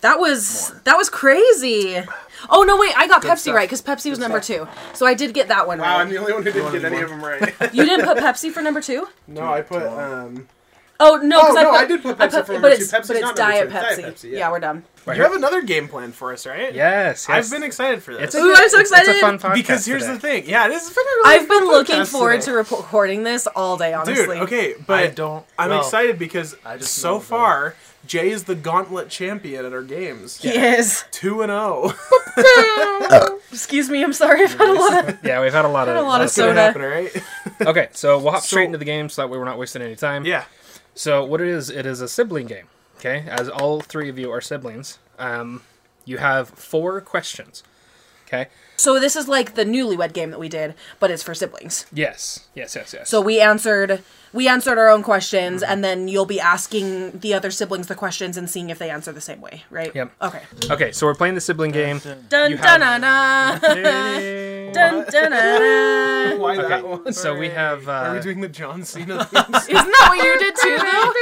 That 0.00 0.18
was 0.18 0.72
that 0.84 0.96
was 0.96 1.08
crazy. 1.08 2.02
Oh 2.50 2.62
no, 2.62 2.76
wait, 2.76 2.92
I 2.96 3.06
got 3.06 3.22
Pepsi 3.22 3.38
stuff. 3.38 3.54
right 3.54 3.68
because 3.68 3.82
Pepsi 3.82 4.10
was 4.10 4.18
number 4.18 4.40
two, 4.40 4.66
so 4.94 5.06
I 5.06 5.14
did 5.14 5.32
get 5.34 5.48
that 5.48 5.66
one 5.68 5.78
right. 5.78 5.86
Wow, 5.86 5.94
right. 5.96 6.00
I'm 6.02 6.08
the 6.10 6.16
only 6.16 6.32
one 6.32 6.42
who 6.42 6.50
didn't 6.50 6.72
get 6.72 6.84
any 6.84 7.00
of 7.02 7.10
them 7.10 7.22
right. 7.24 7.54
You 7.74 7.84
didn't 7.84 8.06
put 8.06 8.16
Pepsi 8.18 8.50
for 8.50 8.62
number 8.62 8.80
two? 8.80 9.06
no, 9.28 9.52
I 9.52 9.60
put 9.62 9.82
um. 9.82 10.48
Oh 11.04 11.16
no, 11.16 11.38
Oh, 11.40 11.42
because 11.42 11.56
I, 11.56 11.62
no, 11.62 11.70
put, 11.70 11.80
I 11.80 11.84
did 11.86 12.02
put 12.02 12.18
Pepsi 12.18 12.30
put- 12.30 12.46
for 12.46 12.52
but 12.52 12.52
number 12.52 12.68
it's 12.68 12.90
two. 12.90 12.96
Pepsi's 12.96 13.08
but 13.08 13.16
it's 13.16 13.22
not 13.22 13.36
Diet 13.36 13.68
two, 13.68 13.74
Pepsi. 13.76 13.96
Diet 13.96 14.14
Pepsi, 14.14 14.30
yeah. 14.30 14.38
yeah. 14.38 14.50
we're 14.50 14.60
done. 14.60 14.84
Right 15.04 15.16
You 15.16 15.22
have 15.24 15.32
another 15.32 15.62
game 15.62 15.88
plan 15.88 16.12
for 16.12 16.32
us, 16.32 16.46
right? 16.46 16.72
Yes, 16.72 17.26
yes. 17.28 17.28
I've 17.28 17.50
been 17.50 17.64
excited 17.66 18.02
for 18.04 18.14
this. 18.14 18.22
It's 18.22 18.34
a, 18.36 18.38
Ooh, 18.38 18.54
I'm 18.54 18.68
so 18.68 18.78
it's- 18.78 18.92
It's 19.00 19.08
a 19.08 19.20
fun 19.20 19.38
podcast 19.38 19.54
because 19.54 19.84
here's 19.84 20.02
today. 20.02 20.14
the 20.14 20.20
thing. 20.20 20.48
Yeah, 20.48 20.68
this 20.68 20.86
has 20.86 20.94
been 20.94 21.04
a 21.04 21.16
really 21.16 21.34
I've 21.40 21.48
been 21.48 21.58
fun 21.60 21.68
looking 21.68 22.04
forward 22.04 22.40
today. 22.40 22.52
to 22.52 22.56
recording 22.58 23.24
this 23.24 23.46
all 23.48 23.76
day. 23.76 23.92
Honestly, 23.94 24.14
Dude, 24.26 24.44
okay, 24.44 24.74
but 24.86 24.98
I 25.00 25.06
don't- 25.08 25.44
I'm 25.58 25.70
well, 25.70 25.80
excited 25.80 26.18
because 26.20 26.54
I 26.64 26.76
just 26.78 26.94
so 26.94 27.14
know 27.14 27.18
that- 27.18 27.24
far 27.24 27.74
Jay 28.04 28.30
is 28.30 28.44
the 28.44 28.54
gauntlet 28.56 29.08
champion 29.08 29.64
at 29.64 29.72
our 29.72 29.82
games. 29.82 30.38
he 30.42 30.50
is. 30.50 31.04
Two 31.12 31.42
and 31.42 31.50
oh. 31.52 31.94
zero. 32.40 33.38
Excuse 33.52 33.88
me, 33.90 34.02
I'm 34.02 34.12
sorry. 34.12 34.42
I've 34.44 34.54
had 34.54 34.68
a 34.68 34.72
lot 34.72 35.08
of. 35.08 35.18
Yeah, 35.24 35.40
we've 35.40 35.52
had 35.52 35.64
a 35.64 35.68
lot 35.68 35.88
of. 35.88 35.94
Had 35.94 36.02
a 36.04 36.06
lot 36.06 36.20
of 36.22 36.30
soda. 36.30 36.60
happen, 36.60 36.82
right? 36.82 37.10
Okay, 37.60 37.88
so 37.92 38.18
we'll 38.18 38.32
hop 38.32 38.40
So- 38.42 38.46
straight 38.48 38.66
into 38.66 38.78
the 38.78 38.84
game 38.84 39.08
so 39.08 39.22
that 39.22 39.28
way 39.30 39.38
we're 39.38 39.44
not 39.44 39.58
wasting 39.58 39.82
any 39.82 39.94
time. 39.96 40.24
yeah. 40.24 40.44
So 40.94 41.24
what 41.24 41.40
it 41.40 41.48
is, 41.48 41.70
it 41.70 41.86
is 41.86 42.00
a 42.00 42.08
sibling 42.08 42.46
game. 42.46 42.66
Okay, 42.98 43.24
as 43.28 43.48
all 43.48 43.80
three 43.80 44.08
of 44.08 44.18
you 44.18 44.30
are 44.30 44.40
siblings, 44.40 44.98
um, 45.18 45.62
you 46.04 46.18
have 46.18 46.50
four 46.50 47.00
questions. 47.00 47.64
Okay. 48.26 48.48
So 48.82 48.98
this 48.98 49.14
is 49.14 49.28
like 49.28 49.54
the 49.54 49.64
newlywed 49.64 50.12
game 50.12 50.30
that 50.32 50.40
we 50.40 50.48
did, 50.48 50.74
but 50.98 51.08
it's 51.12 51.22
for 51.22 51.34
siblings. 51.34 51.86
Yes. 51.92 52.48
Yes. 52.56 52.74
Yes. 52.74 52.92
Yes. 52.92 53.08
So 53.08 53.20
we 53.20 53.40
answered 53.40 54.02
we 54.34 54.48
answered 54.48 54.78
our 54.78 54.88
own 54.88 55.02
questions, 55.02 55.62
and 55.62 55.84
then 55.84 56.08
you'll 56.08 56.24
be 56.24 56.40
asking 56.40 57.18
the 57.20 57.34
other 57.34 57.50
siblings 57.50 57.86
the 57.86 57.94
questions 57.94 58.38
and 58.38 58.48
seeing 58.48 58.70
if 58.70 58.78
they 58.78 58.88
answer 58.88 59.12
the 59.12 59.20
same 59.20 59.42
way, 59.42 59.62
right? 59.68 59.94
Yep. 59.94 60.10
Okay. 60.22 60.40
Okay, 60.70 60.90
so 60.90 61.04
we're 61.06 61.14
playing 61.14 61.34
the 61.34 61.40
sibling 61.42 61.70
game. 61.70 62.00
Dun 62.30 62.50
You 62.50 62.56
dun 62.56 62.80
have- 62.80 63.60
dun 63.60 63.60
dun 63.60 64.72
dun 64.72 65.04
dun 65.12 65.30
dun. 65.30 66.40
Why 66.40 66.56
that 66.56 66.88
one? 66.88 67.12
so 67.12 67.36
we 67.36 67.50
have. 67.50 67.86
Are 67.88 68.12
we 68.14 68.18
Uh, 68.18 68.22
doing 68.22 68.40
the 68.40 68.48
John 68.48 68.84
Cena 68.84 69.22
theme? 69.30 69.54
Isn't 69.54 69.74
that 69.74 70.06
what 70.08 70.24
you 70.24 70.38
did 70.38 70.54
too, 70.56 70.76
though? 70.80 71.12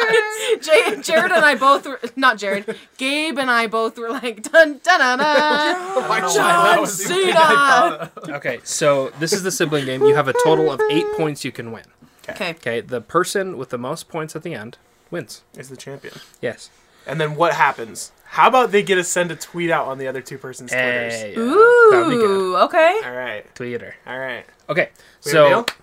Jay, 0.61 1.03
Jared 1.03 1.33
and 1.33 1.45
I 1.45 1.57
both 1.57 1.87
were 1.87 1.99
not 2.15 2.39
Jared. 2.39 2.77
Gabe 2.97 3.39
and 3.39 3.51
I 3.51 3.67
both 3.67 3.99
were 3.99 4.11
like 4.11 4.43
dun 4.45 4.79
dun 4.85 5.01
dun 5.01 5.19
dun. 5.19 6.33
John 6.33 6.87
Cena. 6.87 7.50
okay, 8.29 8.61
so 8.65 9.11
this 9.19 9.33
is 9.33 9.43
the 9.43 9.51
sibling 9.51 9.85
game. 9.85 10.03
You 10.03 10.15
have 10.15 10.29
a 10.29 10.35
total 10.45 10.71
of 10.71 10.81
eight 10.91 11.07
points 11.17 11.45
you 11.45 11.53
can 11.53 11.73
win. 11.73 11.85
Okay. 12.29 12.51
Okay, 12.51 12.81
the 12.81 13.01
person 13.01 13.57
with 13.59 13.71
the 13.71 13.79
most 13.79 14.09
points 14.09 14.37
at 14.37 14.43
the 14.43 14.55
end 14.55 14.79
wins. 15.11 15.43
Is 15.57 15.69
the 15.69 15.77
champion. 15.77 16.15
Yes. 16.41 16.71
And 17.07 17.21
then 17.21 17.35
what 17.35 17.55
happens? 17.55 18.13
How 18.25 18.47
about 18.49 18.71
they 18.71 18.83
get 18.85 18.95
to 18.97 19.05
send 19.05 19.33
a 19.33 19.37
tweet 19.37 19.71
out 19.71 19.87
on 19.89 19.99
the 19.99 20.07
other 20.07 20.21
two 20.21 20.39
person's 20.39 20.71
Twitters? 20.71 21.15
Hey, 21.15 21.35
yeah, 21.37 21.89
that'd 21.91 22.11
be 22.11 22.17
good. 22.17 22.31
Ooh. 22.31 22.57
Okay. 22.59 23.01
All 23.05 23.13
right. 23.13 23.53
Tweeter. 23.55 23.95
All 24.07 24.19
right. 24.19 24.45
Okay, 24.69 24.91
We 25.25 25.33
have 25.33 25.41
a 25.47 25.49
deal? 25.49 25.65
so 25.67 25.75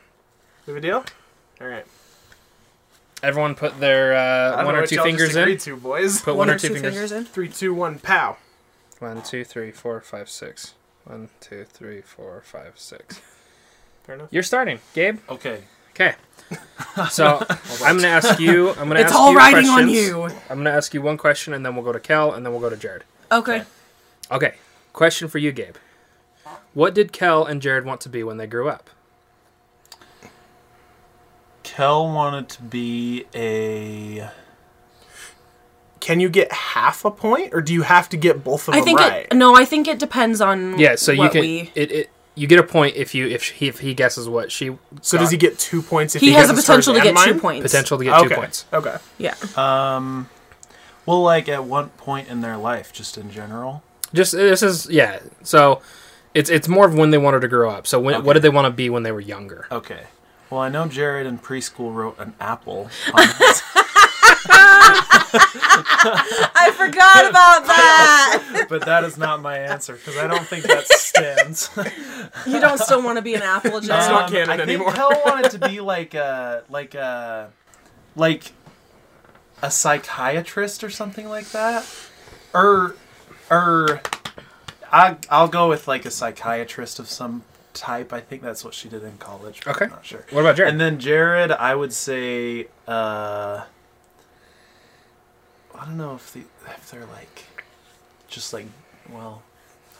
We 0.66 0.74
have 0.74 0.78
a 0.78 0.82
deal? 0.88 1.06
All 1.60 1.68
right. 1.68 1.86
everyone 3.24 3.56
put 3.56 3.80
their 3.82 4.16
I 4.16 4.18
uh, 4.18 4.56
don't 4.58 4.66
one 4.68 4.74
know 4.76 4.78
or 4.78 4.82
what 4.84 4.90
two 4.90 4.96
y'all 4.96 5.04
fingers 5.04 5.28
just 5.30 5.38
in. 5.38 5.44
agreed 5.44 5.60
to, 5.62 5.76
boys. 5.76 6.22
Put 6.22 6.36
one, 6.38 6.50
or 6.50 6.58
two, 6.58 6.74
fingers. 6.74 7.12
in. 7.12 7.26
Three, 7.26 7.50
two, 7.50 7.74
one, 7.74 8.00
pow. 8.00 8.38
One, 9.00 9.22
two, 9.24 9.44
three, 9.44 9.72
four, 9.72 10.00
five, 10.02 10.30
six. 10.30 10.74
One, 11.08 11.30
two, 11.40 11.64
three, 11.66 12.02
four, 12.02 12.42
five, 12.46 12.74
six. 12.78 13.22
Fair 14.04 14.16
enough. 14.16 14.28
You're 14.32 14.44
starting, 14.44 14.80
Gabe. 14.94 15.20
Okay. 15.30 15.64
Okay. 15.92 16.16
So 17.12 17.46
I'm 17.84 17.98
gonna 17.98 18.08
ask 18.08 18.40
you. 18.40 18.70
I'm 18.72 18.88
gonna 18.88 19.02
It's 19.02 19.12
ask 19.12 19.16
all 19.20 19.32
you 19.32 19.38
riding 19.38 19.70
on 19.70 19.84
questions. 19.84 20.08
you. 20.08 20.24
I'm 20.50 20.58
gonna 20.60 20.72
ask 20.72 20.94
you 20.94 21.02
one 21.02 21.18
question, 21.18 21.54
and 21.54 21.66
then 21.66 21.76
we'll 21.76 21.84
go 21.84 21.92
to 21.92 22.00
Kel, 22.00 22.32
and 22.34 22.46
then 22.46 22.52
we'll 22.54 22.62
go 22.62 22.70
to 22.70 22.78
Jared. 22.78 23.04
Okay. 23.32 23.64
Okay. 24.32 24.56
Question 24.94 25.28
for 25.28 25.38
you, 25.38 25.52
Gabe. 25.52 25.76
What 26.74 26.94
did 26.96 27.12
Kel 27.12 27.46
and 27.46 27.62
Jared 27.62 27.86
want 27.86 28.00
to 28.02 28.10
be 28.10 28.24
when 28.24 28.38
they 28.38 28.48
grew 28.48 28.70
up? 28.70 28.90
Kel 31.64 32.08
wanted 32.08 32.50
to 32.50 32.62
be 32.64 33.26
a. 33.36 34.30
Can 36.08 36.22
you 36.22 36.30
get 36.30 36.50
half 36.54 37.04
a 37.04 37.12
point, 37.12 37.54
or 37.54 37.60
do 37.60 37.74
you 37.74 37.82
have 37.82 38.08
to 38.08 38.16
get 38.16 38.42
both 38.42 38.70
of 38.70 38.74
I 38.74 38.78
them 38.78 38.86
think 38.86 39.00
right? 39.02 39.28
it. 39.30 39.36
No, 39.36 39.58
I 39.58 39.66
think 39.66 39.90
it 39.90 40.00
depends 40.00 40.40
on. 40.40 40.80
Yeah. 40.80 40.96
So 40.96 41.12
you 41.12 41.28
can. 41.28 41.42
We, 41.42 41.70
It, 41.76 41.92
it. 41.92 42.10
You 42.34 42.48
get 42.48 42.60
a 42.60 42.64
point 42.64 42.96
if 42.96 43.14
you 43.14 43.28
if 43.28 43.50
he, 43.50 43.68
if 43.68 43.80
he 43.80 43.94
guesses 43.94 44.30
what 44.30 44.50
she. 44.50 44.78
so 45.02 45.18
does 45.18 45.32
he 45.32 45.36
get 45.38 45.60
two 45.60 45.82
points 45.82 46.16
if 46.16 46.22
he 46.22 46.30
he, 46.30 46.34
has 46.36 46.50
a 46.50 46.54
potential 46.54 46.94
to 46.94 47.02
and 47.02 47.14
get 47.14 47.26
two 47.26 47.38
points. 47.38 47.70
potential 47.70 47.98
to 47.98 48.06
get 48.06 48.14
Okay. 48.22 48.30
two 48.30 48.36
points? 48.36 48.66
Okay. 48.72 48.96
Yeah. 49.18 49.36
Um. 49.58 50.30
Well, 51.06 51.22
like 51.24 51.50
at 51.50 51.66
one 51.66 51.90
point 51.90 52.30
in 52.30 52.40
their 52.40 52.56
life, 52.56 52.94
just 52.94 53.18
in 53.18 53.30
general. 53.30 53.84
Just 54.14 54.32
this 54.32 54.64
is 54.64 54.90
yeah. 54.90 55.20
So 55.44 55.82
it's 56.34 56.50
it's 56.50 56.70
more 56.70 56.86
of 56.86 56.94
when 56.94 57.10
they 57.10 57.18
wanted 57.18 57.42
to 57.42 57.50
grow 57.50 57.70
up. 57.70 57.86
So 57.86 58.00
when, 58.00 58.24
what 58.24 58.32
did 58.32 58.44
they 58.44 58.50
want 58.50 58.64
to 58.64 58.72
be 58.72 58.90
when 58.90 59.04
they 59.04 59.12
were 59.12 59.20
younger? 59.20 59.68
Okay. 59.70 60.06
Well, 60.50 60.62
I 60.62 60.70
know 60.70 60.88
Jared 60.88 61.28
in 61.28 61.38
preschool 61.40 61.94
wrote 61.94 62.18
an 62.18 62.34
apple. 62.40 62.90
On 64.50 64.94
his... 64.96 65.04
I 66.56 66.72
forgot 66.76 67.30
about 67.30 67.66
that. 67.68 68.66
but 68.70 68.86
that 68.86 69.04
is 69.04 69.18
not 69.18 69.42
my 69.42 69.58
answer 69.58 69.94
because 69.94 70.18
I 70.18 70.28
don't 70.28 70.46
think 70.46 70.66
that 70.66 70.88
stands. 70.88 71.70
you 72.48 72.60
don't 72.60 72.80
still 72.80 73.04
want 73.04 73.18
to 73.18 73.22
be 73.22 73.34
an 73.34 73.42
Applejack. 73.42 73.88
That's 73.88 74.10
not 74.10 74.30
canon 74.32 74.50
I 74.50 74.58
think 74.58 74.70
anymore. 74.70 74.94
Kel 74.94 75.12
wanted 75.26 75.52
to 75.52 75.60
be 75.68 75.80
like 75.80 76.14
a 76.14 76.64
like 76.70 76.96
a 76.96 77.52
like 78.16 78.52
a 79.62 79.72
psychiatrist 79.72 80.84
or 80.84 80.90
something 80.90 81.28
like 81.28 81.50
that, 81.52 81.86
or 82.54 82.96
or 83.50 84.02
I 84.92 85.18
I'll 85.30 85.48
go 85.48 85.70
with 85.70 85.88
like 85.88 86.06
a 86.06 86.12
psychiatrist 86.12 87.00
of 87.00 87.10
some 87.10 87.44
type. 87.74 88.12
I 88.14 88.20
think 88.20 88.42
that's 88.42 88.64
what 88.64 88.74
she 88.74 88.90
did 88.90 89.04
in 89.04 89.18
college. 89.18 89.62
But 89.64 89.76
Okay. 89.76 89.86
I'm 89.86 89.92
not 89.92 90.06
sure. 90.06 90.26
What 90.32 90.42
about 90.42 90.56
Jared? 90.56 90.72
And 90.72 90.82
then 90.82 91.00
Jared, 91.00 91.52
I 91.52 91.76
would 91.76 91.94
say, 91.94 92.68
uh, 92.88 93.66
I 95.80 95.86
don't 95.86 95.98
know 95.98 96.16
if 96.16 96.34
the 96.34 96.42
if 96.66 96.92
they're 96.92 97.06
like, 97.06 97.46
just 98.28 98.54
like, 98.54 98.66
well, 99.12 99.42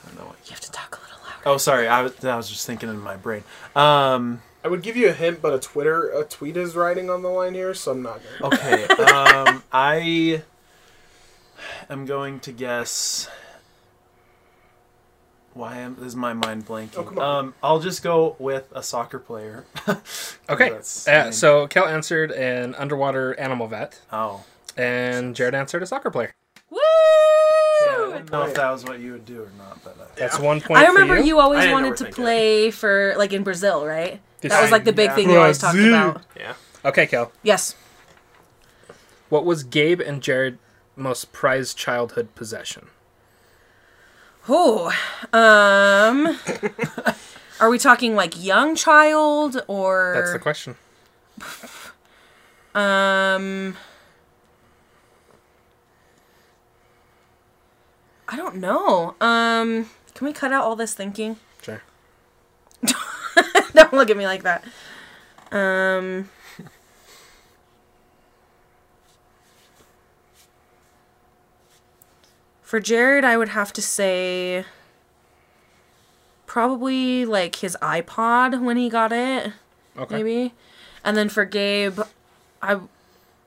I 0.02 0.08
don't 0.08 0.18
know. 0.18 0.26
What, 0.26 0.36
You 0.46 0.50
have 0.50 0.60
to 0.60 0.72
talk 0.72 0.98
a 0.98 1.00
little 1.02 1.18
louder. 1.24 1.42
oh, 1.46 1.56
sorry, 1.56 1.88
I 1.88 2.02
was 2.02 2.24
I 2.24 2.36
was 2.36 2.48
just 2.48 2.66
thinking 2.66 2.88
in 2.88 2.98
my 3.00 3.16
brain. 3.16 3.44
Um, 3.76 4.42
I 4.64 4.68
would 4.68 4.82
give 4.82 4.96
you 4.96 5.08
a 5.08 5.12
hint, 5.12 5.40
but 5.40 5.54
a 5.54 5.58
Twitter 5.58 6.08
a 6.10 6.24
tweet 6.24 6.56
is 6.56 6.74
riding 6.74 7.10
on 7.10 7.22
the 7.22 7.28
line 7.28 7.54
here, 7.54 7.74
so 7.74 7.92
I'm 7.92 8.02
not 8.02 8.20
gonna. 8.40 8.54
okay, 8.54 8.84
um, 9.04 9.62
I 9.72 10.42
am 11.88 12.06
going 12.06 12.40
to 12.40 12.52
guess. 12.52 13.28
Why 15.54 15.78
am 15.78 15.96
is 16.02 16.14
my 16.14 16.34
mind 16.34 16.66
blanking? 16.66 16.98
Oh, 16.98 17.02
come 17.02 17.18
on. 17.18 17.38
Um, 17.46 17.54
I'll 17.64 17.80
just 17.80 18.02
go 18.02 18.36
with 18.38 18.68
a 18.72 18.82
soccer 18.82 19.18
player. 19.18 19.64
okay. 20.48 20.78
Uh, 21.08 21.32
so 21.32 21.66
Kel 21.66 21.86
answered 21.86 22.30
an 22.30 22.76
underwater 22.76 23.38
animal 23.40 23.66
vet, 23.66 24.00
oh, 24.12 24.44
and 24.78 25.34
Jared 25.34 25.54
answered 25.54 25.82
a 25.82 25.86
soccer 25.86 26.10
player. 26.10 26.34
Woo! 26.70 26.78
I 26.80 28.12
don't 28.12 28.30
know 28.32 28.42
if 28.44 28.54
that 28.54 28.70
was 28.70 28.84
what 28.84 29.00
you 29.00 29.12
would 29.12 29.26
do 29.26 29.42
or 29.42 29.50
not, 29.58 29.82
but 29.84 29.98
uh, 30.00 30.04
That's 30.16 30.38
one 30.38 30.60
point. 30.60 30.80
I 30.80 30.86
for 30.86 30.92
remember 30.92 31.18
you. 31.18 31.24
you, 31.24 31.40
always 31.40 31.70
wanted 31.70 31.96
to 31.98 32.04
overthink 32.04 32.08
it. 32.08 32.14
play 32.14 32.70
for 32.70 33.14
like 33.16 33.32
in 33.32 33.42
Brazil, 33.42 33.84
right? 33.86 34.20
Did 34.40 34.50
That 34.50 34.62
was 34.62 34.70
like 34.70 34.84
the 34.84 34.92
big 34.92 35.10
yeah. 35.10 35.14
thing 35.14 35.30
you 35.30 35.38
always 35.38 35.58
talked 35.58 35.78
about. 35.78 36.22
Yeah. 36.36 36.54
Okay, 36.84 37.06
Kel. 37.06 37.32
Yes. 37.42 37.74
What 39.28 39.44
was 39.44 39.62
Gabe 39.64 40.00
and 40.00 40.22
Jared 40.22 40.58
most 40.96 41.32
prized 41.32 41.76
childhood 41.76 42.34
possession? 42.34 42.86
Oh, 44.48 44.86
um, 45.32 46.38
are 47.60 47.68
we 47.68 47.78
talking 47.78 48.14
like 48.14 48.42
young 48.42 48.74
child 48.74 49.62
or 49.66 50.14
That's 50.16 50.32
the 50.32 50.38
question. 50.38 50.76
um? 52.74 53.76
I 58.28 58.36
don't 58.36 58.56
know. 58.56 59.14
Um, 59.20 59.88
can 60.14 60.26
we 60.26 60.32
cut 60.32 60.52
out 60.52 60.62
all 60.64 60.76
this 60.76 60.92
thinking? 60.94 61.36
Sure. 61.62 61.82
don't 63.74 63.92
look 63.94 64.10
at 64.10 64.16
me 64.16 64.26
like 64.26 64.42
that. 64.42 64.64
Um. 65.50 66.28
For 72.62 72.80
Jared, 72.80 73.24
I 73.24 73.36
would 73.36 73.48
have 73.50 73.72
to 73.74 73.82
say 73.82 74.64
probably 76.46 77.24
like 77.24 77.56
his 77.56 77.76
iPod 77.80 78.62
when 78.62 78.76
he 78.76 78.88
got 78.90 79.12
it, 79.12 79.52
Okay. 79.96 80.16
maybe. 80.16 80.54
And 81.02 81.16
then 81.16 81.28
for 81.28 81.44
Gabe, 81.44 82.00
I 82.60 82.80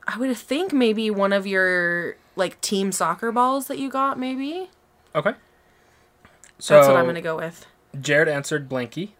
I 0.08 0.18
would 0.18 0.36
think 0.36 0.72
maybe 0.72 1.10
one 1.10 1.32
of 1.32 1.46
your 1.46 2.16
like 2.36 2.60
team 2.60 2.92
soccer 2.92 3.30
balls 3.32 3.66
that 3.68 3.78
you 3.78 3.88
got, 3.90 4.18
maybe. 4.18 4.70
Okay. 5.14 5.34
So 6.58 6.74
That's 6.76 6.88
what 6.88 6.96
I'm 6.96 7.06
gonna 7.06 7.20
go 7.20 7.36
with. 7.36 7.66
Jared 8.00 8.28
answered 8.28 8.68
Blanky. 8.68 9.10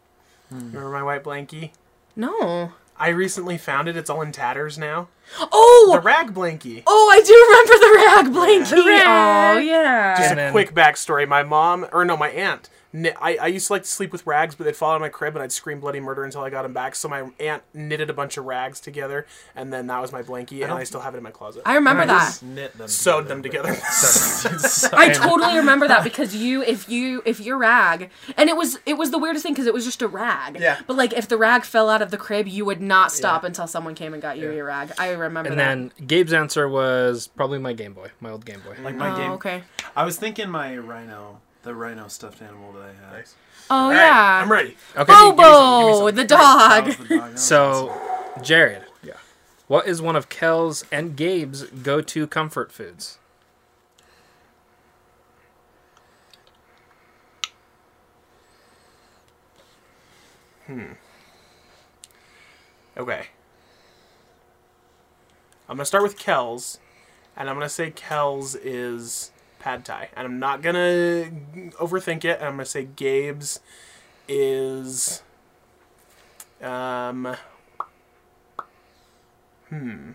Hmm. 0.48 0.66
Remember 0.72 0.90
my 0.90 1.02
white 1.02 1.24
blankie? 1.24 1.70
No. 2.16 2.72
I 2.96 3.08
recently 3.08 3.58
found 3.58 3.88
it. 3.88 3.96
It's 3.96 4.08
all 4.08 4.22
in 4.22 4.32
tatters 4.32 4.78
now. 4.78 5.08
Oh, 5.40 5.90
The 5.94 6.00
rag 6.00 6.32
blankie. 6.34 6.82
Oh, 6.86 7.10
I 7.12 7.20
do 7.20 7.34
remember 7.48 7.78
the 7.80 7.92
rag 7.96 8.70
blankie. 8.72 8.78
Oh, 8.78 8.86
rag. 8.86 9.56
Oh, 9.56 9.60
yeah. 9.60 10.14
Just 10.16 10.30
And 10.30 10.38
a 10.38 10.42
then- 10.44 10.52
quick 10.52 10.74
backstory. 10.74 11.26
My 11.26 11.42
mom, 11.42 11.86
or 11.92 12.04
no, 12.04 12.16
my 12.16 12.28
aunt. 12.28 12.68
Knit, 12.92 13.14
I, 13.20 13.36
I 13.36 13.46
used 13.46 13.68
to 13.68 13.72
like 13.72 13.82
to 13.82 13.88
sleep 13.88 14.12
with 14.12 14.26
rags, 14.26 14.54
but 14.54 14.64
they'd 14.64 14.76
fall 14.76 14.90
out 14.90 14.96
of 14.96 15.00
my 15.00 15.08
crib 15.08 15.34
and 15.34 15.42
I'd 15.42 15.52
scream 15.52 15.80
bloody 15.80 16.00
murder 16.00 16.24
until 16.24 16.42
I 16.42 16.50
got 16.50 16.62
them 16.62 16.74
back. 16.74 16.94
So 16.94 17.08
my 17.08 17.30
aunt 17.40 17.62
knitted 17.72 18.10
a 18.10 18.12
bunch 18.12 18.36
of 18.36 18.44
rags 18.44 18.80
together, 18.80 19.26
and 19.56 19.72
then 19.72 19.86
that 19.86 20.00
was 20.00 20.12
my 20.12 20.22
blankie, 20.22 20.62
and 20.62 20.72
I 20.72 20.84
still 20.84 21.00
have 21.00 21.14
it 21.14 21.18
in 21.18 21.24
my 21.24 21.30
closet. 21.30 21.62
I 21.64 21.74
remember 21.74 22.04
that. 22.06 22.26
just 22.26 22.42
knit 22.42 22.76
them. 22.76 22.88
Sewed 22.88 23.28
them 23.28 23.42
together. 23.42 23.70
I 24.92 25.12
totally 25.14 25.56
remember 25.56 25.88
that 25.88 26.04
because 26.04 26.34
you, 26.34 26.62
if 26.62 26.88
you, 26.88 27.22
if 27.24 27.40
your 27.40 27.56
rag, 27.58 28.10
and 28.36 28.48
it 28.50 28.56
was, 28.56 28.78
it 28.84 28.94
was 28.94 29.10
the 29.10 29.18
weirdest 29.18 29.42
thing 29.44 29.52
because 29.54 29.66
it 29.66 29.74
was 29.74 29.84
just 29.84 30.02
a 30.02 30.08
rag. 30.08 30.58
Yeah. 30.60 30.78
But 30.86 30.96
like, 30.96 31.12
if 31.12 31.28
the 31.28 31.36
rag 31.38 31.64
fell 31.64 31.88
out 31.88 32.02
of 32.02 32.10
the 32.10 32.18
crib, 32.18 32.46
you 32.46 32.64
would 32.64 32.80
not 32.82 33.10
stop 33.12 33.44
until 33.44 33.66
someone 33.66 33.94
came 33.94 34.12
and 34.12 34.20
got 34.22 34.36
you 34.38 34.52
your 34.52 34.66
rag. 34.66 34.92
I 34.98 35.10
remember 35.12 35.50
And 35.50 35.58
that. 35.58 35.96
then 35.98 36.06
Gabe's 36.06 36.32
answer 36.32 36.68
was 36.68 37.28
probably 37.28 37.58
my 37.58 37.72
Game 37.72 37.92
Boy, 37.94 38.10
my 38.20 38.30
old 38.30 38.44
Game 38.44 38.60
Boy. 38.60 38.76
like 38.82 38.96
my 38.96 39.12
oh, 39.14 39.16
game. 39.16 39.30
okay. 39.32 39.62
I 39.96 40.04
was 40.04 40.16
thinking 40.18 40.50
my 40.50 40.76
rhino, 40.76 41.40
the 41.62 41.74
rhino 41.74 42.08
stuffed 42.08 42.42
animal 42.42 42.72
that 42.72 42.82
I 42.82 42.86
had. 43.06 43.12
Nice. 43.12 43.34
Oh 43.70 43.76
All 43.76 43.90
right, 43.90 43.96
yeah. 43.96 44.40
I'm 44.42 44.50
ready. 44.50 44.76
Okay. 44.96 45.04
give 45.04 45.08
me 45.08 45.14
give 45.14 45.36
me 45.36 45.42
Bobo, 45.42 45.96
some. 45.98 46.04
the 46.06 46.22
That 46.24 46.28
dog. 46.28 46.86
was 46.86 46.96
the 46.96 47.18
dog. 47.18 47.38
So. 47.38 48.00
Jared, 48.42 48.82
Yeah. 49.02 49.12
what 49.68 49.86
is 49.86 50.00
one 50.00 50.16
of 50.16 50.28
Kel's 50.30 50.84
and 50.90 51.14
Gabe's 51.16 51.64
go-to 51.64 52.26
comfort 52.26 52.72
foods? 52.72 53.18
Hmm. 60.66 60.92
Okay. 62.96 63.26
I'm 65.68 65.76
gonna 65.76 65.84
start 65.86 66.02
with 66.02 66.18
Kel's, 66.18 66.78
and 67.36 67.48
I'm 67.48 67.56
gonna 67.56 67.68
say 67.68 67.90
Kel's 67.90 68.54
is 68.54 69.30
pad 69.62 69.84
thai, 69.84 70.08
and 70.16 70.26
I'm 70.26 70.38
not 70.38 70.60
gonna 70.60 71.30
overthink 71.78 72.24
it. 72.24 72.42
I'm 72.42 72.52
gonna 72.52 72.64
say 72.64 72.84
Gabe's 72.84 73.60
is 74.28 75.22
um 76.60 77.36
hmm. 79.68 80.12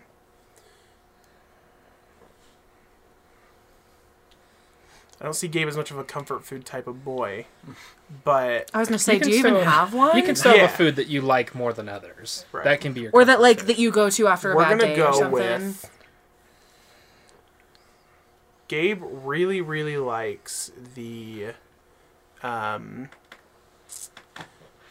I 5.20 5.24
don't 5.24 5.34
see 5.34 5.48
Gabe 5.48 5.66
as 5.66 5.76
much 5.76 5.90
of 5.90 5.98
a 5.98 6.04
comfort 6.04 6.44
food 6.44 6.64
type 6.64 6.86
of 6.86 7.04
boy, 7.04 7.46
but 8.22 8.70
I 8.72 8.78
was 8.78 8.88
gonna 8.88 9.00
say, 9.00 9.14
You 9.14 9.18
do 9.18 9.24
can 9.24 9.32
you 9.32 9.38
even 9.38 9.54
have 9.56 9.92
one? 9.92 10.16
You 10.16 10.22
can 10.22 10.36
still 10.36 10.56
have 10.56 10.70
a 10.70 10.76
food 10.76 10.94
that 10.96 11.08
you 11.08 11.22
like 11.22 11.56
more 11.56 11.72
than 11.72 11.88
others. 11.88 12.46
Right. 12.52 12.64
That 12.64 12.80
can 12.80 12.92
be 12.92 13.00
your 13.00 13.10
or 13.12 13.24
that 13.24 13.32
comfort 13.32 13.42
like 13.42 13.58
food. 13.60 13.68
that 13.68 13.78
you 13.80 13.90
go 13.90 14.10
to 14.10 14.28
after 14.28 14.52
a 14.52 14.56
we're 14.56 14.62
bad 14.62 14.78
gonna 14.78 14.94
day 14.94 15.00
or 15.00 15.10
go 15.10 15.18
something. 15.18 15.90
With 18.68 18.78
Gabe 18.78 19.02
really 19.02 19.60
really 19.60 19.96
likes 19.96 20.70
the 20.94 21.52
um 22.42 23.08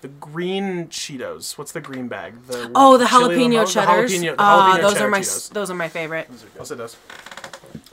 the 0.01 0.07
green 0.07 0.87
Cheetos. 0.89 1.57
What's 1.57 1.71
the 1.71 1.81
green 1.81 2.07
bag? 2.07 2.33
The 2.47 2.71
Oh, 2.75 2.97
the 2.97 3.05
jalapeno 3.05 3.49
lemon- 3.53 3.67
cheddars. 3.67 4.11
The 4.11 4.17
jalapeno, 4.17 4.21
the 4.21 4.35
Ah, 4.39 4.77
jalapeno 4.77 4.81
those 4.81 4.93
cheddar 4.93 5.05
are 5.05 5.09
my 5.09 5.19
Cheetos. 5.21 5.49
those 5.53 5.71
are 5.71 5.75
my 5.75 5.89
favorite. 5.89 6.29
Also 6.59 6.75
does. 6.75 6.97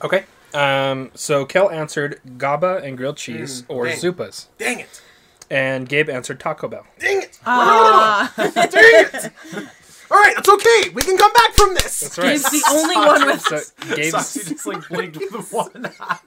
Okay. 0.02 0.24
Um, 0.52 1.10
so 1.14 1.44
Kel 1.44 1.70
answered 1.70 2.20
Gaba 2.38 2.76
and 2.84 2.96
grilled 2.96 3.16
cheese 3.16 3.62
Mm, 3.62 3.64
or 3.68 3.86
dang. 3.86 3.96
Zupas, 3.98 4.46
Dang 4.56 4.80
it! 4.80 5.02
and 5.50 5.88
Gabe 5.88 6.08
answered 6.08 6.38
Taco 6.38 6.68
Bell. 6.68 6.86
Dang 7.00 7.22
it! 7.22 7.38
Ah, 7.44 8.32
Dang 8.36 8.70
it! 8.72 9.32
All 10.14 10.20
right, 10.20 10.34
it's 10.38 10.48
okay. 10.48 10.90
We 10.94 11.02
can 11.02 11.18
come 11.18 11.32
back 11.32 11.54
from 11.54 11.74
this. 11.74 11.98
That's 12.02 12.18
right. 12.18 12.28
Gabe's 12.28 12.48
the 12.48 12.62
only 12.70 12.94
one 12.94 13.26
with. 13.26 13.40
So 13.40 13.56
Saucy 13.58 14.40
Gabe's 14.40 14.48
just 14.48 14.64
like 14.66 14.88
blinked 14.88 15.16
with 15.32 15.52
one 15.52 15.90
eye 16.00 16.18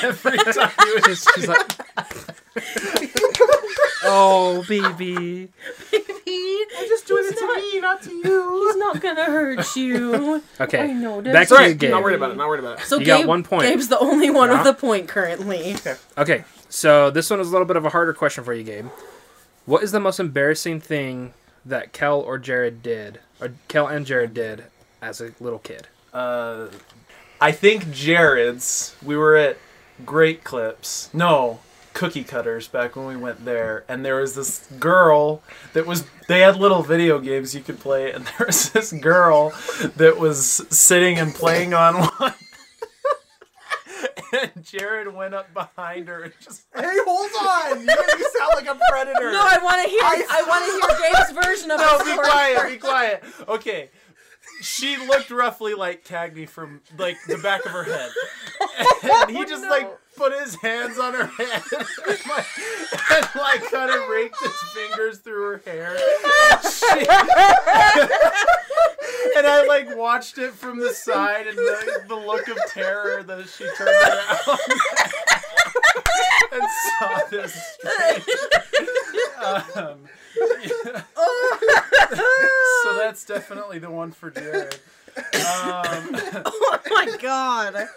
every 0.00 0.38
time 0.38 0.70
he 0.84 0.92
was 0.94 1.04
she's, 1.06 1.26
she's 1.34 1.48
like, 1.48 1.72
oh 4.04 4.64
baby. 4.68 5.48
Baby, 5.90 6.64
I'm 6.78 6.86
just 6.88 7.08
doing 7.08 7.24
it 7.26 7.36
to 7.36 7.54
me, 7.56 7.80
not 7.80 8.00
to 8.02 8.10
you. 8.10 8.66
He's 8.68 8.76
not 8.76 9.00
gonna 9.00 9.24
hurt 9.24 9.74
you. 9.76 10.40
Okay. 10.60 10.78
I 10.82 10.92
know 10.92 11.20
this. 11.20 11.32
Back 11.32 11.48
to 11.48 11.54
right. 11.54 11.76
Gabe. 11.76 11.90
Not 11.90 12.04
worried 12.04 12.14
about 12.14 12.30
it. 12.30 12.36
Not 12.36 12.46
worried 12.48 12.60
about 12.60 12.78
it. 12.78 12.84
So 12.84 12.98
You 13.00 13.06
Gabe, 13.06 13.18
got 13.22 13.26
one 13.26 13.42
point. 13.42 13.62
Gabe's 13.64 13.88
the 13.88 13.98
only 13.98 14.30
one 14.30 14.50
Yeah. 14.50 14.58
with 14.58 14.68
a 14.68 14.74
point 14.74 15.08
currently. 15.08 15.74
Okay. 15.74 15.96
Okay, 16.16 16.44
so 16.68 17.10
this 17.10 17.28
one 17.28 17.40
is 17.40 17.48
a 17.48 17.50
little 17.50 17.66
bit 17.66 17.76
of 17.76 17.84
a 17.84 17.88
harder 17.90 18.12
question 18.12 18.44
for 18.44 18.52
you, 18.54 18.62
Gabe. 18.62 18.86
What 19.64 19.82
is 19.82 19.90
the 19.90 19.98
most 19.98 20.20
embarrassing 20.20 20.80
thing 20.80 21.34
that 21.66 21.92
Kel 21.92 22.20
or 22.20 22.38
Jared 22.38 22.82
did, 22.82 23.20
or 23.40 23.52
Kel 23.68 23.86
and 23.86 24.06
Jared 24.06 24.32
did 24.32 24.64
as 25.02 25.20
a 25.20 25.32
little 25.40 25.58
kid? 25.58 25.88
Uh, 26.12 26.68
I 27.40 27.52
think 27.52 27.90
Jared's. 27.90 28.96
We 29.04 29.16
were 29.16 29.36
at 29.36 29.58
Great 30.04 30.44
Clips. 30.44 31.10
No, 31.12 31.60
Cookie 31.92 32.24
Cutters 32.24 32.68
back 32.68 32.96
when 32.96 33.06
we 33.06 33.16
went 33.16 33.44
there, 33.44 33.84
and 33.88 34.04
there 34.04 34.16
was 34.16 34.34
this 34.34 34.66
girl 34.78 35.42
that 35.72 35.86
was. 35.86 36.04
They 36.28 36.40
had 36.40 36.56
little 36.56 36.82
video 36.82 37.18
games 37.18 37.54
you 37.54 37.60
could 37.60 37.78
play, 37.78 38.12
and 38.12 38.24
there 38.38 38.46
was 38.46 38.70
this 38.70 38.92
girl 38.92 39.52
that 39.96 40.18
was 40.18 40.40
sitting 40.70 41.18
and 41.18 41.34
playing 41.34 41.74
on 41.74 41.94
one. 42.18 42.34
And 44.42 44.52
Jared 44.64 45.12
went 45.14 45.34
up 45.34 45.52
behind 45.52 46.08
her 46.08 46.22
and 46.24 46.32
just 46.40 46.66
Hey, 46.74 46.82
hold 47.06 47.30
on! 47.40 47.80
You 47.80 47.86
make 47.86 48.18
me 48.18 48.26
sound 48.36 48.52
like 48.54 48.66
a 48.66 48.78
predator. 48.90 49.32
No, 49.32 49.40
I 49.40 49.58
want 49.62 49.82
to 49.82 49.88
hear. 49.88 50.02
I, 50.02 50.42
want 50.46 50.64
to 50.64 50.72
hear 50.72 51.12
Gabe's 51.12 51.46
version 51.46 51.70
of 51.70 51.78
this. 51.78 51.90
No, 51.90 51.98
be 51.98 52.12
story. 52.12 52.26
quiet, 52.26 52.68
be 52.68 52.78
quiet. 52.78 53.24
Okay. 53.48 53.90
She 54.62 54.96
looked 54.96 55.30
roughly 55.30 55.74
like 55.74 56.04
Cagney 56.04 56.48
from 56.48 56.80
like 56.96 57.16
the 57.26 57.38
back 57.38 57.66
of 57.66 57.72
her 57.72 57.84
head. 57.84 58.10
And 59.02 59.30
he 59.30 59.42
oh, 59.42 59.44
just 59.44 59.62
like 59.62 59.90
put 60.16 60.32
his 60.40 60.54
hands 60.56 60.98
on 60.98 61.14
her 61.14 61.26
head 61.26 61.62
and 61.78 61.86
like, 62.28 62.46
and, 63.10 63.28
like 63.36 63.70
kind 63.70 63.90
of 63.90 64.08
raked 64.08 64.36
his 64.42 64.52
fingers 64.74 65.18
through 65.18 65.42
her 65.52 65.60
hair. 65.66 65.96
And, 65.96 66.62
she- 66.62 66.98
and 69.36 69.46
I 69.46 69.64
like 69.68 69.96
watched 69.96 70.38
it 70.38 70.52
from 70.52 70.78
the 70.78 70.92
side 70.92 71.46
and 71.46 71.56
the, 71.56 72.02
the 72.08 72.14
look 72.16 72.48
of 72.48 72.58
terror 72.68 73.22
that 73.22 73.48
she 73.48 73.64
turned 73.76 73.90
around 73.90 74.60
and 76.52 76.62
saw 76.98 77.20
this 77.30 77.56
um, 79.44 79.98
so 82.82 82.96
that's 82.98 83.24
definitely 83.24 83.78
the 83.78 83.90
one 83.90 84.12
for 84.12 84.30
Jared. 84.30 84.74
Um, 85.16 85.22
Oh 86.44 86.78
my 86.90 87.16
god. 87.20 87.88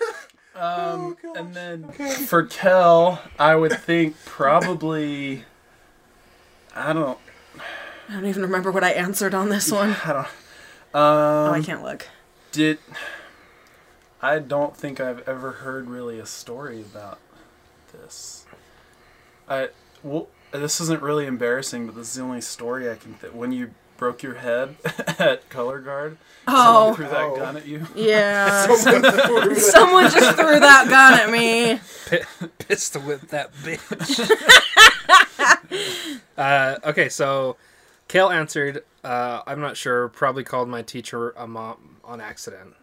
Um, 0.59 1.17
and 1.35 1.53
then 1.53 1.89
for 2.27 2.43
Kel, 2.45 3.21
I 3.37 3.55
would 3.55 3.73
think 3.79 4.15
probably. 4.25 5.45
I 6.75 6.93
don't. 6.93 7.17
I 8.09 8.13
don't 8.13 8.25
even 8.25 8.41
remember 8.41 8.71
what 8.71 8.83
I 8.83 8.91
answered 8.91 9.33
on 9.33 9.49
this 9.49 9.71
one. 9.71 9.95
I 10.05 10.13
don't. 10.13 10.27
Oh, 10.93 11.51
I 11.53 11.57
Um, 11.57 11.63
can't 11.63 11.83
look. 11.83 12.07
did. 12.51 12.79
I 14.21 14.39
don't 14.39 14.75
think 14.75 14.99
I've 14.99 15.27
ever 15.27 15.51
heard 15.51 15.87
really 15.89 16.19
a 16.19 16.25
story 16.25 16.81
about 16.81 17.19
this. 17.93 18.45
I 19.47 19.69
well, 20.03 20.27
this 20.51 20.81
isn't 20.81 21.01
really 21.01 21.25
embarrassing, 21.25 21.85
but 21.85 21.95
this 21.95 22.09
is 22.09 22.15
the 22.15 22.23
only 22.23 22.41
story 22.41 22.89
I 22.89 22.95
can. 22.95 23.15
Th- 23.15 23.31
when 23.33 23.51
you 23.51 23.71
broke 23.99 24.23
your 24.23 24.35
head 24.35 24.75
at 25.19 25.47
Color 25.49 25.79
Guard, 25.81 26.17
someone 26.47 26.65
Oh, 26.65 26.93
threw 26.95 27.05
that 27.05 27.21
Oh. 27.21 27.35
gun 27.35 27.57
at 27.57 27.67
you. 27.67 27.85
yeah. 27.95 28.65
Someone 28.75 30.09
just 30.09 30.35
threw 30.37 30.59
that 30.59 30.87
gun 30.89 31.13
at 31.19 31.29
me. 31.29 31.79
Pistol 32.57 33.01
whip 33.03 33.21
that 33.29 33.53
bitch. 33.53 34.31
uh, 36.37 36.77
okay, 36.85 37.09
so 37.09 37.57
Kel 38.07 38.31
answered. 38.31 38.83
Uh, 39.03 39.41
I'm 39.45 39.59
not 39.59 39.77
sure. 39.77 40.07
Probably 40.09 40.43
called 40.43 40.67
my 40.69 40.81
teacher 40.81 41.31
a 41.31 41.47
mom 41.47 41.97
on 42.03 42.19
accident. 42.21 42.73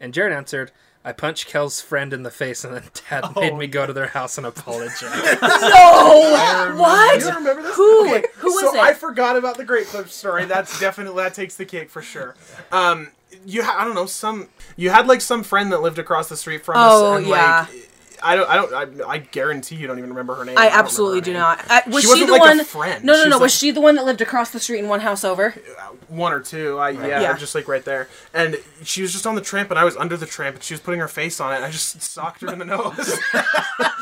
And 0.00 0.14
Jared 0.14 0.32
answered. 0.32 0.72
I 1.02 1.12
punched 1.12 1.46
Kel's 1.46 1.80
friend 1.80 2.12
in 2.12 2.24
the 2.24 2.30
face, 2.30 2.62
and 2.62 2.74
then 2.74 2.82
Dad 3.10 3.34
made 3.34 3.56
me 3.56 3.66
go 3.66 3.86
to 3.86 3.92
their 3.92 4.08
house 4.08 4.36
and 4.38 4.46
apologize. 4.46 5.00
No! 5.42 6.74
What? 6.76 7.14
You 7.20 7.26
don't 7.26 7.36
remember 7.36 7.62
this? 7.62 7.74
Who? 7.76 8.04
Who 8.36 8.48
was 8.54 8.60
so 8.72 8.74
it? 8.74 8.80
I 8.80 8.94
forgot 8.94 9.36
about 9.36 9.56
the 9.56 9.64
Great 9.64 9.86
Clip 9.86 10.08
story. 10.08 10.44
That's 10.44 10.78
definitely 10.80 11.22
that 11.22 11.34
takes 11.34 11.56
the 11.56 11.64
cake 11.64 11.90
for 11.90 12.02
sure. 12.02 12.34
Um, 12.72 13.08
you 13.46 13.62
ha- 13.62 13.76
I 13.78 13.84
don't 13.84 13.94
know 13.94 14.06
some 14.06 14.48
you 14.76 14.90
had 14.90 15.06
like 15.06 15.20
some 15.20 15.42
friend 15.42 15.72
that 15.72 15.80
lived 15.82 15.98
across 15.98 16.28
the 16.28 16.36
street 16.36 16.64
from 16.64 16.74
Oh, 16.78 17.12
us. 17.14 17.18
and, 17.18 17.26
yeah. 17.28 17.66
Like, 17.70 17.89
I 18.22 18.36
don't. 18.36 18.48
I 18.50 18.54
don't. 18.56 19.02
I, 19.02 19.08
I 19.08 19.18
guarantee 19.18 19.76
you 19.76 19.86
don't 19.86 19.98
even 19.98 20.10
remember 20.10 20.34
her 20.34 20.44
name. 20.44 20.58
I 20.58 20.68
don't 20.68 20.78
absolutely 20.78 21.20
do 21.22 21.32
name. 21.32 21.40
not. 21.40 21.60
Uh, 21.70 21.80
I, 21.86 21.88
was 21.88 22.02
She 22.04 22.14
she, 22.16 22.26
the 22.26 22.32
like 22.32 22.40
a 22.42 22.44
one? 22.44 22.64
friend. 22.64 23.04
No, 23.04 23.12
She 23.14 23.18
no, 23.18 23.24
was 23.24 23.30
no. 23.30 23.36
like- 23.36 23.40
Was 23.42 23.54
she 23.54 23.70
the 23.70 23.80
one 23.80 23.94
that 23.96 24.04
lived 24.04 24.20
across 24.20 24.50
the 24.50 24.60
street 24.60 24.78
in 24.80 24.88
one 24.88 25.00
house 25.00 25.24
over? 25.24 25.54
Uh, 25.78 25.82
one 26.08 26.32
or 26.32 26.40
two. 26.40 26.78
I 26.78 26.90
yeah, 26.90 27.20
Yeah. 27.20 27.36
just 27.36 27.54
like 27.54 27.68
right 27.68 27.84
there. 27.84 28.08
And 28.34 28.56
she 28.84 29.02
was 29.02 29.12
just 29.12 29.26
on 29.26 29.34
the 29.34 29.40
tramp, 29.40 29.70
and 29.70 29.78
I 29.78 29.84
was 29.84 29.96
under 29.96 30.16
the 30.16 30.26
tramp, 30.26 30.56
and 30.56 30.62
she 30.64 30.74
was 30.74 30.80
putting 30.80 31.00
her 31.00 31.08
face 31.08 31.40
on 31.40 31.52
it. 31.52 31.56
And 31.56 31.64
I 31.64 31.70
just 31.70 32.00
socked 32.02 32.40
her 32.42 32.52
in 32.52 32.58
the 32.58 32.64
nose. 32.64 33.18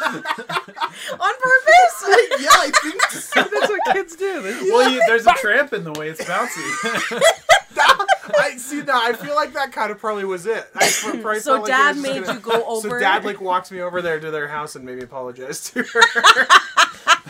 On 0.08 1.32
purpose? 1.34 1.96
yeah, 2.40 2.48
I 2.50 2.70
think 2.82 3.02
so. 3.10 3.42
That's 3.42 3.68
what 3.68 3.80
kids 3.92 4.16
do. 4.16 4.42
Well, 4.72 4.90
you, 4.90 5.00
there's 5.06 5.26
a 5.26 5.32
tramp 5.34 5.72
in 5.72 5.84
the 5.84 5.92
way 5.92 6.08
it's 6.08 6.22
bouncy. 6.24 7.22
I 8.38 8.56
see 8.56 8.82
now. 8.82 9.00
I 9.02 9.12
feel 9.12 9.34
like 9.34 9.52
that 9.54 9.72
kind 9.72 9.90
of 9.90 9.98
probably 9.98 10.24
was 10.24 10.46
it. 10.46 10.66
I 10.74 10.90
pr- 11.02 11.10
probably 11.18 11.40
So 11.40 11.52
felt 11.54 11.62
like 11.62 11.68
it 11.68 11.72
Dad 11.72 11.96
made 11.98 12.24
gonna- 12.24 12.34
you 12.38 12.40
go 12.40 12.64
over. 12.66 12.88
So 12.90 12.98
Dad 12.98 13.24
like 13.24 13.40
walked 13.40 13.70
me 13.72 13.80
over 13.80 14.02
there 14.02 14.20
to 14.20 14.30
their 14.30 14.48
house 14.48 14.76
and 14.76 14.84
made 14.84 14.96
me 14.98 15.04
apologize 15.04 15.70
to 15.70 15.82
her. 15.82 16.46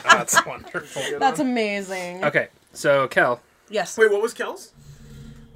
That's 0.05 0.45
wonderful. 0.45 1.03
That's 1.19 1.41
amazing. 1.41 2.25
Okay, 2.25 2.49
so 2.73 3.09
Kel, 3.09 3.41
Yes. 3.71 3.97
Wait, 3.99 4.11
what 4.11 4.23
was 4.23 4.33
Kel's? 4.35 4.73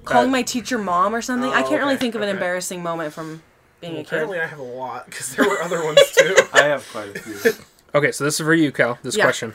Calling 0.05 0.28
uh, 0.28 0.32
my 0.32 0.43
teacher 0.43 0.78
mom 0.78 1.14
or 1.14 1.22
something. 1.22 1.49
Oh, 1.51 1.55
I 1.55 1.62
can't 1.62 1.82
really 1.82 1.97
think 1.97 2.14
of 2.14 2.20
an 2.22 2.28
okay. 2.28 2.36
embarrassing 2.36 2.82
moment 2.82 3.12
from 3.14 3.43
being 3.80 3.95
a 3.95 3.97
kid. 3.99 4.07
Apparently, 4.07 4.40
I 4.40 4.47
have 4.47 4.59
a 4.59 4.62
lot 4.64 5.07
because 5.07 5.34
there 5.34 5.49
were 5.49 5.61
other 5.62 5.84
ones 5.84 6.01
too. 6.16 6.36
I 6.53 6.64
have 6.64 6.86
quite 6.90 7.16
a 7.16 7.18
few. 7.20 7.53
Okay, 7.95 8.12
so 8.12 8.24
this 8.24 8.38
is 8.38 8.45
for 8.45 8.53
you, 8.55 8.72
Kel. 8.72 8.99
This 9.03 9.16
Yeah. 9.16 9.24
question. 9.24 9.55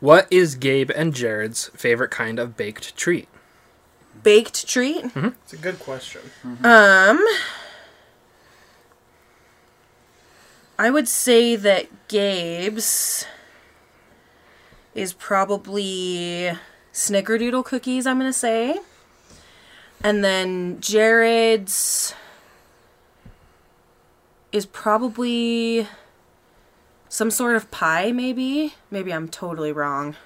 What 0.00 0.26
is 0.30 0.54
Gabe 0.56 0.90
and 0.94 1.14
Jared's 1.14 1.68
favorite 1.74 2.10
kind 2.10 2.38
of 2.38 2.56
baked 2.56 2.96
treat? 2.96 3.28
Baked 4.22 4.68
treat. 4.68 5.04
It's 5.16 5.52
a 5.52 5.56
good 5.56 5.78
question. 5.78 6.20
Um, 6.62 7.24
I 10.78 10.90
would 10.90 11.08
say 11.08 11.56
that 11.56 12.08
Gabe's 12.08 13.26
is 14.94 15.12
probably 15.12 16.52
snickerdoodle 16.92 17.64
cookies, 17.64 18.06
I'm 18.06 18.18
going 18.18 18.28
to 18.28 18.38
say. 18.38 18.78
And 20.04 20.22
then 20.24 20.80
Jared's 20.80 22.14
is 24.50 24.66
probably 24.66 25.88
some 27.08 27.30
sort 27.30 27.56
of 27.56 27.70
pie, 27.70 28.12
maybe. 28.12 28.74
Maybe 28.90 29.12
I'm 29.12 29.28
totally 29.28 29.72
wrong. 29.72 30.16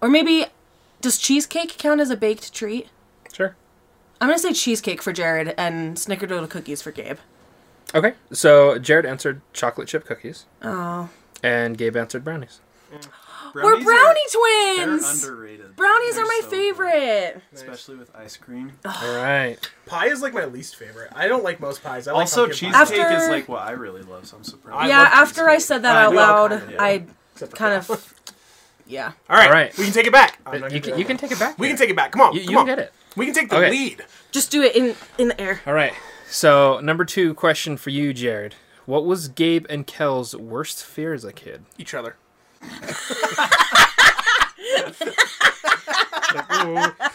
Or 0.00 0.08
maybe, 0.08 0.46
does 1.02 1.18
cheesecake 1.18 1.76
count 1.78 2.00
as 2.00 2.08
a 2.10 2.16
baked 2.16 2.54
treat? 2.54 2.88
Sure. 3.32 3.54
I'm 4.20 4.28
gonna 4.28 4.38
say 4.38 4.52
cheesecake 4.54 5.02
for 5.02 5.12
Jared 5.12 5.54
and 5.58 5.96
snickerdoodle 5.96 6.48
cookies 6.48 6.80
for 6.80 6.90
Gabe. 6.92 7.18
Okay, 7.94 8.14
so 8.32 8.78
Jared 8.78 9.04
answered 9.04 9.42
chocolate 9.52 9.88
chip 9.88 10.06
cookies, 10.06 10.46
Oh, 10.62 11.10
and 11.42 11.76
Gabe 11.76 11.96
answered 11.96 12.24
brownies. 12.24 12.60
Mm. 12.94 13.06
we're 13.54 13.62
Brownies 13.62 13.84
brownie 13.84 14.00
are, 14.00 14.76
they're 14.76 14.86
twins. 14.86 15.24
underrated. 15.24 15.76
Brownies 15.76 16.14
They're 16.14 16.24
are 16.24 16.26
my 16.26 16.40
so 16.42 16.50
good, 16.50 16.56
favorite. 16.56 17.42
especially 17.52 17.96
with 17.96 18.14
ice 18.16 18.36
cream. 18.36 18.72
All 18.84 19.16
right. 19.16 19.58
Pie 19.86 20.06
is 20.08 20.22
like 20.22 20.32
my 20.32 20.44
least 20.46 20.76
favorite. 20.76 21.10
I 21.14 21.26
don't 21.28 21.42
like 21.44 21.58
most 21.60 21.82
pies. 21.82 22.06
I 22.08 22.12
like 22.12 22.20
Also, 22.20 22.46
pumpkin 22.46 22.70
cheesecake 22.72 22.98
pie. 22.98 23.02
After- 23.08 23.16
is 23.24 23.28
like 23.28 23.48
what 23.48 23.62
I 23.62 23.72
really 23.72 24.02
love, 24.02 24.26
so 24.26 24.36
I'm 24.38 24.44
surprised. 24.44 24.78
I 24.84 24.88
yeah, 24.88 24.98
love 25.00 25.08
after 25.12 25.48
I 25.48 25.56
cheesecake. 25.56 25.66
said 25.68 25.82
that 25.82 25.96
I 25.96 26.04
out 26.04 26.12
know, 26.14 26.18
loud, 26.20 26.50
kinda, 26.52 26.72
yeah. 26.74 26.82
I 26.82 27.04
Except 27.34 27.50
for 27.50 27.56
kind 27.56 27.74
of, 27.74 28.14
yeah. 28.92 29.12
All 29.30 29.36
right, 29.36 29.46
All 29.48 29.52
right. 29.52 29.76
we 29.78 29.84
can 29.84 29.92
take 29.92 30.06
it 30.06 30.12
back. 30.12 30.38
You 30.70 30.80
can, 30.80 30.98
you 30.98 31.04
can 31.04 31.16
take 31.16 31.32
it 31.32 31.38
back. 31.38 31.58
We 31.58 31.68
can 31.68 31.76
take 31.76 31.90
it 31.90 31.96
back. 31.96 32.12
Come 32.12 32.20
on, 32.20 32.34
You, 32.34 32.40
come 32.44 32.50
you 32.52 32.58
on. 32.58 32.66
get 32.66 32.78
it. 32.78 32.92
We 33.16 33.24
can 33.26 33.34
take 33.34 33.48
the 33.50 33.56
Okay. 33.56 33.70
lead. 33.70 34.04
Just 34.30 34.50
do 34.50 34.62
it 34.62 34.74
in 34.76 34.94
in 35.18 35.28
the 35.28 35.40
air. 35.40 35.60
All 35.66 35.74
right. 35.74 35.92
So 36.28 36.80
number 36.80 37.04
two 37.04 37.34
question 37.34 37.76
for 37.76 37.90
you, 37.90 38.12
Jared. 38.14 38.54
What 38.86 39.04
was 39.04 39.28
Gabe 39.28 39.66
and 39.70 39.86
Kel's 39.86 40.34
worst 40.36 40.84
fear 40.84 41.12
as 41.14 41.24
a 41.24 41.32
kid? 41.32 41.64
Each 41.78 41.94
other. 41.94 42.16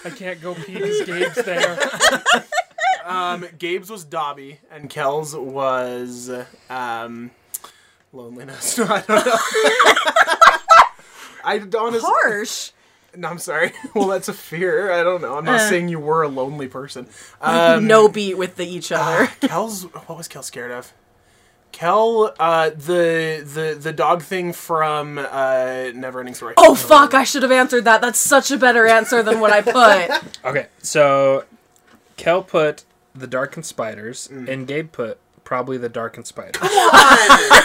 I 0.06 0.12
can't 0.16 0.42
go 0.42 0.54
pee 0.54 0.74
because 0.76 1.02
Gabe's 1.06 1.36
there. 1.46 1.80
Um, 3.06 3.46
Gabe's 3.58 3.90
was 3.90 4.04
Dobby, 4.04 4.60
and 4.70 4.90
Kel's 4.90 5.34
was 5.34 6.30
um, 6.70 7.32
loneliness. 8.12 8.78
No, 8.78 8.86
I 8.90 9.02
don't 9.02 9.26
know. 9.26 9.34
I 11.48 11.58
don't 11.60 11.76
honestly. 11.76 12.10
Harsh. 12.12 12.72
No, 13.16 13.30
I'm 13.30 13.40
sorry. 13.40 13.72
Well, 13.96 14.08
that's 14.10 14.28
a 14.28 14.34
fear. 14.34 14.92
I 14.92 15.02
don't 15.02 15.22
know. 15.22 15.38
I'm 15.38 15.46
not 15.46 15.56
Uh. 15.62 15.70
saying 15.70 15.90
you 15.90 16.00
were 16.00 16.22
a 16.24 16.28
lonely 16.28 16.68
person. 16.68 17.08
Um, 17.42 17.88
no 17.88 18.08
beat 18.10 18.38
with 18.38 18.56
the 18.58 18.66
each 18.68 18.92
other. 18.92 19.28
Kel's. 19.42 19.84
What 19.84 20.18
was 20.18 20.28
Kel 20.28 20.44
scared 20.44 20.72
of? 20.72 20.94
Kel, 21.72 22.34
uh, 22.40 22.70
the 22.72 23.44
the 23.46 23.78
the 23.80 23.94
dog 23.94 24.22
thing 24.24 24.52
from 24.54 25.18
uh, 25.18 25.92
Neverending 25.94 26.36
Story. 26.36 26.54
oh 26.58 26.74
fuck! 26.76 27.14
I 27.14 27.24
should 27.24 27.44
have 27.44 27.52
answered 27.52 27.84
that. 27.86 28.02
That's 28.02 28.18
such 28.20 28.52
a 28.52 28.58
better 28.58 28.88
answer 28.88 29.22
than 29.22 29.40
what 29.40 29.52
I 29.52 29.62
put. 29.62 30.24
Okay, 30.46 30.68
so 30.82 31.44
Kel 32.16 32.42
put 32.42 32.84
the 33.14 33.28
Dark 33.28 33.56
and 33.58 33.66
Spiders, 33.66 34.28
Mm. 34.32 34.48
and 34.50 34.68
Gabe 34.68 34.92
put 34.92 35.20
probably 35.44 35.78
the 35.78 35.90
Dark 35.90 36.18
and 36.18 36.26
Spiders. 36.26 36.56
Come 36.58 36.70
on. 36.72 37.64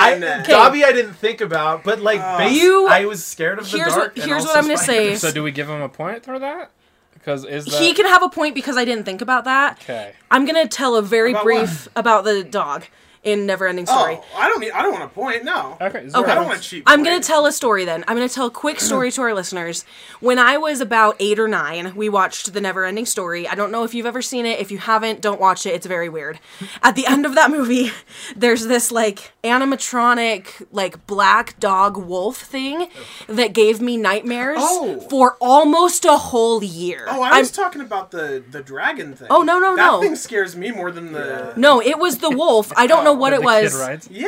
I, 0.00 0.44
Dobby, 0.46 0.84
I 0.84 0.92
didn't 0.92 1.14
think 1.14 1.40
about, 1.40 1.84
but 1.84 2.00
like 2.00 2.20
oh. 2.22 2.38
base, 2.38 2.60
You- 2.60 2.86
I 2.88 3.04
was 3.04 3.24
scared 3.24 3.58
of 3.58 3.70
the 3.70 3.76
Here's 3.76 3.94
dark. 3.94 4.16
what- 4.16 4.24
here's 4.24 4.44
what 4.44 4.56
I'm 4.56 4.64
gonna 4.64 4.78
say. 4.78 5.14
so 5.16 5.32
do 5.32 5.42
we 5.42 5.50
give 5.52 5.68
him 5.68 5.80
a 5.80 5.88
point 5.88 6.24
for 6.24 6.38
that? 6.38 6.70
Because 7.14 7.44
is 7.44 7.66
that 7.66 7.82
he 7.82 7.94
can 7.94 8.06
have 8.06 8.22
a 8.22 8.28
point 8.28 8.54
because 8.54 8.76
I 8.76 8.84
didn't 8.84 9.04
think 9.04 9.20
about 9.20 9.44
that. 9.44 9.78
okay? 9.82 10.12
I'm 10.30 10.46
gonna 10.46 10.68
tell 10.68 10.96
a 10.96 11.02
very 11.02 11.32
About 11.32 11.44
brief 11.44 11.88
about 11.96 12.24
the 12.24 12.44
dog. 12.44 12.84
In 13.24 13.46
Neverending 13.46 13.86
Story. 13.86 14.16
Oh, 14.18 14.24
I 14.36 14.48
don't 14.48 14.60
need. 14.60 14.70
I 14.70 14.82
don't 14.82 14.92
want 14.92 15.04
to 15.04 15.14
point. 15.14 15.44
No. 15.44 15.76
Okay. 15.80 16.06
Okay. 16.14 16.30
I 16.30 16.34
don't 16.34 16.46
want 16.46 16.62
to 16.62 16.68
cheat. 16.68 16.82
I'm 16.86 17.02
going 17.02 17.20
to 17.20 17.26
tell 17.26 17.46
a 17.46 17.52
story 17.52 17.84
then. 17.84 18.04
I'm 18.08 18.16
going 18.16 18.28
to 18.28 18.34
tell 18.34 18.46
a 18.46 18.50
quick 18.50 18.80
story 18.88 19.10
to 19.12 19.22
our 19.22 19.34
listeners. 19.34 19.84
When 20.20 20.38
I 20.38 20.56
was 20.58 20.80
about 20.80 21.16
eight 21.20 21.38
or 21.38 21.48
nine, 21.48 21.94
we 21.96 22.08
watched 22.08 22.52
The 22.52 22.60
Neverending 22.60 23.06
Story. 23.06 23.46
I 23.48 23.54
don't 23.54 23.72
know 23.72 23.84
if 23.84 23.94
you've 23.94 24.06
ever 24.06 24.22
seen 24.22 24.46
it. 24.46 24.60
If 24.60 24.70
you 24.70 24.78
haven't, 24.78 25.20
don't 25.20 25.40
watch 25.40 25.66
it. 25.66 25.74
It's 25.74 25.86
very 25.86 26.08
weird. 26.08 26.38
At 26.82 26.94
the 26.94 27.06
end 27.06 27.26
of 27.26 27.34
that 27.34 27.50
movie, 27.50 27.90
there's 28.36 28.66
this 28.66 28.90
like 28.92 29.32
animatronic, 29.44 30.66
like 30.72 31.06
black 31.06 31.58
dog 31.60 31.96
wolf 31.96 32.36
thing 32.38 32.88
that 33.28 33.52
gave 33.52 33.80
me 33.80 33.96
nightmares 33.96 34.58
Oh. 34.60 35.00
for 35.10 35.36
almost 35.40 36.04
a 36.04 36.16
whole 36.16 36.62
year. 36.62 37.04
Oh, 37.08 37.22
I 37.22 37.28
I'm- 37.30 37.38
was 37.40 37.50
talking 37.50 37.80
about 37.80 38.10
the 38.10 38.42
the 38.50 38.62
dragon 38.62 39.14
thing. 39.14 39.28
Oh, 39.30 39.42
no, 39.42 39.58
no, 39.58 39.76
that 39.76 39.86
no. 39.86 40.00
thing 40.00 40.16
scares 40.16 40.56
me 40.56 40.70
more 40.70 40.90
than 40.90 41.12
the. 41.12 41.52
no, 41.56 41.80
it 41.80 41.98
was 41.98 42.18
the 42.18 42.30
wolf. 42.30 42.72
I 42.76 42.86
don't 42.86 43.04
know 43.04 43.07
what 43.12 43.32
it 43.32 43.42
was. 43.42 43.72
Kid 43.72 43.78
rides? 43.80 44.08
Yeah. 44.10 44.26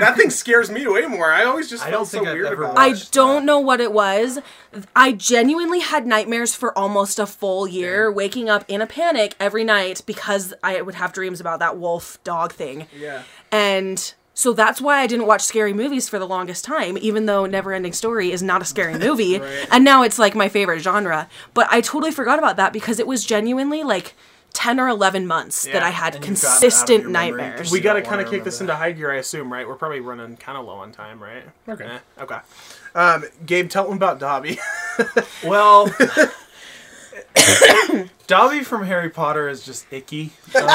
That 0.00 0.14
thing 0.16 0.30
scares 0.30 0.70
me 0.70 0.86
way 0.86 1.06
more. 1.06 1.32
I 1.32 1.44
always 1.44 1.68
just 1.70 1.82
I 1.84 1.90
felt 1.90 2.00
don't 2.00 2.08
think 2.08 2.24
so 2.24 2.30
I've 2.30 2.34
weird 2.36 2.46
ever 2.52 2.64
about 2.64 2.78
I 2.78 2.86
it. 2.86 2.90
watched 2.90 3.12
don't 3.12 3.44
know 3.46 3.58
what 3.60 3.80
it 3.80 3.92
was. 3.92 4.38
I 4.94 5.12
genuinely 5.12 5.80
had 5.80 6.06
nightmares 6.06 6.54
for 6.54 6.76
almost 6.76 7.18
a 7.18 7.26
full 7.26 7.66
year, 7.68 8.10
waking 8.10 8.48
up 8.48 8.64
in 8.68 8.80
a 8.80 8.86
panic 8.86 9.34
every 9.38 9.64
night 9.64 10.02
because 10.06 10.52
I 10.62 10.80
would 10.82 10.96
have 10.96 11.12
dreams 11.12 11.40
about 11.40 11.58
that 11.60 11.76
wolf 11.78 12.18
dog 12.24 12.52
thing. 12.52 12.86
Yeah. 12.98 13.22
And 13.52 14.14
so 14.36 14.52
that's 14.52 14.80
why 14.80 14.98
I 14.98 15.06
didn't 15.06 15.26
watch 15.26 15.42
scary 15.42 15.72
movies 15.72 16.08
for 16.08 16.18
the 16.18 16.26
longest 16.26 16.64
time, 16.64 16.98
even 17.00 17.26
though 17.26 17.44
Neverending 17.44 17.94
Story 17.94 18.32
is 18.32 18.42
not 18.42 18.60
a 18.62 18.64
scary 18.64 18.98
movie. 18.98 19.38
Right. 19.38 19.68
And 19.70 19.84
now 19.84 20.02
it's 20.02 20.18
like 20.18 20.34
my 20.34 20.48
favorite 20.48 20.80
genre. 20.80 21.28
But 21.54 21.68
I 21.70 21.80
totally 21.80 22.10
forgot 22.10 22.38
about 22.40 22.56
that 22.56 22.72
because 22.72 22.98
it 22.98 23.06
was 23.06 23.24
genuinely 23.24 23.84
like 23.84 24.14
10 24.54 24.80
or 24.80 24.88
11 24.88 25.26
months 25.26 25.64
that 25.64 25.82
I 25.82 25.90
had 25.90 26.14
And 26.14 26.24
you've 26.24 26.40
gotten 26.40 26.48
out 26.48 26.56
of 26.56 26.60
consistent 26.62 27.02
your 27.02 27.10
memory. 27.10 27.42
nightmares. 27.42 27.70
We 27.70 27.80
got 27.80 27.94
to 27.94 28.02
kind 28.02 28.22
of 28.22 28.30
kick 28.30 28.44
this 28.44 28.60
remember 28.60 28.72
into 28.72 28.82
high 28.84 28.92
gear, 28.92 29.12
I 29.12 29.16
assume, 29.16 29.52
right? 29.52 29.68
We're 29.68 29.74
probably 29.74 30.00
running 30.00 30.38
kind 30.38 30.56
of 30.56 30.64
low 30.64 30.76
on 30.76 30.92
time, 30.92 31.22
right? 31.22 31.42
Okay. 31.68 31.84
Eh, 31.84 31.98
okay. 32.22 32.38
Um, 32.94 33.24
Gabe, 33.44 33.68
tell 33.68 33.84
them 33.84 33.96
about 33.96 34.18
Dobby. 34.18 34.58
Well, 35.44 35.86
Dobby 38.26 38.62
from 38.62 38.84
Harry 38.84 39.10
Potter 39.10 39.48
is 39.48 39.64
just 39.64 39.86
icky. 39.92 40.32
Um, 40.54 40.68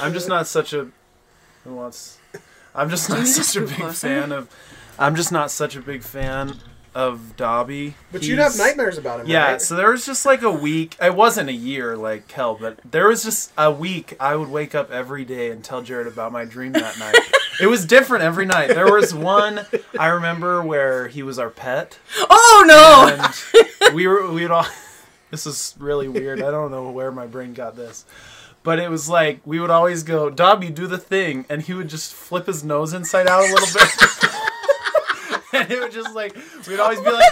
I'm 0.00 0.12
just 0.12 0.28
not 0.28 0.46
such 0.46 0.72
a. 0.72 0.88
Who 1.64 1.74
wants? 1.74 2.18
I'm 2.74 2.90
just 2.90 3.08
not 3.08 3.26
such 3.26 3.56
a 3.56 3.66
big 3.66 3.92
fan 3.92 4.32
of. 4.32 4.48
I'm 4.98 5.16
just 5.16 5.32
not 5.32 5.50
such 5.50 5.74
a 5.74 5.80
big 5.80 6.02
fan 6.02 6.56
of 6.94 7.36
Dobby. 7.36 7.94
but 8.10 8.22
you'd 8.22 8.38
have 8.38 8.56
nightmares 8.58 8.98
about 8.98 9.20
him, 9.20 9.26
Yeah, 9.26 9.52
right? 9.52 9.62
so 9.62 9.76
there 9.76 9.90
was 9.90 10.04
just 10.04 10.26
like 10.26 10.42
a 10.42 10.50
week. 10.50 10.96
It 11.00 11.14
wasn't 11.14 11.48
a 11.48 11.52
year 11.54 11.96
like 11.96 12.30
hell, 12.30 12.56
but 12.60 12.78
there 12.88 13.08
was 13.08 13.22
just 13.24 13.52
a 13.56 13.70
week. 13.70 14.14
I 14.20 14.36
would 14.36 14.48
wake 14.50 14.74
up 14.74 14.90
every 14.90 15.24
day 15.24 15.50
and 15.50 15.64
tell 15.64 15.82
Jared 15.82 16.06
about 16.06 16.32
my 16.32 16.44
dream 16.44 16.72
that 16.72 16.98
night. 16.98 17.16
it 17.60 17.66
was 17.68 17.86
different 17.86 18.24
every 18.24 18.44
night. 18.46 18.68
There 18.68 18.92
was 18.92 19.14
one 19.14 19.60
I 19.98 20.08
remember 20.08 20.62
where 20.62 21.08
he 21.08 21.22
was 21.22 21.38
our 21.38 21.50
pet, 21.50 21.98
oh 22.28 22.64
no! 22.66 23.24
and 23.84 23.94
we 23.94 24.06
were 24.06 24.30
we'd 24.30 24.50
all. 24.50 24.66
This 25.30 25.46
is 25.46 25.74
really 25.78 26.08
weird. 26.08 26.42
I 26.42 26.50
don't 26.50 26.70
know 26.70 26.90
where 26.90 27.10
my 27.10 27.26
brain 27.26 27.54
got 27.54 27.74
this. 27.74 28.04
But 28.62 28.78
it 28.78 28.90
was 28.90 29.08
like 29.08 29.40
we 29.46 29.60
would 29.60 29.70
always 29.70 30.02
go, 30.02 30.28
Dobby, 30.28 30.68
do 30.68 30.86
the 30.86 30.98
thing, 30.98 31.46
and 31.48 31.62
he 31.62 31.72
would 31.72 31.88
just 31.88 32.12
flip 32.12 32.46
his 32.46 32.62
nose 32.62 32.92
inside 32.92 33.26
out 33.26 33.40
a 33.40 33.50
little 33.50 33.66
bit. 33.72 33.88
and 35.52 35.70
it 35.70 35.80
would 35.80 35.92
just 35.92 36.14
like 36.14 36.36
we'd 36.66 36.80
always 36.80 37.00
be 37.00 37.10
like 37.10 37.22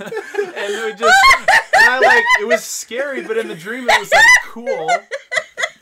and 0.00 0.72
it 0.72 0.84
would 0.84 0.98
just 0.98 1.14
and 1.74 1.90
I 1.90 1.98
like 2.00 2.24
it 2.40 2.46
was 2.46 2.64
scary, 2.64 3.22
but 3.22 3.36
in 3.38 3.48
the 3.48 3.54
dream 3.54 3.88
it 3.88 3.98
was 4.00 4.10
like 4.12 4.24
cool. 4.46 4.90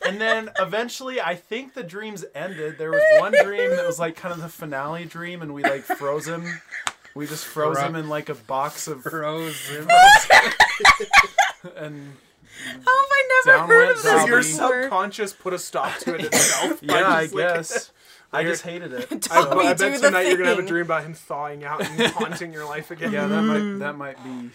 And 0.07 0.21
then 0.21 0.51
eventually 0.59 1.21
I 1.21 1.35
think 1.37 1.75
the 1.75 1.83
dreams 1.83 2.25
ended. 2.35 2.79
There 2.79 2.91
was 2.91 3.03
one 3.19 3.33
dream 3.45 3.71
that 3.71 3.87
was 3.87 3.99
like 3.99 4.17
kind 4.17 4.33
of 4.35 4.41
the 4.41 4.49
finale 4.49 5.05
dream 5.05 5.43
and 5.43 5.53
we 5.55 5.63
like 5.63 5.83
froze 5.83 6.27
him. 6.27 6.61
We 7.15 7.27
just 7.27 7.45
froze 7.45 7.79
him 7.79 7.97
in 7.97 8.09
like 8.09 8.29
a 8.29 8.35
box 8.35 8.87
of 8.89 9.03
Frozen. 9.03 9.89
and 11.77 12.13
How 12.65 12.79
have 12.79 13.11
I 13.11 13.43
never 13.45 13.59
Down 13.59 13.69
heard 13.69 13.87
went 13.87 13.97
of 13.99 14.03
this 14.03 14.27
your 14.27 14.39
before? 14.43 14.83
subconscious 14.83 15.33
put 15.33 15.53
a 15.53 15.59
stop 15.59 15.99
to 16.01 16.15
it 16.15 16.21
itself? 16.33 16.79
yeah, 16.83 16.95
I 16.95 17.21
like- 17.23 17.33
guess. 17.33 17.91
I 18.33 18.45
just 18.45 18.63
hated 18.63 18.93
it. 18.93 19.11
I, 19.31 19.43
Dobby, 19.45 19.67
I 19.67 19.75
do 19.75 19.91
bet 19.91 20.01
the 20.01 20.07
tonight 20.09 20.29
you're 20.29 20.37
gonna 20.37 20.51
have 20.51 20.59
a 20.59 20.67
dream 20.67 20.85
about 20.85 21.05
him 21.05 21.15
thawing 21.15 21.65
out 21.65 21.85
and 21.85 22.01
haunting 22.13 22.53
your 22.53 22.65
life 22.65 22.91
again. 22.91 23.13
Yeah, 23.13 23.27
that 23.27 23.43
might 23.43 23.79
that 23.79 23.97
might 23.97 24.23
be 24.23 24.51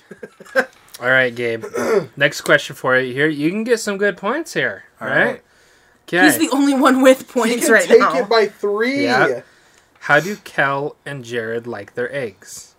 All 1.02 1.10
right, 1.10 1.34
Gabe. 1.36 1.66
Next 2.16 2.42
question 2.42 2.76
for 2.76 2.98
you 2.98 3.14
here. 3.14 3.28
You 3.28 3.50
can 3.50 3.66
get 3.66 3.80
some 3.82 3.98
good 3.98 4.16
points 4.16 4.54
here. 4.54 4.86
All 5.02 5.08
right? 5.08 5.26
right. 5.26 5.42
Okay. 6.08 6.24
He's 6.24 6.38
the 6.38 6.50
only 6.56 6.74
one 6.74 7.02
with 7.02 7.28
points 7.28 7.70
right 7.70 7.90
now. 7.90 8.26
by 8.26 8.48
three. 8.48 9.04
Yeah. 9.04 9.42
How 10.02 10.20
do 10.20 10.36
Kel 10.38 10.96
and 11.06 11.26
Jared 11.26 11.66
like 11.68 11.96
their 11.96 12.14
eggs? 12.16 12.76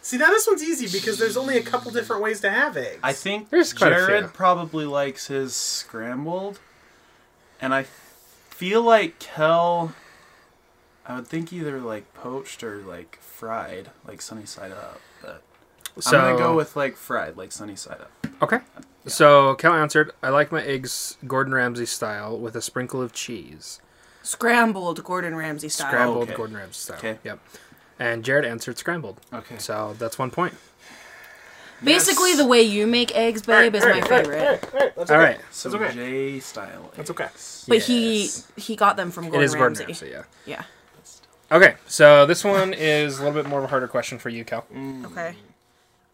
See, 0.00 0.16
now 0.16 0.28
this 0.28 0.46
one's 0.46 0.62
easy 0.62 0.86
because 0.86 1.18
there's 1.18 1.36
only 1.36 1.58
a 1.58 1.62
couple 1.62 1.90
different 1.90 2.22
ways 2.22 2.40
to 2.40 2.50
have 2.50 2.76
eggs. 2.78 3.00
I 3.02 3.12
think 3.12 3.50
There's 3.50 3.74
quite 3.74 3.92
a 3.92 3.96
Jared 3.96 4.24
few. 4.24 4.32
probably 4.32 4.86
likes 4.86 5.26
his 5.26 5.54
scrambled, 5.54 6.60
and 7.60 7.74
I 7.74 7.82
feel 7.82 8.80
like 8.80 9.18
Kel. 9.18 9.92
I 11.08 11.14
would 11.16 11.26
think 11.26 11.52
either 11.52 11.80
like 11.80 12.12
poached 12.14 12.62
or 12.62 12.76
like 12.78 13.18
fried, 13.20 13.90
like 14.06 14.20
sunny 14.20 14.44
side 14.44 14.72
up. 14.72 15.00
But 15.22 15.42
So 15.98 16.18
I'm 16.18 16.24
gonna 16.36 16.38
go 16.38 16.54
with 16.54 16.76
like 16.76 16.96
fried, 16.96 17.36
like 17.36 17.50
sunny 17.50 17.76
side 17.76 18.00
up. 18.00 18.10
Okay. 18.42 18.58
So 19.06 19.54
Kel 19.54 19.72
answered, 19.72 20.12
"I 20.22 20.28
like 20.28 20.52
my 20.52 20.62
eggs 20.62 21.16
Gordon 21.26 21.54
Ramsay 21.54 21.86
style 21.86 22.38
with 22.38 22.54
a 22.54 22.62
sprinkle 22.62 23.00
of 23.00 23.12
cheese." 23.12 23.80
Scrambled 24.22 25.02
Gordon 25.02 25.34
Ramsay 25.34 25.70
style. 25.70 25.88
Scrambled 25.90 26.22
okay. 26.28 26.34
Gordon 26.36 26.56
Ramsay 26.56 26.74
style. 26.78 26.98
Okay. 26.98 27.18
Yep. 27.24 27.38
And 27.98 28.22
Jared 28.22 28.44
answered 28.44 28.76
scrambled. 28.76 29.18
Okay. 29.32 29.56
So 29.58 29.96
that's 29.98 30.18
one 30.18 30.30
point. 30.30 30.54
Basically, 31.82 32.34
the 32.34 32.44
way 32.46 32.62
you 32.62 32.86
make 32.88 33.14
eggs, 33.16 33.42
babe, 33.42 33.74
is 33.74 33.84
my 33.84 34.00
favorite. 34.00 34.60
That's 34.96 35.10
All 35.10 35.16
okay. 35.16 35.16
right. 35.16 35.40
So 35.52 35.70
That's 35.70 35.82
okay. 35.82 35.94
J 35.94 36.40
style. 36.40 36.92
That's 36.96 37.10
okay. 37.10 37.28
But 37.68 37.78
Yes. 37.78 37.86
he 37.86 38.30
he 38.60 38.76
got 38.76 38.96
them 38.96 39.10
from 39.10 39.24
It 39.26 39.30
Gordon 39.30 39.44
is 39.44 39.54
Gordon 39.54 39.78
Ramsay. 39.78 39.84
Ramsay. 40.06 40.10
Yeah. 40.10 40.22
Yeah. 40.44 40.62
Okay. 41.50 41.74
So 41.86 42.26
this 42.26 42.44
one 42.44 42.74
is 42.74 43.18
a 43.18 43.24
little 43.24 43.40
bit 43.42 43.48
more 43.48 43.58
of 43.58 43.64
a 43.64 43.68
harder 43.68 43.88
question 43.88 44.18
for 44.18 44.28
you, 44.28 44.44
Kel. 44.44 44.64
Okay. 45.06 45.34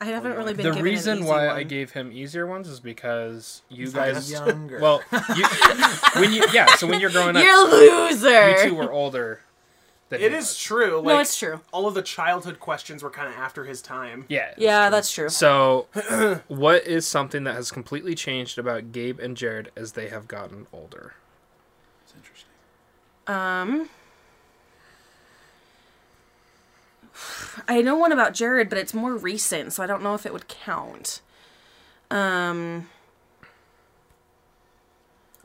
I 0.00 0.06
haven't 0.06 0.36
really 0.36 0.52
been 0.54 0.64
The 0.66 0.70
given 0.72 0.82
reason 0.84 1.12
an 1.18 1.18
easy 1.24 1.28
why 1.30 1.46
one. 1.46 1.56
I 1.56 1.62
gave 1.62 1.92
him 1.92 2.12
easier 2.12 2.46
ones 2.46 2.68
is 2.68 2.78
because 2.80 3.62
you 3.70 3.86
not 3.86 3.94
guys, 3.94 4.32
are 4.32 4.46
younger. 4.48 4.78
well, 4.80 5.02
you, 5.36 5.44
when 6.20 6.32
you, 6.32 6.44
yeah, 6.52 6.66
so 6.76 6.86
when 6.86 7.00
you're 7.00 7.10
growing 7.10 7.36
up, 7.36 7.42
You're 7.42 7.54
a 7.54 7.70
loser. 8.10 8.50
you 8.50 8.68
two 8.70 8.74
were 8.74 8.92
older. 8.92 9.40
Than 10.10 10.20
It 10.20 10.32
he 10.32 10.36
is 10.36 10.44
was. 10.48 10.58
true. 10.58 10.96
Like, 10.96 11.04
no, 11.06 11.18
it's 11.20 11.38
true. 11.38 11.60
all 11.72 11.86
of 11.86 11.94
the 11.94 12.02
childhood 12.02 12.60
questions 12.60 13.02
were 13.02 13.08
kind 13.10 13.28
of 13.28 13.34
after 13.38 13.64
his 13.64 13.80
time. 13.80 14.26
Yeah. 14.28 14.52
Yeah, 14.58 14.82
true. 14.86 14.90
that's 14.90 15.10
true. 15.12 15.28
So, 15.30 15.86
what 16.48 16.86
is 16.86 17.06
something 17.06 17.44
that 17.44 17.54
has 17.54 17.70
completely 17.70 18.14
changed 18.14 18.58
about 18.58 18.92
Gabe 18.92 19.18
and 19.20 19.36
Jared 19.36 19.70
as 19.74 19.92
they 19.92 20.08
have 20.10 20.28
gotten 20.28 20.66
older? 20.72 21.14
It's 22.04 22.12
interesting. 22.14 22.50
Um, 23.26 23.88
I 27.68 27.80
know 27.82 27.96
one 27.96 28.12
about 28.12 28.34
Jared, 28.34 28.68
but 28.68 28.78
it's 28.78 28.94
more 28.94 29.14
recent, 29.16 29.72
so 29.72 29.82
I 29.82 29.86
don't 29.86 30.02
know 30.02 30.14
if 30.14 30.26
it 30.26 30.32
would 30.32 30.48
count. 30.48 31.20
Um, 32.10 32.88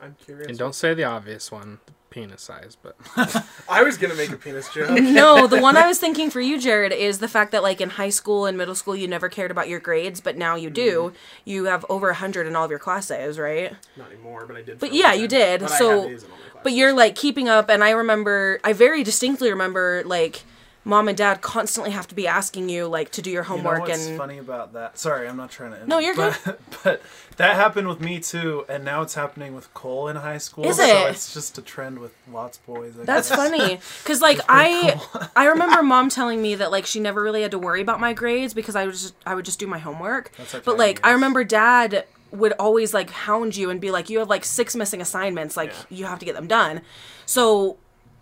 I'm 0.00 0.16
curious. 0.24 0.48
And 0.48 0.58
don't 0.58 0.74
say 0.74 0.94
the 0.94 1.04
obvious 1.04 1.52
one, 1.52 1.78
the 1.86 1.92
penis 2.10 2.42
size, 2.42 2.76
but 2.80 2.96
I 3.68 3.82
was 3.82 3.98
gonna 3.98 4.14
make 4.14 4.30
a 4.30 4.36
penis 4.36 4.68
joke. 4.72 4.90
no, 5.00 5.46
the 5.46 5.60
one 5.60 5.76
I 5.76 5.86
was 5.86 5.98
thinking 5.98 6.30
for 6.30 6.40
you, 6.40 6.58
Jared, 6.58 6.92
is 6.92 7.18
the 7.18 7.28
fact 7.28 7.52
that 7.52 7.62
like 7.62 7.80
in 7.80 7.90
high 7.90 8.08
school 8.10 8.46
and 8.46 8.56
middle 8.56 8.74
school 8.74 8.96
you 8.96 9.06
never 9.06 9.28
cared 9.28 9.50
about 9.50 9.68
your 9.68 9.80
grades, 9.80 10.20
but 10.20 10.36
now 10.36 10.56
you 10.56 10.70
do. 10.70 11.12
You 11.44 11.64
have 11.66 11.84
over 11.88 12.10
a 12.10 12.14
hundred 12.14 12.46
in 12.46 12.56
all 12.56 12.64
of 12.64 12.70
your 12.70 12.78
classes, 12.80 13.38
right? 13.38 13.74
Not 13.96 14.10
anymore, 14.10 14.46
but 14.46 14.56
I 14.56 14.62
did. 14.62 14.78
But 14.78 14.92
yeah, 14.94 15.12
you 15.12 15.28
did. 15.28 15.60
But 15.60 15.70
I 15.72 15.78
So- 15.78 16.02
have 16.02 16.10
A's 16.12 16.22
in 16.24 16.30
all 16.30 16.36
my. 16.36 16.60
But 16.62 16.72
you're 16.72 16.92
like 16.92 17.14
keeping 17.14 17.48
up, 17.48 17.70
and 17.70 17.82
I 17.82 17.90
remember, 17.90 18.60
I 18.62 18.74
very 18.74 19.02
distinctly 19.02 19.48
remember 19.50 20.02
like 20.04 20.42
mom 20.84 21.08
and 21.08 21.16
dad 21.16 21.40
constantly 21.42 21.90
have 21.92 22.08
to 22.08 22.14
be 22.14 22.26
asking 22.26 22.68
you 22.68 22.86
like 22.86 23.10
to 23.12 23.22
do 23.22 23.30
your 23.30 23.42
You 23.42 23.48
know 23.50 23.56
homework 23.56 23.80
what's 23.88 24.06
and 24.06 24.16
funny 24.18 24.38
about 24.38 24.72
that? 24.72 24.98
Sorry, 24.98 25.28
I'm 25.28 25.36
not 25.36 25.50
trying 25.50 25.72
to. 25.72 25.86
No, 25.86 25.98
you're 25.98 26.16
but, 26.16 26.40
good. 26.44 26.56
But 26.82 27.02
that 27.36 27.56
happened 27.56 27.88
with 27.88 28.00
me 28.00 28.18
too, 28.20 28.64
and 28.68 28.84
now 28.84 29.02
it's 29.02 29.14
happening 29.14 29.54
with 29.54 29.72
Cole 29.74 30.08
in 30.08 30.16
high 30.16 30.38
school. 30.38 30.64
Is 30.66 30.76
So 30.78 30.82
it? 30.84 31.10
it's 31.10 31.34
just 31.34 31.58
a 31.58 31.62
trend 31.62 31.98
with 31.98 32.14
lots 32.32 32.58
of 32.58 32.66
boys. 32.66 32.94
I 33.00 33.04
That's 33.04 33.28
guess. 33.28 33.36
funny 33.38 33.78
because 34.02 34.20
like 34.22 34.40
I 34.48 34.98
I 35.36 35.46
remember 35.46 35.82
mom 35.82 36.08
telling 36.08 36.40
me 36.40 36.54
that 36.56 36.70
like 36.70 36.86
she 36.86 37.00
never 37.00 37.22
really 37.22 37.42
had 37.42 37.50
to 37.50 37.58
worry 37.58 37.82
about 37.82 38.00
my 38.00 38.12
grades 38.12 38.54
because 38.54 38.76
I 38.76 38.86
was 38.86 39.02
just, 39.02 39.14
I 39.26 39.34
would 39.34 39.44
just 39.44 39.58
do 39.58 39.66
my 39.66 39.78
homework. 39.78 40.32
That's 40.36 40.54
okay, 40.54 40.62
but 40.64 40.78
like 40.78 41.00
I 41.04 41.08
yes. 41.10 41.14
remember 41.14 41.44
dad 41.44 42.04
would 42.32 42.52
always 42.60 42.94
like 42.94 43.10
hound 43.10 43.56
you 43.56 43.70
and 43.70 43.80
be 43.80 43.90
like 43.90 44.08
you 44.08 44.20
have 44.20 44.28
like 44.28 44.44
six 44.44 44.76
missing 44.76 45.00
assignments 45.00 45.56
like 45.56 45.70
Yeah. 45.90 45.96
you 45.98 46.04
have 46.06 46.20
to 46.20 46.24
get 46.24 46.34
them 46.36 46.46
done. 46.46 46.80
So 47.26 47.76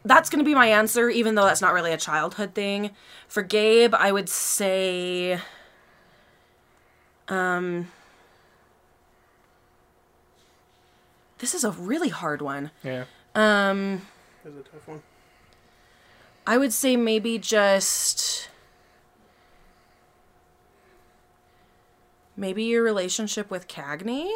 that's 0.05 0.31
going 0.31 0.39
to 0.39 0.49
be 0.49 0.55
my 0.55 0.67
answer 0.69 1.11
even 1.11 1.35
though 1.35 1.45
that's 1.45 1.61
not 1.61 1.73
really 1.73 1.93
a 1.93 1.97
childhood 1.97 2.55
thing. 2.55 2.91
For 3.27 3.43
Gabe, 3.43 3.95
I 3.95 4.13
would 4.13 4.29
say 4.29 5.41
um 7.29 7.89
This 11.39 11.55
is 11.55 11.65
a 11.65 11.71
really 11.71 12.09
hard 12.09 12.43
one. 12.43 12.71
Yeah. 12.83 13.05
Um, 13.35 14.03
This 14.43 14.53
is 14.55 14.61
a 14.61 14.63
tough 14.65 14.87
one. 14.89 15.03
I 16.47 16.59
would 16.59 16.73
say 16.73 16.97
maybe 16.97 17.39
just 17.39 18.49
maybe 22.37 22.65
your 22.65 22.83
relationship 22.83 23.51
with 23.51 23.69
Cagney, 23.69 24.31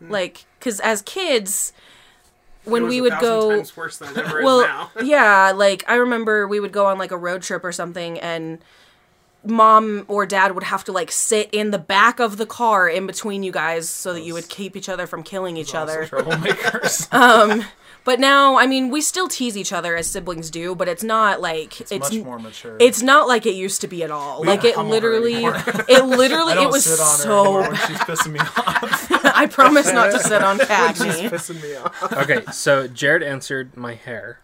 like 0.00 0.46
because 0.58 0.80
as 0.80 1.02
kids, 1.02 1.72
when 2.64 2.88
we 2.88 3.00
would 3.00 3.18
go, 3.20 3.50
times 3.50 3.76
worse 3.76 3.98
than 3.98 4.10
it 4.10 4.18
ever 4.18 4.40
is 4.40 4.44
well, 4.44 4.90
yeah, 5.02 5.52
like 5.54 5.84
I 5.88 5.96
remember 5.96 6.48
we 6.48 6.60
would 6.60 6.72
go 6.72 6.86
on 6.86 6.98
like 6.98 7.10
a 7.10 7.16
road 7.16 7.42
trip 7.42 7.64
or 7.64 7.72
something, 7.72 8.18
and 8.20 8.58
mom 9.46 10.04
or 10.08 10.26
dad 10.26 10.54
would 10.54 10.64
have 10.64 10.84
to 10.84 10.92
like 10.92 11.10
sit 11.10 11.50
in 11.52 11.70
the 11.70 11.78
back 11.78 12.18
of 12.18 12.36
the 12.36 12.46
car 12.46 12.88
in 12.88 13.06
between 13.06 13.42
you 13.42 13.52
guys 13.52 13.88
so 13.88 14.12
that 14.14 14.22
you 14.22 14.32
would 14.34 14.48
keep 14.48 14.76
each 14.76 14.88
other 14.88 15.06
from 15.06 15.22
killing 15.22 15.56
each 15.56 15.74
other. 15.74 16.06
Troublemakers. 16.06 17.08
Um, 17.14 17.64
But 18.04 18.20
now, 18.20 18.58
I 18.58 18.66
mean, 18.66 18.90
we 18.90 19.00
still 19.00 19.28
tease 19.28 19.56
each 19.56 19.72
other 19.72 19.96
as 19.96 20.06
siblings 20.06 20.50
do, 20.50 20.74
but 20.74 20.88
it's 20.88 21.02
not 21.02 21.40
like 21.40 21.80
It's, 21.80 21.90
it's 21.90 22.12
much 22.12 22.22
more 22.22 22.38
mature. 22.38 22.76
It's 22.78 23.00
not 23.00 23.26
like 23.26 23.46
it 23.46 23.54
used 23.54 23.80
to 23.80 23.88
be 23.88 24.04
at 24.04 24.10
all. 24.10 24.44
like 24.44 24.62
it 24.62 24.74
pummel 24.74 24.92
her 24.92 24.94
literally, 25.00 25.44
it 25.44 26.04
literally, 26.04 26.52
it 26.62 26.68
was 26.68 26.84
sit 26.84 27.00
on 27.00 27.16
so. 27.18 27.40
anymore 27.40 27.72
bad. 27.72 27.88
she's 27.88 27.98
pissing 27.98 28.32
me 28.32 28.40
off. 28.40 29.24
I 29.34 29.46
promise 29.46 29.90
not 29.90 30.10
to 30.12 30.18
sit 30.18 30.42
on 30.42 30.58
She's 30.58 30.66
pissing 31.30 31.62
me 31.62 31.76
off. 31.76 32.12
Okay, 32.12 32.44
so 32.52 32.86
Jared 32.86 33.22
answered 33.22 33.74
my 33.74 33.94
hair, 33.94 34.40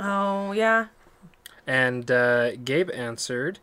Oh 0.00 0.50
yeah, 0.50 0.86
and 1.66 2.10
uh, 2.10 2.56
Gabe 2.56 2.90
answered 2.90 3.60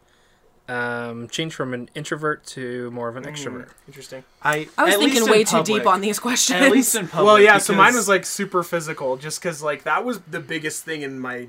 um, 0.70 1.28
change 1.30 1.56
from 1.56 1.74
an 1.74 1.90
introvert 1.96 2.46
to 2.46 2.92
more 2.92 3.10
of 3.10 3.16
an 3.18 3.24
extrovert. 3.24 3.70
Interesting. 3.88 4.24
I, 4.44 4.70
I 4.78 4.86
was 4.86 4.96
thinking 4.96 5.10
least 5.16 5.26
in 5.26 5.32
way 5.32 5.44
too 5.44 5.64
deep 5.64 5.88
on 5.88 6.02
these 6.02 6.20
questions. 6.20 6.62
At 6.62 6.72
least 6.72 6.94
in 6.96 7.08
public. 7.10 7.26
well, 7.26 7.40
yeah. 7.42 7.58
So 7.58 7.74
mine 7.74 7.96
was 7.96 8.08
like 8.08 8.26
super 8.26 8.62
physical, 8.64 9.18
just 9.18 9.42
because 9.42 9.64
like 9.64 9.84
that 9.84 10.06
was 10.06 10.20
the 10.22 10.40
biggest 10.40 10.86
thing 10.86 11.02
in 11.02 11.20
my. 11.20 11.48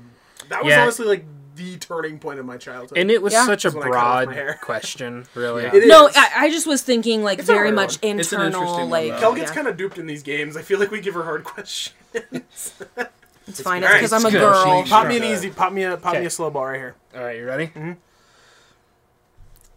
That 0.49 0.63
was 0.63 0.71
Yeah. 0.71 0.81
honestly 0.81 1.05
like 1.05 1.23
the 1.55 1.77
turning 1.77 2.17
point 2.17 2.39
of 2.39 2.45
my 2.45 2.57
childhood. 2.57 2.97
And 2.97 3.11
it 3.11 3.21
was 3.21 3.33
Yeah. 3.33 3.45
such 3.45 3.65
a 3.65 3.69
That's 3.69 3.75
when 3.75 3.87
I 3.89 3.91
cut 3.91 3.97
off 3.97 4.25
my 4.27 4.33
broad 4.33 4.61
question, 4.61 5.25
really. 5.35 5.63
Yeah. 5.63 5.71
No. 5.85 6.09
I, 6.15 6.29
I 6.35 6.49
just 6.49 6.65
was 6.65 6.81
thinking 6.81 7.23
like 7.23 7.39
It's 7.39 7.47
very 7.47 7.67
hard 7.67 7.75
much 7.75 8.01
one. 8.01 8.19
It's 8.19 8.33
an 8.33 8.41
internal, 8.41 8.61
interesting 8.61 8.89
like. 8.89 9.19
Kel 9.19 9.35
gets 9.35 9.51
yeah. 9.51 9.55
kind 9.55 9.67
of 9.67 9.77
duped 9.77 9.97
in 9.99 10.07
these 10.07 10.23
games. 10.23 10.57
I 10.57 10.63
feel 10.63 10.79
like 10.79 10.89
we 10.91 10.99
give 10.99 11.13
her 11.13 11.23
hard 11.23 11.43
questions. 11.53 11.93
it's 12.13 13.61
fine. 13.61 13.83
Alright, 13.83 14.01
It's 14.03 14.11
because 14.11 14.13
I'm 14.13 14.25
a 14.25 14.31
girl. 14.31 14.83
Pop 14.85 15.07
me 15.07 15.17
an 15.17 15.23
easy. 15.23 15.51
Pop 15.51 15.71
me 15.73 15.83
a. 15.83 15.97
Pop 15.97 16.13
me 16.15 16.25
a 16.25 16.29
slow 16.29 16.49
ball 16.49 16.65
right 16.65 16.77
here. 16.77 16.95
All 17.15 17.21
right, 17.21 17.37
you 17.37 17.45
ready? 17.45 17.69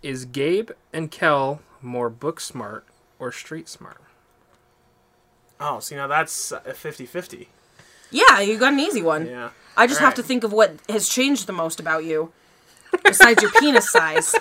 Is 0.05 0.27
Gabe 0.27 0.71
and 0.93 1.11
Kel 1.11 1.63
more 1.81 2.11
book 2.11 2.39
smart 2.39 2.85
or 3.19 3.33
street 3.33 3.71
smart? 3.71 4.03
Oh, 5.59 5.81
see 5.81 5.95
now 5.95 6.07
that's 6.07 6.53
a 6.53 6.61
50-50. 6.61 7.47
Yeah, 8.11 8.41
you 8.41 8.59
got 8.59 8.75
an 8.75 8.81
easy 8.81 9.01
one. 9.01 9.27
Yeah. 9.27 9.49
I 9.79 9.87
just 9.87 10.01
have 10.01 10.09
Alright. 10.09 10.17
to 10.17 10.23
think 10.23 10.45
of 10.45 10.53
what 10.53 10.75
has 10.91 11.09
changed 11.09 11.47
the 11.47 11.55
most 11.55 11.81
about 11.81 12.05
you, 12.05 12.33
besides 13.03 13.41
your 13.41 13.51
penis 13.53 13.91
size, 13.91 14.35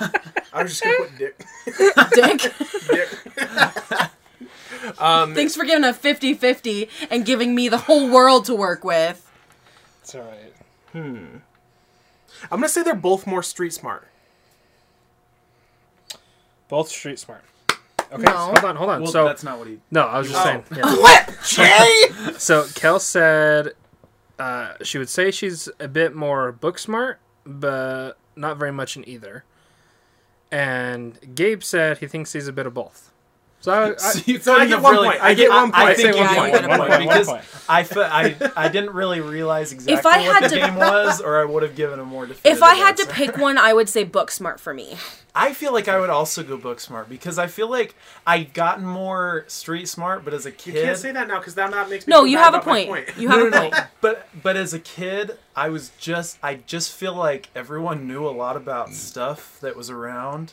I 0.52 0.64
was 0.64 0.78
just 0.78 0.84
gonna 0.84 0.98
put 0.98 1.18
dick. 1.18 1.46
Dick. 2.14 2.54
dick. 2.90 3.10
Um, 5.00 5.34
Thanks 5.34 5.56
for 5.56 5.64
giving 5.64 5.86
a 5.86 5.94
50-50 5.94 6.90
and 7.10 7.26
giving 7.26 7.56
me 7.56 7.70
the 7.70 7.78
whole 7.78 8.12
world 8.12 8.44
to 8.46 8.54
work 8.54 8.84
with. 8.84 9.32
It's 10.02 10.14
all 10.14 10.24
right. 10.24 10.54
Hmm. 10.92 11.38
I'm 12.52 12.60
gonna 12.60 12.68
say 12.68 12.84
they're 12.84 12.96
both 12.96 13.26
more 13.26 13.42
street 13.42 13.72
smart. 13.72 14.10
Both 16.70 16.90
street 16.90 17.20
smart. 17.20 17.44
Okay, 18.12 18.24
No. 18.24 18.32
hold 18.32 18.64
on, 18.64 18.76
hold 18.76 18.90
on. 18.90 19.02
Well, 19.04 19.12
so 19.12 19.26
that's 19.26 19.44
not 19.44 19.58
what 19.58 19.68
he. 19.68 19.80
no, 19.92 20.02
I 20.02 20.20
was 20.20 20.30
just 20.30 20.40
Oh. 20.40 20.44
saying. 20.46 20.64
yeah. 20.76 20.96
What, 21.02 21.38
Jay? 21.46 22.34
So 22.38 22.66
Kel 22.76 23.00
said 23.00 23.70
uh, 24.40 24.74
she 24.84 24.98
would 24.98 25.10
say 25.10 25.32
she's 25.32 25.70
a 25.80 25.88
bit 25.88 26.16
more 26.16 26.52
book 26.52 26.78
smart, 26.80 27.20
but 27.46 28.14
not 28.36 28.58
very 28.58 28.72
much 28.72 28.96
in 28.98 29.08
either. 29.08 29.44
And 30.52 31.18
Gabe 31.36 31.64
said 31.64 32.00
he 32.00 32.08
thinks 32.08 32.34
he's 32.34 32.48
a 32.48 32.54
bit 32.54 32.66
of 32.68 32.74
both. 32.74 33.12
So 33.64 33.72
I, 33.72 33.92
I, 33.92 33.94
So 34.42 34.54
I 34.56 34.68
get 34.68 34.82
one 34.82 34.94
really- 34.96 35.08
point. 35.08 35.24
I 35.24 35.34
get 35.34 35.50
one 35.50 35.72
point. 35.72 35.76
I 35.76 35.86
point. 35.86 35.98
think 35.98 36.16
Yeah, 36.18 36.36
you 36.36 36.46
you 36.46 36.52
get 36.52 36.62
get 36.62 36.70
one 36.70 36.80
a 36.80 36.84
point 36.84 36.92
point. 36.92 37.10
because 37.10 37.28
One 37.28 37.36
point. 37.38 37.48
I, 37.70 37.84
fe- 37.84 38.02
I 38.02 38.52
I 38.58 38.68
didn't 38.68 38.90
really 38.94 39.22
realize 39.22 39.72
exactly 39.72 39.94
If 39.94 40.06
I 40.06 40.18
what 40.20 40.42
had 40.42 40.52
the 40.52 40.56
to- 40.56 40.62
game 40.62 40.76
was, 40.92 41.22
or 41.22 41.42
I 41.42 41.46
would 41.46 41.64
have 41.64 41.74
given 41.76 41.98
a 42.00 42.04
more 42.04 42.26
definitive. 42.26 42.58
If 42.58 42.62
I 42.62 42.76
had 42.76 42.98
to 42.98 43.06
pick 43.08 43.38
one, 43.38 43.58
I 43.58 43.72
would 43.72 43.88
say 43.88 44.04
book 44.04 44.32
smart 44.32 44.60
for 44.60 44.74
me. 44.74 44.98
I 45.36 45.54
feel 45.54 45.72
like 45.74 45.88
I 45.88 45.98
would 46.00 46.10
also 46.12 46.44
go 46.44 46.58
book 46.58 46.80
smart 46.82 47.08
because 47.10 47.40
I 47.40 47.48
feel 47.48 47.68
like 47.70 47.96
I 48.28 48.44
gotten 48.44 48.86
more 48.86 49.46
street 49.48 49.88
smart, 49.88 50.24
but 50.26 50.34
as 50.34 50.46
a 50.46 50.52
kid, 50.52 50.68
You 50.68 50.74
kid, 50.82 50.86
can't 50.86 50.98
say 50.98 51.12
that 51.14 51.28
now 51.30 51.40
because 51.40 51.56
that 51.56 51.72
not 51.72 51.90
makes 51.90 52.06
me. 52.06 52.12
No, 52.12 52.20
feel 52.20 52.28
you 52.28 52.38
bad 52.38 52.44
have 52.44 52.54
a 52.54 52.58
about 52.58 52.68
my 52.68 52.86
point. 52.86 53.10
You 53.18 53.30
have 53.30 53.40
no, 53.40 53.48
a 53.48 53.50
no, 53.50 53.60
point. 53.62 53.74
no. 53.74 53.84
But 54.02 54.28
but 54.44 54.58
as 54.58 54.74
a 54.74 54.80
kid, 54.80 55.38
I 55.56 55.70
was 55.70 55.92
just 55.98 56.38
I 56.44 56.56
just 56.68 56.92
feel 56.92 57.16
like 57.16 57.48
everyone 57.56 58.08
knew 58.10 58.28
a 58.28 58.30
lot 58.36 58.58
about 58.58 58.90
stuff 58.94 59.58
that 59.62 59.76
was 59.78 59.90
around, 59.90 60.52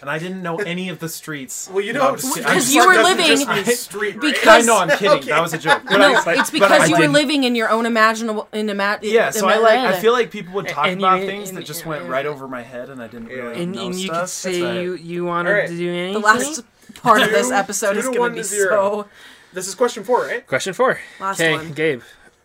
and 0.00 0.10
I 0.10 0.18
didn't 0.18 0.42
know 0.42 0.56
any 0.56 0.88
of 0.88 0.98
the 0.98 1.08
streets. 1.08 1.68
Well, 1.72 1.82
you 1.84 1.92
No, 1.92 2.00
know, 2.00 2.08
I'm 2.10 2.16
just 2.16 2.34
kidding. 2.34 2.42
Because 2.48 2.68
I'm 2.68 2.74
you 2.74 2.86
were 2.86 3.02
living- 3.02 3.64
just 3.64 3.82
street, 3.84 4.20
because- 4.20 4.46
I 4.48 4.60
know 4.66 4.78
I'm 4.78 4.90
kidding. 4.90 5.10
Okay. 5.18 5.28
That 5.28 5.42
was 5.42 5.52
a 5.54 5.58
joke. 5.58 5.82
But 5.88 5.96
no, 5.98 6.14
I, 6.14 6.34
it's 6.38 6.50
because 6.50 6.88
you 6.90 6.98
were 6.98 7.08
living 7.08 7.44
in 7.44 7.54
your 7.54 7.68
own 7.70 7.86
imaginable 7.86 8.48
in 8.52 8.68
ima- 8.68 8.98
Yeah, 9.02 9.30
so 9.30 9.46
I 9.48 9.56
like. 9.58 9.78
I 9.80 9.98
feel 10.00 10.12
like 10.12 10.30
people 10.30 10.54
would 10.54 10.68
talk 10.68 10.86
And 10.86 11.00
about 11.00 11.20
you- 11.20 11.26
things 11.26 11.48
and- 11.50 11.58
that 11.58 11.64
just 11.66 11.84
went 11.86 12.08
right 12.08 12.26
over 12.26 12.46
my 12.48 12.62
head, 12.62 12.88
and 12.90 13.02
I 13.02 13.06
didn't 13.08 13.28
really 13.28 13.62
and, 13.62 13.72
know 13.72 13.86
and 13.86 13.94
you 13.94 14.06
stuff. 14.08 14.20
could 14.22 14.28
say 14.28 14.60
That's 14.60 14.74
you 14.82 14.94
you 14.96 15.24
wanted 15.24 15.50
Alright. 15.50 15.68
to 15.68 15.76
do 15.76 15.88
anything. 15.90 16.12
the 16.14 16.18
last 16.26 16.62
part 17.02 17.22
of 17.22 17.30
this 17.30 17.50
episode 17.50 17.96
is 17.96 18.06
going 18.08 18.32
to 18.32 18.36
be 18.36 18.42
zero. 18.42 19.02
so. 19.02 19.08
This 19.52 19.68
is 19.68 19.74
question 19.74 20.04
four, 20.04 20.22
right? 20.26 20.46
Question 20.46 20.74
four. 20.74 21.00
Last 21.20 21.40
Okay, 21.40 21.52
one. 21.54 21.72
Gabe. 21.72 22.02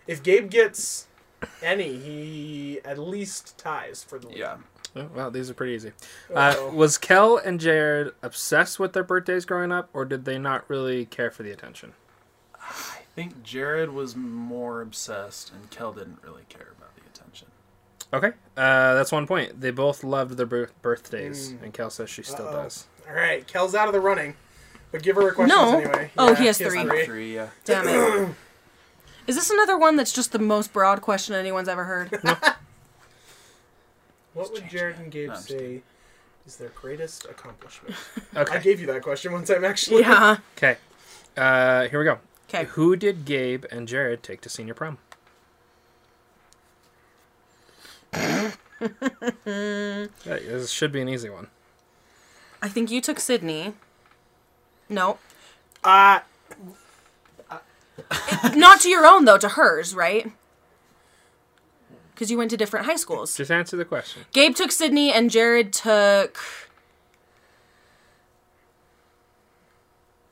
If 0.07 0.23
Gabe 0.23 0.49
gets 0.49 1.07
any, 1.61 1.97
he 1.97 2.79
at 2.85 2.97
least 2.97 3.57
ties 3.57 4.03
for 4.03 4.17
the 4.19 4.27
lead. 4.29 4.37
Yeah. 4.37 4.55
Oh, 4.95 5.07
well, 5.15 5.31
these 5.31 5.49
are 5.49 5.53
pretty 5.53 5.73
easy. 5.73 5.91
Uh, 6.33 6.55
was 6.73 6.97
Kel 6.97 7.37
and 7.37 7.59
Jared 7.59 8.13
obsessed 8.21 8.77
with 8.79 8.91
their 8.93 9.03
birthdays 9.05 9.45
growing 9.45 9.71
up, 9.71 9.89
or 9.93 10.03
did 10.03 10.25
they 10.25 10.37
not 10.37 10.69
really 10.69 11.05
care 11.05 11.31
for 11.31 11.43
the 11.43 11.51
attention? 11.51 11.93
I 12.59 12.97
think 13.15 13.41
Jared 13.43 13.91
was 13.91 14.15
more 14.15 14.81
obsessed, 14.81 15.51
and 15.53 15.69
Kel 15.69 15.93
didn't 15.93 16.19
really 16.23 16.43
care 16.49 16.73
about 16.77 16.93
the 16.95 17.01
attention. 17.13 17.47
Okay, 18.13 18.31
uh, 18.57 18.93
that's 18.95 19.11
one 19.13 19.25
point. 19.27 19.61
They 19.61 19.71
both 19.71 20.03
loved 20.03 20.35
their 20.35 20.45
bir- 20.45 20.71
birthdays, 20.81 21.51
and 21.63 21.73
Kel 21.73 21.89
says 21.89 22.09
she 22.09 22.23
still 22.23 22.47
Uh-oh. 22.47 22.63
does. 22.63 22.87
All 23.07 23.15
right, 23.15 23.47
Kel's 23.47 23.73
out 23.75 23.87
of 23.87 23.93
the 23.93 24.01
running, 24.01 24.35
but 24.91 25.01
give 25.03 25.15
her 25.15 25.21
her 25.23 25.31
questions 25.31 25.57
No. 25.57 25.77
anyway. 25.79 26.11
Oh, 26.17 26.35
he 26.35 26.45
has 26.47 26.57
three. 26.57 26.83
three. 26.83 27.05
Three, 27.05 27.35
yeah. 27.35 27.47
Damn 27.63 27.87
it. 27.87 28.35
Is 29.27 29.35
this 29.35 29.49
another 29.49 29.77
one 29.77 29.95
that's 29.95 30.11
just 30.11 30.31
the 30.33 30.39
most 30.39 30.73
broad 30.73 31.01
question 31.01 31.33
anyone's 31.35 31.69
ever 31.69 31.85
heard? 31.85 32.21
What 34.33 34.51
would 34.53 34.69
Jared 34.69 34.97
and 34.97 35.11
Gabe 35.11 35.29
No, 35.29 35.35
say 35.35 35.81
is 36.47 36.55
their 36.57 36.69
greatest 36.69 37.25
accomplishment? 37.25 37.95
okay. 38.35 38.55
I 38.55 38.59
gave 38.59 38.79
you 38.79 38.87
that 38.87 39.01
question 39.03 39.31
one 39.31 39.43
time, 39.45 39.63
actually. 39.65 40.01
yeah. 40.01 40.37
okay. 40.57 40.77
Uh, 41.37 41.87
here 41.89 41.99
we 41.99 42.05
go. 42.05 42.19
Okay. 42.49 42.65
Who 42.71 42.95
did 42.95 43.25
Gabe 43.25 43.65
and 43.71 43.87
Jared 43.87 44.23
take 44.23 44.41
to 44.41 44.49
senior 44.49 44.73
prom? 44.73 44.97
Yeah, 49.45 50.07
this 50.25 50.71
should 50.71 50.91
be 50.91 51.01
an 51.01 51.07
easy 51.09 51.29
one. 51.29 51.47
I 52.63 52.67
think 52.67 52.89
you 52.89 52.99
took 52.99 53.19
Sydney. 53.19 53.73
No. 54.89 55.19
Uh, 55.83 56.21
Not 58.55 58.81
to 58.81 58.89
your 58.89 59.05
own, 59.05 59.25
though, 59.25 59.37
to 59.37 59.49
hers, 59.49 59.93
right? 59.93 60.31
Because 62.21 62.29
you 62.29 62.37
went 62.37 62.51
to 62.51 62.57
different 62.57 62.85
high 62.85 62.97
schools. 62.97 63.35
Just 63.35 63.49
answer 63.49 63.75
the 63.75 63.83
question. 63.83 64.25
Gabe 64.31 64.53
took 64.53 64.71
Sydney 64.71 65.11
and 65.11 65.31
Jared 65.31 65.73
took. 65.73 66.37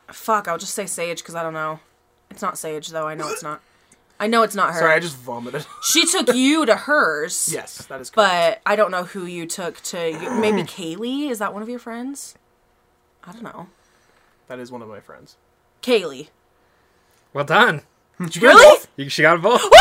Fuck, 0.06 0.48
I'll 0.48 0.60
just 0.60 0.76
say 0.76 0.86
Sage 0.86 1.18
because 1.24 1.34
I 1.34 1.42
don't 1.42 1.56
know. 1.56 1.80
It's 2.30 2.44
not 2.44 2.60
Sage, 2.60 2.90
though. 2.90 3.08
I 3.08 3.16
know 3.16 3.28
it's 3.30 3.42
not. 3.42 3.62
I 4.20 4.28
know 4.28 4.44
it's 4.44 4.54
not 4.54 4.72
her. 4.76 4.80
sorry, 4.82 4.94
I 4.94 5.00
just 5.00 5.18
vomited. 5.18 5.66
She 5.84 6.06
took 6.06 6.36
you 6.36 6.64
to 6.68 6.76
hers. 6.76 7.50
yes, 7.52 7.88
that 7.88 8.00
is 8.00 8.12
correct. 8.12 8.62
But 8.68 8.72
I 8.72 8.76
don't 8.76 8.92
know 8.92 9.06
who 9.06 9.26
you 9.26 9.48
took 9.48 9.82
to. 9.86 9.98
Maybe 10.40 10.62
Kaylee? 10.62 11.32
Is 11.32 11.40
that 11.40 11.56
one 11.56 11.64
of 11.64 11.70
your 11.70 11.80
friends? 11.80 12.36
I 13.24 13.32
don't 13.32 13.42
know. 13.42 13.66
that 14.48 14.60
is 14.60 14.72
one 14.72 14.84
of 14.84 14.90
my 14.90 15.00
friends. 15.00 15.38
Kaylee. 15.82 16.28
Well 17.34 17.46
done. 17.46 17.82
Did 18.22 18.36
you 18.36 18.42
get 18.42 18.48
Really? 18.50 18.76
both? 18.78 18.88
You, 18.96 19.10
she 19.10 19.24
got 19.24 19.42
both. 19.42 19.64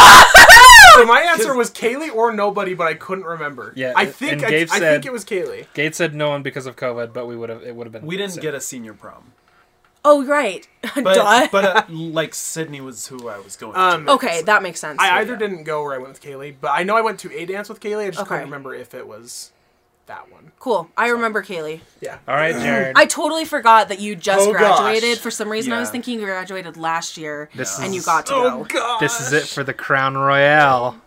So 0.98 1.06
my 1.06 1.20
answer 1.32 1.54
was 1.54 1.70
Kaylee 1.70 2.14
or 2.14 2.32
nobody, 2.32 2.74
but 2.74 2.86
I 2.86 2.94
couldn't 2.94 3.24
remember. 3.24 3.72
Yeah, 3.76 3.92
I 3.96 4.06
think 4.06 4.42
I, 4.44 4.50
Gabe 4.50 4.68
I 4.70 4.78
said- 4.78 4.92
think 4.94 5.06
it 5.06 5.12
was 5.12 5.24
Kaylee. 5.24 5.66
Gabe 5.74 5.94
said 5.94 6.14
no 6.14 6.30
one 6.30 6.42
because 6.42 6.66
of 6.66 6.76
COVID, 6.76 7.12
but 7.12 7.26
we 7.26 7.36
would 7.36 7.48
have. 7.50 7.62
It 7.62 7.74
would 7.76 7.86
have 7.86 7.92
been. 7.92 8.04
We 8.06 8.16
didn't 8.16 8.32
Sid. 8.32 8.42
get 8.42 8.54
a 8.54 8.60
senior 8.60 8.94
prom, 8.94 9.32
Oh, 10.04 10.24
right. 10.24 10.66
but 10.94 11.50
but 11.52 11.64
uh, 11.64 11.82
like 11.88 12.34
Sydney 12.34 12.80
was 12.80 13.06
who 13.06 13.28
I 13.28 13.38
was 13.38 13.56
going. 13.56 13.76
Um, 13.76 14.06
to. 14.06 14.12
okay, 14.12 14.42
that 14.42 14.62
makes 14.62 14.80
sense. 14.80 14.98
I 15.00 15.20
either 15.20 15.32
yeah. 15.32 15.38
didn't 15.38 15.64
go 15.64 15.82
or 15.82 15.94
I 15.94 15.98
went 15.98 16.10
with 16.14 16.22
Kaylee, 16.22 16.54
but 16.60 16.68
I 16.68 16.82
know 16.82 16.96
I 16.96 17.00
went 17.00 17.18
to 17.20 17.32
a 17.36 17.44
dance 17.46 17.68
with 17.68 17.80
Kaylee. 17.80 18.06
I 18.06 18.10
just 18.10 18.20
Okay. 18.20 18.28
couldn't 18.28 18.44
remember 18.44 18.74
if 18.74 18.94
it 18.94 19.06
was 19.06 19.52
that 20.08 20.30
one. 20.30 20.52
Cool. 20.58 20.90
I 20.96 21.08
remember 21.08 21.42
Kaylee. 21.42 21.80
Yeah. 22.00 22.18
All 22.26 22.34
right, 22.34 22.52
Jared. 22.60 22.96
I 22.98 23.06
totally 23.06 23.44
forgot 23.44 23.88
that 23.88 24.00
you 24.00 24.16
just 24.16 24.46
Oh, 24.48 24.52
gosh. 24.52 24.78
graduated. 24.80 25.18
For 25.18 25.30
some 25.30 25.48
reason, 25.48 25.72
I 25.72 25.78
was 25.80 25.88
Yeah. 25.88 25.92
thinking 25.92 26.18
you 26.20 26.26
graduated 26.26 26.76
last 26.76 27.16
year, 27.16 27.48
This 27.54 27.78
and 27.78 27.88
is- 27.88 27.94
you 27.94 28.02
got 28.02 28.26
to 28.26 28.34
Oh 28.34 28.64
go. 28.64 28.80
god. 28.80 29.00
this 29.00 29.20
is 29.20 29.32
it 29.32 29.44
for 29.46 29.62
the 29.64 29.72
Crown 29.74 30.16
Royale. 30.18 31.00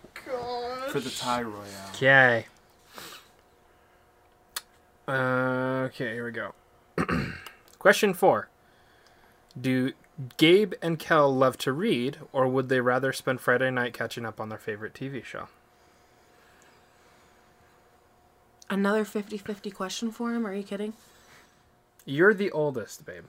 For 0.88 1.00
the 1.00 1.10
tie 1.10 1.42
royale. 1.42 1.90
Okay. 1.94 2.46
Uh, 5.08 5.86
okay, 5.86 6.12
here 6.14 6.24
we 6.24 6.30
go. 6.32 6.54
Question 7.78 8.14
four. 8.14 8.48
Do 9.60 9.92
Gabe 10.36 10.74
and 10.80 10.98
Kel 10.98 11.34
love 11.34 11.58
to 11.58 11.72
read, 11.72 12.18
or 12.32 12.46
would 12.46 12.68
they 12.68 12.80
rather 12.80 13.12
spend 13.12 13.40
Friday 13.40 13.70
night 13.70 13.92
catching 13.94 14.24
up 14.24 14.40
on 14.40 14.48
their 14.48 14.58
favorite 14.58 14.94
TV 14.94 15.24
show? 15.24 15.48
Another 18.72 19.04
50-50 19.04 19.74
question 19.74 20.10
for 20.10 20.32
him? 20.34 20.46
Are 20.46 20.54
you 20.54 20.62
kidding? 20.62 20.94
You're 22.06 22.32
the 22.32 22.50
oldest, 22.50 23.04
babe. 23.04 23.24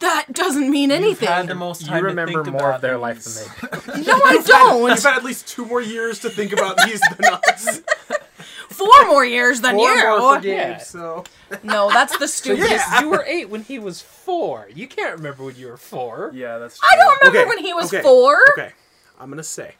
That 0.00 0.26
doesn't 0.32 0.70
mean 0.70 0.90
anything. 0.92 1.26
You've 1.26 1.36
Had 1.36 1.48
the 1.48 1.54
most 1.54 1.86
time 1.86 1.96
You 1.96 2.02
to 2.02 2.06
remember 2.08 2.44
think 2.44 2.52
more 2.52 2.66
about 2.68 2.74
of 2.76 2.80
their 2.82 2.92
these. 2.98 3.00
life 3.00 3.24
than 3.24 3.96
they 3.96 4.02
do. 4.02 4.06
No, 4.12 4.20
I 4.24 4.42
don't. 4.46 4.90
You've 4.90 5.02
had 5.02 5.16
at 5.16 5.24
least 5.24 5.48
two 5.48 5.64
more 5.64 5.80
years 5.80 6.18
to 6.20 6.30
think 6.30 6.52
about 6.52 6.76
these 6.84 7.00
than 7.16 7.32
us. 7.34 7.80
Four 8.68 9.06
more 9.06 9.24
years 9.24 9.60
than 9.62 9.74
Four 9.74 9.88
you. 9.90 10.06
more 10.20 10.36
for 10.36 10.40
Gabe, 10.42 10.52
Yeah. 10.54 10.78
so 10.78 11.24
No, 11.64 11.90
that's 11.90 12.16
the 12.18 12.28
stupidest. 12.28 12.70
Yeah. 12.92 13.00
you 13.00 13.08
were 13.10 13.24
eight 13.26 13.48
when 13.48 13.62
he 13.62 13.78
was 13.80 14.00
four. 14.02 14.68
You 14.72 14.86
can't 14.86 15.16
remember 15.16 15.42
when 15.44 15.56
you 15.56 15.66
were 15.68 15.76
four. 15.78 16.30
Yeah, 16.34 16.58
that's 16.58 16.78
true. 16.78 16.86
I 16.92 16.96
don't 16.96 17.18
remember 17.22 17.38
Okay, 17.40 17.48
when 17.48 17.64
he 17.64 17.74
was 17.74 17.92
okay, 17.92 18.02
four. 18.02 18.36
Okay, 18.52 18.72
I'm 19.18 19.30
gonna 19.30 19.42
say 19.42 19.74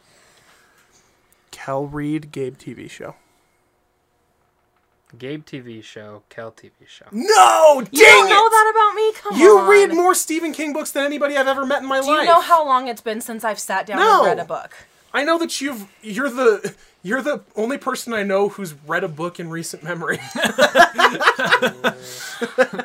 Kel 1.51 1.85
read 1.85 2.31
Gabe 2.33 2.57
TV 2.57 2.89
show. 2.89 3.15
Gabe 5.17 5.43
TV 5.45 5.83
show, 5.83 6.21
Kel 6.29 6.51
TV 6.51 6.71
show. 6.85 7.05
No, 7.11 7.81
dang 7.81 7.89
You 7.91 8.05
don't 8.05 8.27
it! 8.27 8.29
know 8.29 8.49
that 8.49 8.71
about 8.73 8.95
me? 8.95 9.13
Come 9.13 9.37
you 9.39 9.57
on. 9.57 9.65
You 9.65 9.71
read 9.71 9.95
more 9.95 10.13
Stephen 10.13 10.51
King 10.53 10.71
books 10.71 10.91
than 10.91 11.03
anybody 11.03 11.35
I've 11.35 11.47
ever 11.47 11.65
met 11.65 11.81
in 11.81 11.87
my 11.87 11.99
Do 12.01 12.07
life. 12.07 12.19
you 12.21 12.25
know 12.27 12.41
how 12.41 12.63
long 12.65 12.87
it's 12.87 13.01
been 13.01 13.19
since 13.21 13.43
I've 13.43 13.59
sat 13.59 13.87
down 13.87 13.97
No. 13.97 14.19
and 14.19 14.27
read 14.27 14.39
a 14.39 14.45
book? 14.45 14.75
I 15.11 15.23
know 15.23 15.39
that 15.39 15.59
you've 15.59 15.87
you're 16.03 16.29
the 16.29 16.75
you're 17.01 17.23
the 17.23 17.41
only 17.55 17.79
person 17.79 18.13
I 18.13 18.21
know 18.21 18.49
who's 18.49 18.75
read 18.85 19.03
a 19.03 19.07
book 19.07 19.39
in 19.39 19.49
recent 19.49 19.81
memory. 19.83 20.19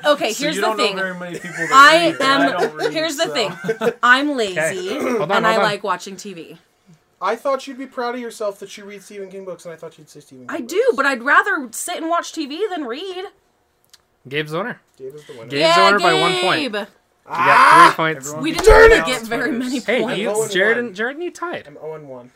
Okay, 0.07 0.33
So 0.33 0.43
here's 0.45 0.57
you 0.57 0.61
the 0.61 0.66
don't 0.68 0.77
thing. 0.77 0.97
know 0.97 1.03
very 1.03 1.18
many 1.18 1.39
people 1.39 1.57
that 1.57 1.70
I 1.72 2.07
read, 2.09 2.18
but 2.18 2.27
I 2.27 2.35
am. 2.47 2.53
don't 2.53 2.75
read, 2.75 2.93
here's 2.93 3.16
the 3.16 3.27
thing. 3.29 3.53
I'm 4.03 4.37
lazy 4.37 4.91
on, 4.99 5.31
and 5.31 5.47
I 5.47 5.57
on. 5.57 5.62
like 5.62 5.83
watching 5.85 6.16
TV. 6.16 6.59
I 7.25 7.37
thought 7.37 7.66
you'd 7.66 7.79
be 7.79 7.87
proud 7.87 8.14
of 8.14 8.20
yourself 8.20 8.59
that 8.61 8.77
you 8.77 8.85
read 8.85 9.03
Stephen 9.03 9.31
King 9.31 9.45
books, 9.47 9.64
and 9.64 9.72
I 9.72 9.77
thought 9.77 9.97
you'd 9.99 10.11
say 10.11 10.20
Stephen. 10.20 10.47
King 10.47 10.57
I 10.57 10.61
do, 10.61 10.93
but 10.95 11.07
I'd 11.07 11.22
rather 11.22 11.68
sit 11.72 11.97
and 11.97 12.09
watch 12.11 12.33
TV 12.33 12.68
than 12.68 12.85
read. 12.85 13.25
Gabe's 14.29 14.53
owner. 14.55 14.81
Gabe 14.97 15.14
is 15.14 15.25
the 15.27 15.33
winner. 15.33 15.45
Gabe's 15.51 15.61
yeah, 15.61 15.77
owner 15.79 15.99
Gabe. 15.99 16.05
by 16.05 16.20
one 16.20 16.41
point. 16.41 16.62
You 16.62 16.70
got 16.70 16.87
three 16.89 16.93
ah! 17.29 17.95
points. 17.97 18.27
Everyone 18.27 18.43
We 18.43 18.51
gets 18.53 18.62
didn't 18.66 18.79
Darn 18.79 18.91
really 18.91 19.12
get 19.12 19.22
very 19.22 19.53
many 19.53 19.79
Hey, 19.81 20.03
points. 20.03 20.18
you, 20.18 20.29
Owen 20.31 20.51
Jared 20.51 20.77
oh 20.77 20.81
and 20.81 20.95
Jared 20.95 21.16
and 21.16 21.25
you 21.25 21.31
tied. 21.31 21.66
I'm 21.66 21.75
0 21.75 21.95
and 21.95 22.09
1. 22.09 22.31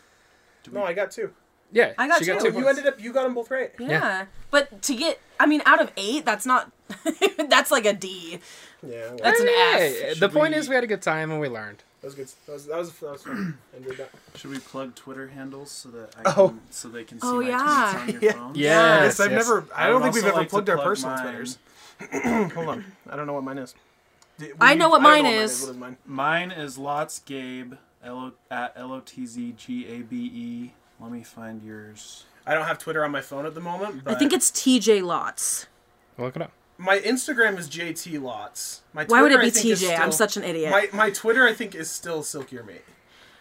No, 0.73 0.83
I 0.85 0.93
got 0.95 1.11
two. 1.11 1.33
Yeah, 1.71 1.93
I 1.99 2.09
got 2.09 2.19
she 2.21 2.25
got 2.27 2.41
two. 2.41 2.51
two 2.51 2.59
You 2.59 2.65
points. 2.65 2.79
ended 2.79 2.87
up. 2.95 3.01
You 3.01 3.13
got 3.13 3.25
them 3.25 3.35
both 3.35 3.51
right. 3.51 3.73
yeah. 3.79 4.27
but 4.51 4.81
to 4.83 4.95
get, 4.95 5.21
I 5.39 5.45
mean, 5.47 5.61
out 5.67 5.83
of 5.83 5.93
eight, 5.99 6.25
that's 6.25 6.47
not. 6.47 6.73
that's 7.49 7.71
like 7.71 7.85
a 7.85 7.93
D. 7.93 8.39
Yeah, 8.83 9.09
well, 9.09 9.19
That's 9.23 9.41
an 9.41 9.47
Hey, 9.49 10.09
The 10.11 10.15
Should 10.15 10.33
point 10.33 10.55
is, 10.55 10.69
we 10.69 10.75
had 10.75 10.85
a 10.85 10.87
good 10.87 11.03
time 11.03 11.31
and 11.31 11.41
we 11.41 11.49
learned. 11.49 11.83
That 12.01 12.07
was 12.07 12.15
good. 12.15 12.29
That 12.47 12.53
was 12.53 12.67
that 12.67 12.77
was, 12.79 12.93
that 12.93 13.11
was 13.13 13.23
fun. 13.23 13.59
Enjoyed 13.77 13.97
that. 13.99 14.11
Should 14.37 14.51
we 14.51 14.59
plug 14.59 14.95
Twitter 14.95 15.29
handles 15.29 15.71
so 15.71 15.89
that 15.91 16.11
I 16.17 16.33
Oh. 16.37 16.55
so 16.71 16.89
they 16.89 17.05
can 17.05 17.19
oh, 17.23 17.41
see 17.43 17.49
Oh, 17.49 17.53
my 17.53 17.59
yeah. 17.59 17.93
tweets 17.95 18.01
on 18.01 18.09
your 18.13 18.23
Yeah. 18.23 18.33
phone? 18.33 18.53
Yes, 18.55 19.03
Yes, 19.19 19.21
I've 19.21 19.31
yes. 19.33 19.47
never. 19.47 19.65
I 19.75 19.85
I 19.85 19.87
don't 19.89 19.95
would 19.97 20.03
think 20.05 20.15
we've 20.17 20.25
ever 20.27 20.37
like 20.37 20.47
to 20.49 20.51
plugged 20.51 20.71
our 20.71 20.79
personal 20.79 21.17
mine. 21.17 21.25
Twitters. 21.25 21.59
Hold 22.55 22.69
on, 22.69 22.85
I 23.11 23.17
don't 23.17 23.27
know 23.27 23.33
what 23.35 23.45
mine 23.45 23.59
is. 23.59 23.75
I 24.61 24.73
will 24.75 24.79
know 24.79 24.89
what 24.91 25.01
I 25.01 25.05
mine 25.05 25.25
know 25.25 25.31
is. 25.31 25.63
What 25.63 25.71
is 25.71 25.77
mine? 25.77 25.97
Mine 26.07 26.51
is 26.53 26.79
Lots 26.79 27.19
Gabe 27.21 27.75
L- 28.05 28.33
at 28.51 28.73
L 28.77 28.93
O 28.93 29.01
T 29.01 29.27
Z 29.27 29.55
G 29.57 29.87
A 29.89 29.99
B 30.03 30.17
E. 30.33 30.73
Let 31.01 31.11
me 31.11 31.25
find 31.25 31.63
yours. 31.63 32.25
I 32.47 32.55
don't 32.55 32.67
have 32.67 32.79
Twitter 32.79 33.05
on 33.05 33.11
my 33.11 33.21
phone 33.21 33.47
at 33.47 33.55
the 33.55 33.61
moment. 33.61 34.05
But 34.05 34.15
I 34.15 34.19
think 34.19 34.33
it's 34.33 34.51
TJ 34.53 35.03
Lots. 35.03 35.67
Look 36.17 36.37
it 36.37 36.43
up. 36.43 36.53
My 36.79 37.01
Instagram 37.01 37.59
is 37.59 37.69
JT 37.69 38.23
Lots. 38.23 38.83
My 38.93 39.05
Why 39.05 39.21
would 39.21 39.33
it 39.33 39.41
be 39.41 39.49
I 39.49 39.51
think, 39.51 39.67
is 39.67 39.83
TJ? 39.83 39.99
I'm 39.99 40.13
such 40.13 40.37
an 40.37 40.45
idiot. 40.45 40.71
My 40.71 40.89
my 40.93 41.11
Twitter 41.11 41.47
I 41.47 41.53
think 41.53 41.75
is 41.75 41.91
still 41.91 42.23
Silkier 42.23 42.65
Mate. 42.65 42.85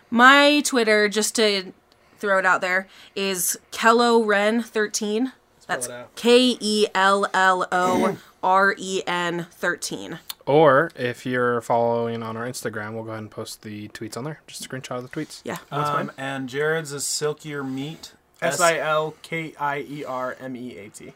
My 0.10 0.62
Twitter, 0.62 1.08
just 1.08 1.36
to 1.36 1.74
throw 2.18 2.40
it 2.40 2.46
out 2.46 2.62
there, 2.62 2.88
is 3.16 3.58
Kello 3.72 4.26
Ren 4.26 4.64
thirteen. 4.64 5.34
That's. 5.68 5.90
K 6.16 6.58
E 6.60 6.88
L 6.96 7.28
L 7.34 7.68
O 7.72 8.18
R 8.42 8.76
E 8.78 9.04
N 9.06 9.48
thirteen. 9.52 10.20
Or 10.46 10.92
if 10.96 11.26
you're 11.26 11.60
following 11.60 12.24
on 12.24 12.38
our 12.38 12.48
Instagram, 12.48 12.94
we'll 12.94 13.04
go 13.04 13.12
ahead 13.12 13.24
and 13.24 13.32
post 13.32 13.64
the 13.64 13.90
tweets 13.90 14.16
on 14.16 14.24
there. 14.24 14.40
Just 14.48 14.66
a 14.66 14.70
screenshot 14.70 14.98
of 14.98 15.04
the 15.04 15.10
tweets. 15.10 15.42
Yeah. 15.44 15.58
Um, 15.72 16.12
and 16.18 16.48
Jared's 16.48 16.94
is 16.94 17.04
Silkier 17.04 17.64
Meat. 17.64 18.14
S 18.42 18.62
I 18.62 18.78
L 18.78 19.16
K 19.22 19.54
I 19.60 19.80
E 19.80 20.06
R 20.06 20.38
M 20.40 20.56
E 20.56 20.78
A 20.78 20.90
T. 20.90 21.14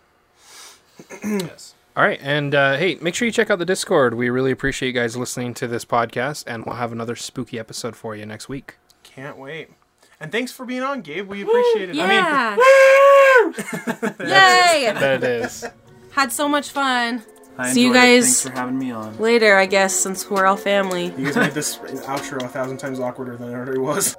Yes. 1.24 1.76
All 1.96 2.04
right, 2.04 2.20
and 2.22 2.56
uh, 2.56 2.78
hey, 2.78 2.98
make 3.02 3.16
sure 3.16 3.26
you 3.26 3.32
check 3.34 3.50
out 3.50 3.60
the 3.60 3.66
Discord. 3.66 4.14
We 4.14 4.30
really 4.30 4.52
appreciate 4.52 4.88
you 4.88 4.94
guys 4.94 5.18
listening 5.18 5.54
to 5.56 5.68
this 5.68 5.84
podcast, 5.84 6.46
and 6.48 6.66
we'll 6.66 6.76
have 6.76 6.94
another 6.94 7.18
spooky 7.18 7.60
episode 7.60 7.98
for 7.98 8.16
you 8.16 8.26
next 8.26 8.48
week. 8.48 8.78
Can't 9.04 9.38
wait. 9.38 9.70
And 10.20 10.32
thanks 10.32 10.54
for 10.54 10.66
being 10.66 10.84
on, 10.84 11.02
Gabe. 11.02 11.28
We 11.28 11.42
appreciate 11.42 11.89
it. 11.89 11.96
Yeah. 11.96 12.56
I 12.58 13.44
mean, 13.44 13.54
Yay! 14.30 14.94
That 14.94 15.16
it 15.16 15.24
is. 15.24 15.66
Had 16.12 16.32
so 16.32 16.48
much 16.48 16.70
fun. 16.72 17.24
I 17.58 17.72
See 17.74 17.82
you 17.82 17.88
enjoyed 17.88 17.98
it. 18.04 18.06
guys- 18.06 18.24
Thanks 18.44 18.56
for 18.56 18.62
having 18.62 18.80
me 18.80 18.92
on. 18.92 19.18
Later, 19.18 19.58
I 19.58 19.66
guess, 19.66 19.94
since 19.94 20.30
we're 20.30 20.46
all 20.46 20.56
family. 20.58 21.08
you 21.18 21.26
guys 21.26 21.36
made 21.36 21.52
this 21.52 21.78
outro 21.78 22.42
a 22.44 22.48
thousand 22.48 22.78
times 22.78 23.00
awkwarder 23.00 23.38
than 23.38 23.50
it 23.50 23.54
already 23.54 23.80
was. 23.80 24.16